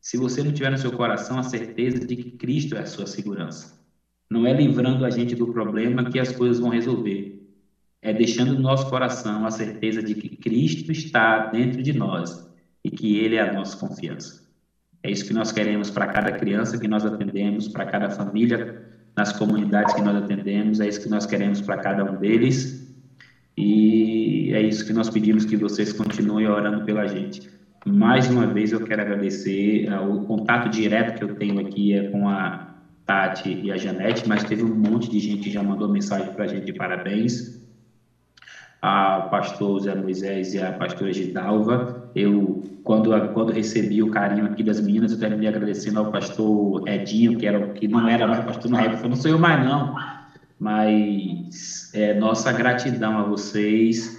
se 0.00 0.16
você 0.16 0.44
não 0.44 0.52
tiver 0.52 0.70
no 0.70 0.78
seu 0.78 0.92
coração 0.92 1.38
a 1.38 1.42
certeza 1.42 2.06
de 2.06 2.14
que 2.14 2.30
Cristo 2.32 2.76
é 2.76 2.80
a 2.80 2.86
sua 2.86 3.06
segurança. 3.06 3.80
Não 4.30 4.46
é 4.46 4.52
livrando 4.52 5.04
a 5.04 5.10
gente 5.10 5.34
do 5.34 5.52
problema 5.52 6.08
que 6.08 6.20
as 6.20 6.30
coisas 6.30 6.60
vão 6.60 6.70
resolver. 6.70 7.40
É 8.00 8.12
deixando 8.12 8.54
no 8.54 8.60
nosso 8.60 8.88
coração 8.88 9.44
a 9.44 9.50
certeza 9.50 10.02
de 10.02 10.14
que 10.14 10.36
Cristo 10.36 10.92
está 10.92 11.46
dentro 11.46 11.82
de 11.82 11.92
nós 11.92 12.48
e 12.84 12.90
que 12.90 13.18
Ele 13.18 13.36
é 13.36 13.40
a 13.40 13.52
nossa 13.52 13.76
confiança. 13.76 14.41
É 15.02 15.10
isso 15.10 15.26
que 15.26 15.34
nós 15.34 15.50
queremos 15.50 15.90
para 15.90 16.06
cada 16.06 16.32
criança 16.32 16.78
que 16.78 16.86
nós 16.86 17.04
atendemos, 17.04 17.68
para 17.68 17.84
cada 17.86 18.08
família 18.10 18.82
nas 19.16 19.32
comunidades 19.32 19.94
que 19.94 20.00
nós 20.00 20.16
atendemos, 20.16 20.80
é 20.80 20.88
isso 20.88 21.02
que 21.02 21.08
nós 21.08 21.26
queremos 21.26 21.60
para 21.60 21.76
cada 21.78 22.04
um 22.04 22.16
deles. 22.16 22.82
E 23.56 24.50
é 24.54 24.62
isso 24.62 24.86
que 24.86 24.92
nós 24.92 25.10
pedimos 25.10 25.44
que 25.44 25.56
vocês 25.56 25.92
continuem 25.92 26.46
orando 26.46 26.84
pela 26.84 27.06
gente. 27.06 27.50
Mais 27.84 28.28
uma 28.30 28.46
vez 28.46 28.72
eu 28.72 28.80
quero 28.80 29.02
agradecer 29.02 29.88
uh, 29.90 30.10
o 30.10 30.24
contato 30.24 30.70
direto 30.70 31.18
que 31.18 31.24
eu 31.24 31.34
tenho 31.34 31.60
aqui 31.60 31.92
é 31.92 32.08
com 32.08 32.28
a 32.28 32.76
Tati 33.04 33.60
e 33.62 33.72
a 33.72 33.76
Janete, 33.76 34.26
mas 34.28 34.44
teve 34.44 34.62
um 34.62 34.74
monte 34.74 35.10
de 35.10 35.18
gente 35.18 35.42
que 35.42 35.50
já 35.50 35.62
mandou 35.62 35.88
mensagem 35.88 36.32
para 36.32 36.44
a 36.44 36.46
gente 36.46 36.64
de 36.64 36.72
parabéns. 36.72 37.61
A 38.82 39.22
pastor 39.30 39.80
Zé 39.80 39.94
Moisés 39.94 40.52
e 40.54 40.60
a 40.60 40.72
pastora 40.72 41.12
Gidalva. 41.12 41.86
Eu, 42.14 42.58
quando, 42.82 43.10
quando 43.30 43.52
recebi 43.52 44.02
o 44.02 44.08
carinho 44.08 44.44
aqui 44.44 44.62
das 44.62 44.80
meninas, 44.80 45.12
eu 45.12 45.18
terminei 45.18 45.48
agradecendo 45.48 45.98
ao 46.00 46.06
pastor 46.06 46.82
Edinho, 46.86 47.34
que, 47.36 47.46
era, 47.46 47.60
que 47.74 47.88
não 47.88 48.08
era 48.08 48.26
mais 48.26 48.44
pastor 48.44 48.70
na 48.70 48.82
época, 48.82 49.08
não 49.08 49.16
sou 49.16 49.30
eu 49.30 49.38
mais 49.38 49.60
não, 49.60 49.88
mas 50.58 51.88
é, 51.92 52.14
nossa 52.14 52.52
gratidão 52.52 53.18
a 53.18 53.24
vocês 53.24 54.12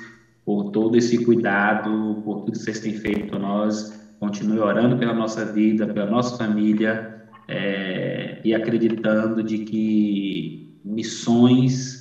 por 0.45 0.63
todo 0.65 0.95
esse 0.97 1.17
cuidado, 1.17 2.19
por 2.23 2.39
tudo 2.39 2.53
que 2.53 2.63
vocês 2.63 2.79
têm 2.79 2.93
feito 2.93 3.37
nós. 3.39 3.85
Continue 4.19 4.59
orando 4.59 4.95
pela 4.97 5.13
nossa 5.13 5.45
vida, 5.45 5.87
pela 5.87 6.07
nossa 6.07 6.35
família 6.35 7.01
é, 7.47 8.37
e 8.43 8.53
acreditando 8.53 9.43
de 9.43 9.59
que 9.59 10.53
missões 10.83 11.99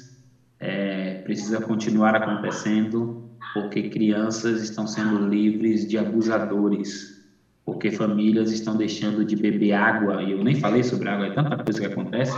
é, 0.58 1.01
precisam 1.22 1.60
continuar 1.60 2.14
acontecendo, 2.14 3.22
porque 3.54 3.88
crianças 3.88 4.62
estão 4.62 4.86
sendo 4.86 5.18
livres 5.26 5.86
de 5.86 5.98
abusadores, 5.98 7.20
porque 7.64 7.90
famílias 7.90 8.50
estão 8.50 8.76
deixando 8.76 9.24
de 9.24 9.36
beber 9.36 9.72
água, 9.72 10.22
e 10.22 10.32
eu 10.32 10.42
nem 10.42 10.54
falei 10.54 10.82
sobre 10.82 11.08
água, 11.08 11.26
é 11.26 11.30
tanta 11.30 11.56
coisa 11.56 11.80
que 11.80 11.86
acontece, 11.86 12.36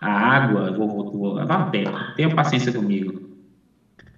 a 0.00 0.10
água, 0.10 0.72
vou, 0.72 0.88
vou, 0.88 1.10
vou 1.10 1.46
vá 1.46 1.64
perto, 1.66 2.14
tenha 2.14 2.34
paciência 2.34 2.72
comigo. 2.72 3.28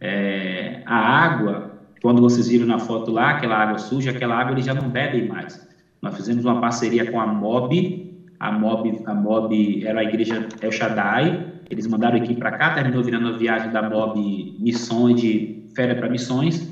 É, 0.00 0.82
a 0.84 0.96
água, 0.96 1.78
quando 2.00 2.20
vocês 2.20 2.48
viram 2.48 2.66
na 2.66 2.78
foto 2.78 3.10
lá, 3.10 3.30
aquela 3.30 3.56
água 3.56 3.78
suja, 3.78 4.10
aquela 4.10 4.36
água 4.36 4.52
eles 4.52 4.64
já 4.64 4.74
não 4.74 4.88
bebem 4.88 5.26
mais. 5.26 5.66
Nós 6.00 6.16
fizemos 6.16 6.44
uma 6.44 6.60
parceria 6.60 7.10
com 7.10 7.20
a 7.20 7.26
MOB, 7.26 8.12
a 8.38 8.50
MOB, 8.50 9.02
a 9.06 9.14
MOB 9.14 9.84
era 9.84 10.00
a 10.00 10.04
igreja 10.04 10.48
El 10.60 10.72
Shaddai, 10.72 11.51
eles 11.72 11.86
mandaram 11.86 12.18
aqui 12.18 12.34
para 12.34 12.52
cá, 12.52 12.74
terminou 12.74 13.02
virando 13.02 13.28
a 13.28 13.38
viagem 13.38 13.70
da 13.72 13.88
MOB 13.88 14.56
Missões, 14.60 15.18
de 15.18 15.64
férias 15.74 15.98
para 15.98 16.10
missões, 16.10 16.70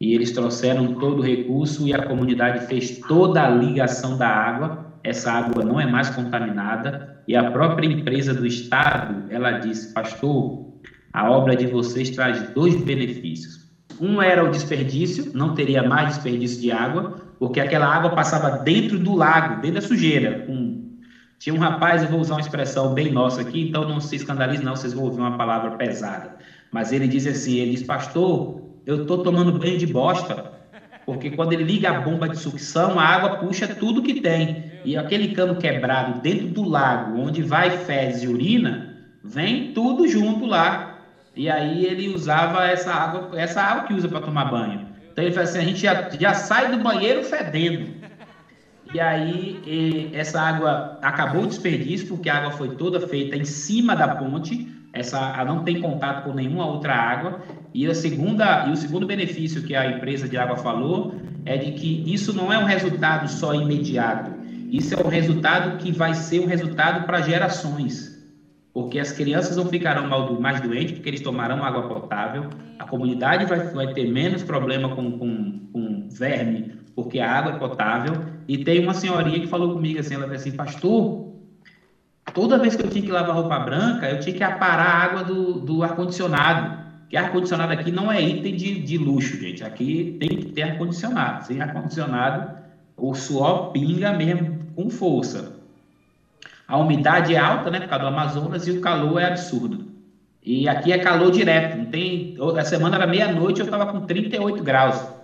e 0.00 0.14
eles 0.14 0.30
trouxeram 0.30 0.94
todo 0.94 1.18
o 1.18 1.22
recurso 1.22 1.86
e 1.86 1.92
a 1.92 2.06
comunidade 2.06 2.66
fez 2.66 2.98
toda 3.08 3.42
a 3.42 3.48
ligação 3.48 4.16
da 4.16 4.28
água. 4.28 4.94
Essa 5.02 5.32
água 5.32 5.64
não 5.64 5.80
é 5.80 5.86
mais 5.86 6.10
contaminada, 6.10 7.22
e 7.26 7.34
a 7.34 7.50
própria 7.50 7.88
empresa 7.88 8.32
do 8.32 8.46
Estado, 8.46 9.24
ela 9.30 9.52
disse, 9.58 9.92
pastor, 9.92 10.74
a 11.12 11.28
obra 11.28 11.56
de 11.56 11.66
vocês 11.66 12.10
traz 12.10 12.48
dois 12.50 12.76
benefícios. 12.76 13.66
Um 14.00 14.22
era 14.22 14.44
o 14.44 14.50
desperdício, 14.50 15.32
não 15.34 15.54
teria 15.54 15.82
mais 15.82 16.14
desperdício 16.14 16.60
de 16.60 16.70
água, 16.70 17.20
porque 17.38 17.58
aquela 17.58 17.86
água 17.86 18.10
passava 18.10 18.62
dentro 18.62 18.98
do 18.98 19.14
lago, 19.14 19.60
dentro 19.60 19.80
da 19.80 19.86
sujeira. 19.86 20.44
Um... 20.48 20.85
Tinha 21.38 21.54
um 21.54 21.58
rapaz, 21.58 22.02
eu 22.02 22.08
vou 22.08 22.20
usar 22.20 22.34
uma 22.34 22.40
expressão 22.40 22.88
bem 22.88 23.08
nossa 23.10 23.42
aqui, 23.42 23.60
então 23.60 23.84
não 23.84 24.00
se 24.00 24.16
escandalize 24.16 24.62
não, 24.62 24.74
vocês 24.74 24.92
vão 24.92 25.04
ouvir 25.04 25.20
uma 25.20 25.32
palavra 25.32 25.70
pesada. 25.70 26.32
Mas 26.70 26.92
ele 26.92 27.06
diz 27.08 27.26
assim, 27.26 27.54
ele 27.56 27.72
diz, 27.72 27.82
pastor, 27.82 28.42
eu 28.84 28.96
estou 28.96 29.18
tomando 29.18 29.52
banho 29.52 29.76
de 29.76 29.86
bosta, 29.86 30.40
porque 31.04 31.30
quando 31.30 31.52
ele 31.52 31.62
liga 31.62 31.90
a 31.90 31.92
bomba 31.92 32.28
de 32.28 32.36
sucção, 32.36 32.98
a 32.98 33.04
água 33.04 33.30
puxa 33.30 33.68
tudo 33.68 34.02
que 34.02 34.14
tem. 34.14 34.52
E 34.84 34.96
aquele 34.96 35.28
cano 35.28 35.54
quebrado 35.54 36.12
dentro 36.12 36.48
do 36.48 36.62
lago, 36.62 37.16
onde 37.16 37.42
vai 37.42 37.70
fezes 37.70 38.22
e 38.22 38.28
urina, 38.28 38.82
vem 39.22 39.62
tudo 39.72 40.06
junto 40.06 40.46
lá. 40.46 40.80
E 41.34 41.48
aí 41.48 41.84
ele 41.84 42.08
usava 42.08 42.64
essa 42.66 42.92
água, 42.92 43.24
essa 43.32 43.60
água 43.62 43.82
que 43.82 43.92
usa 43.94 44.08
para 44.08 44.20
tomar 44.20 44.44
banho. 44.44 44.82
Então 45.12 45.22
ele 45.24 45.30
fala 45.32 45.44
assim, 45.44 45.58
a 45.58 45.64
gente 45.64 45.80
já, 45.82 45.96
já 46.18 46.34
sai 46.34 46.68
do 46.68 46.78
banheiro 46.78 47.22
fedendo. 47.22 47.90
E 48.96 49.00
aí 49.00 50.10
essa 50.14 50.40
água 50.40 50.98
acabou 51.02 51.42
o 51.42 51.46
desperdício, 51.46 52.08
porque 52.08 52.30
a 52.30 52.38
água 52.38 52.52
foi 52.52 52.70
toda 52.76 53.06
feita 53.06 53.36
em 53.36 53.44
cima 53.44 53.94
da 53.94 54.16
ponte, 54.16 54.72
essa 54.90 55.44
não 55.44 55.64
tem 55.64 55.82
contato 55.82 56.24
com 56.24 56.34
nenhuma 56.34 56.64
outra 56.64 56.94
água. 56.94 57.42
E 57.74 57.86
a 57.86 57.94
segunda 57.94 58.66
e 58.66 58.72
o 58.72 58.76
segundo 58.76 59.06
benefício 59.06 59.62
que 59.64 59.76
a 59.76 59.98
empresa 59.98 60.26
de 60.26 60.38
água 60.38 60.56
falou 60.56 61.14
é 61.44 61.58
de 61.58 61.72
que 61.72 62.10
isso 62.10 62.32
não 62.32 62.50
é 62.50 62.58
um 62.58 62.64
resultado 62.64 63.28
só 63.28 63.54
imediato. 63.54 64.30
Isso 64.72 64.94
é 64.94 65.06
um 65.06 65.10
resultado 65.10 65.76
que 65.76 65.92
vai 65.92 66.14
ser 66.14 66.40
um 66.40 66.46
resultado 66.46 67.04
para 67.04 67.20
gerações. 67.20 68.16
Porque 68.72 68.98
as 68.98 69.12
crianças 69.12 69.58
não 69.58 69.66
ficarão 69.66 70.08
mais 70.40 70.62
doentes 70.62 70.92
porque 70.92 71.10
eles 71.10 71.20
tomarão 71.20 71.62
água 71.62 71.82
potável, 71.82 72.48
a 72.78 72.84
comunidade 72.86 73.44
vai, 73.44 73.58
vai 73.58 73.92
ter 73.92 74.10
menos 74.10 74.42
problema 74.42 74.88
com, 74.88 75.18
com, 75.18 75.68
com 75.70 76.08
verme 76.10 76.85
porque 76.96 77.20
a 77.20 77.30
água 77.30 77.52
é 77.52 77.58
potável. 77.58 78.24
E 78.48 78.64
tem 78.64 78.80
uma 78.80 78.94
senhorinha 78.94 79.38
que 79.38 79.46
falou 79.46 79.74
comigo 79.74 80.00
assim, 80.00 80.14
ela 80.14 80.26
disse 80.26 80.48
assim, 80.48 80.56
pastor, 80.56 81.26
toda 82.32 82.58
vez 82.58 82.74
que 82.74 82.82
eu 82.82 82.88
tinha 82.88 83.04
que 83.04 83.12
lavar 83.12 83.36
roupa 83.36 83.58
branca, 83.58 84.08
eu 84.08 84.18
tinha 84.18 84.34
que 84.34 84.42
aparar 84.42 84.86
a 84.86 85.04
água 85.04 85.22
do, 85.22 85.60
do 85.60 85.82
ar-condicionado. 85.82 86.86
Que 87.10 87.16
ar-condicionado 87.16 87.72
aqui 87.72 87.92
não 87.92 88.10
é 88.10 88.20
item 88.20 88.56
de, 88.56 88.80
de 88.80 88.98
luxo, 88.98 89.38
gente. 89.38 89.62
Aqui 89.62 90.16
tem 90.18 90.28
que 90.30 90.46
ter 90.46 90.62
ar-condicionado. 90.62 91.44
Sem 91.44 91.60
ar-condicionado, 91.60 92.56
o 92.96 93.14
suor 93.14 93.70
pinga 93.72 94.12
mesmo 94.12 94.58
com 94.74 94.88
força. 94.88 95.54
A 96.66 96.78
umidade 96.78 97.34
é 97.34 97.38
alta, 97.38 97.70
né, 97.70 97.78
por 97.78 97.88
causa 97.90 98.04
do 98.06 98.08
Amazonas, 98.08 98.66
e 98.66 98.72
o 98.72 98.80
calor 98.80 99.20
é 99.20 99.26
absurdo. 99.26 99.86
E 100.42 100.68
aqui 100.68 100.92
é 100.92 100.98
calor 100.98 101.30
direto. 101.30 101.76
Não 101.76 101.84
tem. 101.86 102.36
A 102.58 102.64
semana 102.64 102.96
era 102.96 103.06
meia-noite, 103.06 103.60
eu 103.60 103.66
estava 103.66 103.86
com 103.86 104.00
38 104.00 104.64
graus. 104.64 105.15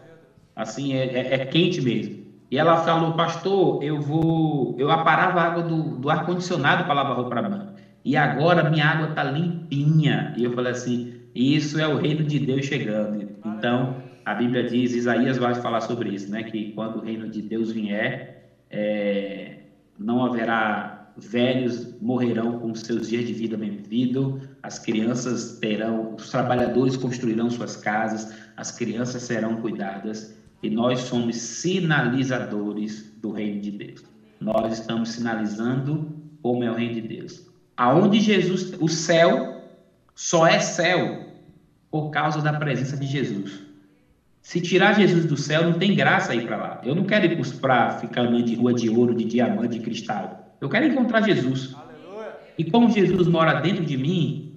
Assim, 0.63 0.95
é, 0.95 1.05
é, 1.07 1.35
é 1.35 1.47
quente 1.47 1.81
mesmo. 1.81 2.23
E 2.51 2.59
ela 2.59 2.85
falou, 2.85 3.15
pastor, 3.15 3.83
eu 3.83 3.99
vou. 4.01 4.77
Eu 4.79 4.91
aparava 4.91 5.41
a 5.41 5.45
água 5.45 5.63
do, 5.63 5.97
do 5.97 6.11
ar-condicionado 6.11 6.85
para 6.85 6.93
lavar 6.93 7.17
roupa 7.17 7.41
mim. 7.41 7.67
E 8.05 8.17
agora 8.17 8.69
minha 8.69 8.85
água 8.85 9.09
está 9.09 9.25
limpinha. 9.25 10.35
E 10.37 10.45
eu 10.45 10.53
falei 10.53 10.73
assim: 10.73 11.15
isso 11.35 11.81
é 11.81 11.89
o 11.89 11.97
reino 11.97 12.25
de 12.25 12.39
Deus 12.39 12.67
chegando. 12.67 13.27
Então, 13.45 13.97
a 14.25 14.35
Bíblia 14.35 14.69
diz, 14.69 14.93
Isaías 14.93 15.39
vai 15.39 15.55
falar 15.55 15.81
sobre 15.81 16.11
isso, 16.11 16.31
né? 16.31 16.43
Que 16.43 16.73
quando 16.73 16.97
o 16.97 17.01
reino 17.01 17.27
de 17.29 17.41
Deus 17.41 17.73
vier, 17.73 18.51
é, 18.71 19.61
não 19.99 20.23
haverá 20.23 21.11
velhos 21.17 21.95
morrerão 22.01 22.59
com 22.59 22.75
seus 22.75 23.09
dias 23.09 23.27
de 23.27 23.33
vida 23.33 23.57
bem-vindo, 23.57 24.41
as 24.63 24.79
crianças 24.79 25.59
terão, 25.59 26.15
os 26.15 26.31
trabalhadores 26.31 26.97
construirão 26.97 27.51
suas 27.51 27.77
casas, 27.77 28.35
as 28.57 28.71
crianças 28.71 29.23
serão 29.23 29.57
cuidadas 29.57 30.42
e 30.63 30.71
nós 30.71 31.01
somos 31.01 31.37
sinalizadores 31.37 33.13
do 33.21 33.31
reino 33.31 33.61
de 33.61 33.71
Deus. 33.71 34.05
Nós 34.41 34.73
estamos 34.81 35.11
sinalizando 35.11 36.07
como 36.41 36.63
é 36.65 36.71
o 36.71 36.75
reino 36.75 36.95
de 36.95 37.01
Deus. 37.03 37.47
Aonde 37.77 38.21
Jesus, 38.21 38.73
o 38.79 38.89
céu 38.89 39.63
só 40.15 40.47
é 40.47 40.59
céu 40.61 41.33
por 41.91 42.11
causa 42.11 42.41
da 42.41 42.53
presença 42.53 42.97
de 42.97 43.07
Jesus. 43.07 43.63
Se 44.41 44.61
tirar 44.61 44.93
Jesus 44.93 45.25
do 45.25 45.37
céu, 45.37 45.63
não 45.63 45.79
tem 45.79 45.95
graça 45.95 46.35
ir 46.35 46.47
para 46.47 46.57
lá. 46.57 46.81
Eu 46.85 46.95
não 46.95 47.05
quero 47.05 47.27
ir 47.27 47.61
para 47.61 47.91
ficar 47.99 48.23
andando 48.23 48.45
de 48.45 48.57
rua 48.57 48.75
de 48.75 48.89
ouro, 48.89 49.15
de 49.15 49.25
diamante, 49.25 49.79
de 49.79 49.81
cristal. 49.81 50.57
Eu 50.61 50.69
quero 50.69 50.87
encontrar 50.87 51.23
Jesus. 51.23 51.75
Aleluia. 51.75 52.35
E 52.59 52.65
como 52.71 52.91
Jesus 52.91 53.29
mora 53.29 53.55
dentro 53.55 53.85
de 53.85 53.97
mim, 53.97 54.53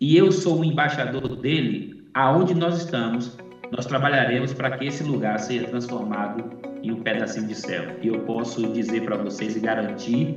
e 0.00 0.16
eu 0.16 0.32
sou 0.32 0.60
o 0.60 0.64
embaixador 0.64 1.36
dele, 1.36 2.04
aonde 2.12 2.54
nós 2.54 2.76
estamos, 2.76 3.36
nós 3.70 3.86
trabalharemos 3.86 4.52
para 4.52 4.76
que 4.76 4.86
esse 4.86 5.02
lugar 5.02 5.38
seja 5.40 5.66
transformado 5.66 6.44
em 6.82 6.92
um 6.92 7.02
pedacinho 7.02 7.46
de 7.46 7.54
céu. 7.54 7.84
E 8.02 8.08
eu 8.08 8.20
posso 8.20 8.66
dizer 8.68 9.04
para 9.04 9.16
vocês 9.16 9.56
e 9.56 9.60
garantir 9.60 10.36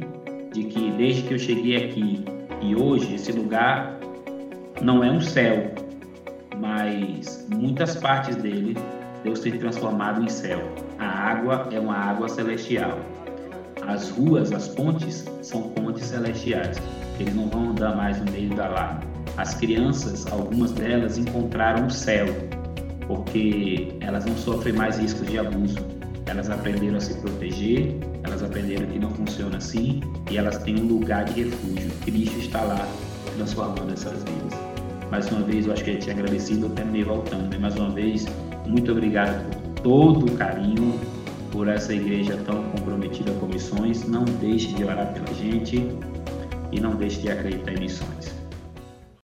de 0.54 0.64
que 0.64 0.92
desde 0.92 1.24
que 1.24 1.34
eu 1.34 1.40
cheguei 1.40 1.86
aqui 1.86 2.26
e 2.62 2.76
hoje 2.76 3.16
esse 3.16 3.32
lugar 3.32 3.98
não 4.82 5.04
é 5.04 5.12
um 5.12 5.22
céu, 5.22 5.72
mas 6.58 7.48
muitas 7.54 7.96
partes 7.96 8.36
dele 8.36 8.76
Deus 9.24 9.40
tem 9.40 9.58
transformado 9.58 10.24
em 10.24 10.30
céu. 10.30 10.60
A 10.98 11.06
água 11.06 11.68
é 11.72 11.80
uma 11.80 11.96
água 11.96 12.30
celestial. 12.30 13.00
As 13.86 14.10
ruas, 14.10 14.52
as 14.52 14.68
pontes, 14.68 15.26
são 15.42 15.70
pontes 15.70 16.06
celestiais. 16.06 16.78
Eles 17.20 17.36
não 17.36 17.48
vão 17.48 17.72
andar 17.72 17.96
mais 17.96 18.20
no 18.20 18.32
meio 18.32 18.50
da 18.56 18.68
lágrima. 18.68 19.12
As 19.38 19.54
crianças, 19.54 20.26
algumas 20.32 20.72
delas, 20.72 21.18
encontraram 21.18 21.88
o 21.88 21.92
céu 21.92 22.26
porque 23.08 23.94
elas 24.02 24.26
não 24.26 24.36
sofrem 24.36 24.74
mais 24.74 24.98
riscos 24.98 25.28
de 25.28 25.40
abuso. 25.40 25.78
Elas 26.26 26.50
aprenderam 26.50 26.98
a 26.98 27.00
se 27.00 27.14
proteger, 27.16 27.96
elas 28.24 28.44
aprenderam 28.44 28.86
que 28.88 29.00
não 29.00 29.10
funciona 29.12 29.58
assim 29.58 30.02
e 30.30 30.38
elas 30.38 30.58
têm 30.60 30.80
um 30.80 30.86
lugar 30.86 31.24
de 31.26 31.44
refúgio. 31.44 31.90
Cristo 32.04 32.40
está 32.40 32.62
lá 32.62 32.88
transformando 33.38 33.94
essas 33.94 34.24
vidas. 34.24 34.60
Mais 35.10 35.32
uma 35.32 35.42
vez, 35.42 35.66
eu 35.66 35.74
acho 35.74 35.86
que 35.86 35.92
eu 35.92 36.00
tinha 36.00 36.14
agradecido, 36.14 36.68
até 36.68 36.84
me 36.84 37.04
voltando. 37.04 37.50
Né? 37.50 37.58
Mais 37.58 37.76
uma 37.78 37.90
vez, 37.92 38.28
muito 38.68 38.92
obrigado 38.92 39.50
por 39.50 39.82
todo 39.82 40.26
o 40.26 40.38
carinho, 40.38 41.00
por 41.50 41.70
essa 41.70 41.94
igreja 41.94 42.38
tão 42.46 42.62
comprometida 42.72 43.32
com 43.40 43.46
missões. 43.46 44.06
Não 44.06 44.26
deixe 44.26 44.74
de 44.74 44.84
orar 44.84 45.14
pela 45.14 45.34
gente 45.34 45.90
e 46.74 46.80
não 46.80 46.96
deixe 46.96 47.22
de 47.22 47.30
acreditar 47.30 47.72
em 47.72 47.80
missões. 47.80 48.37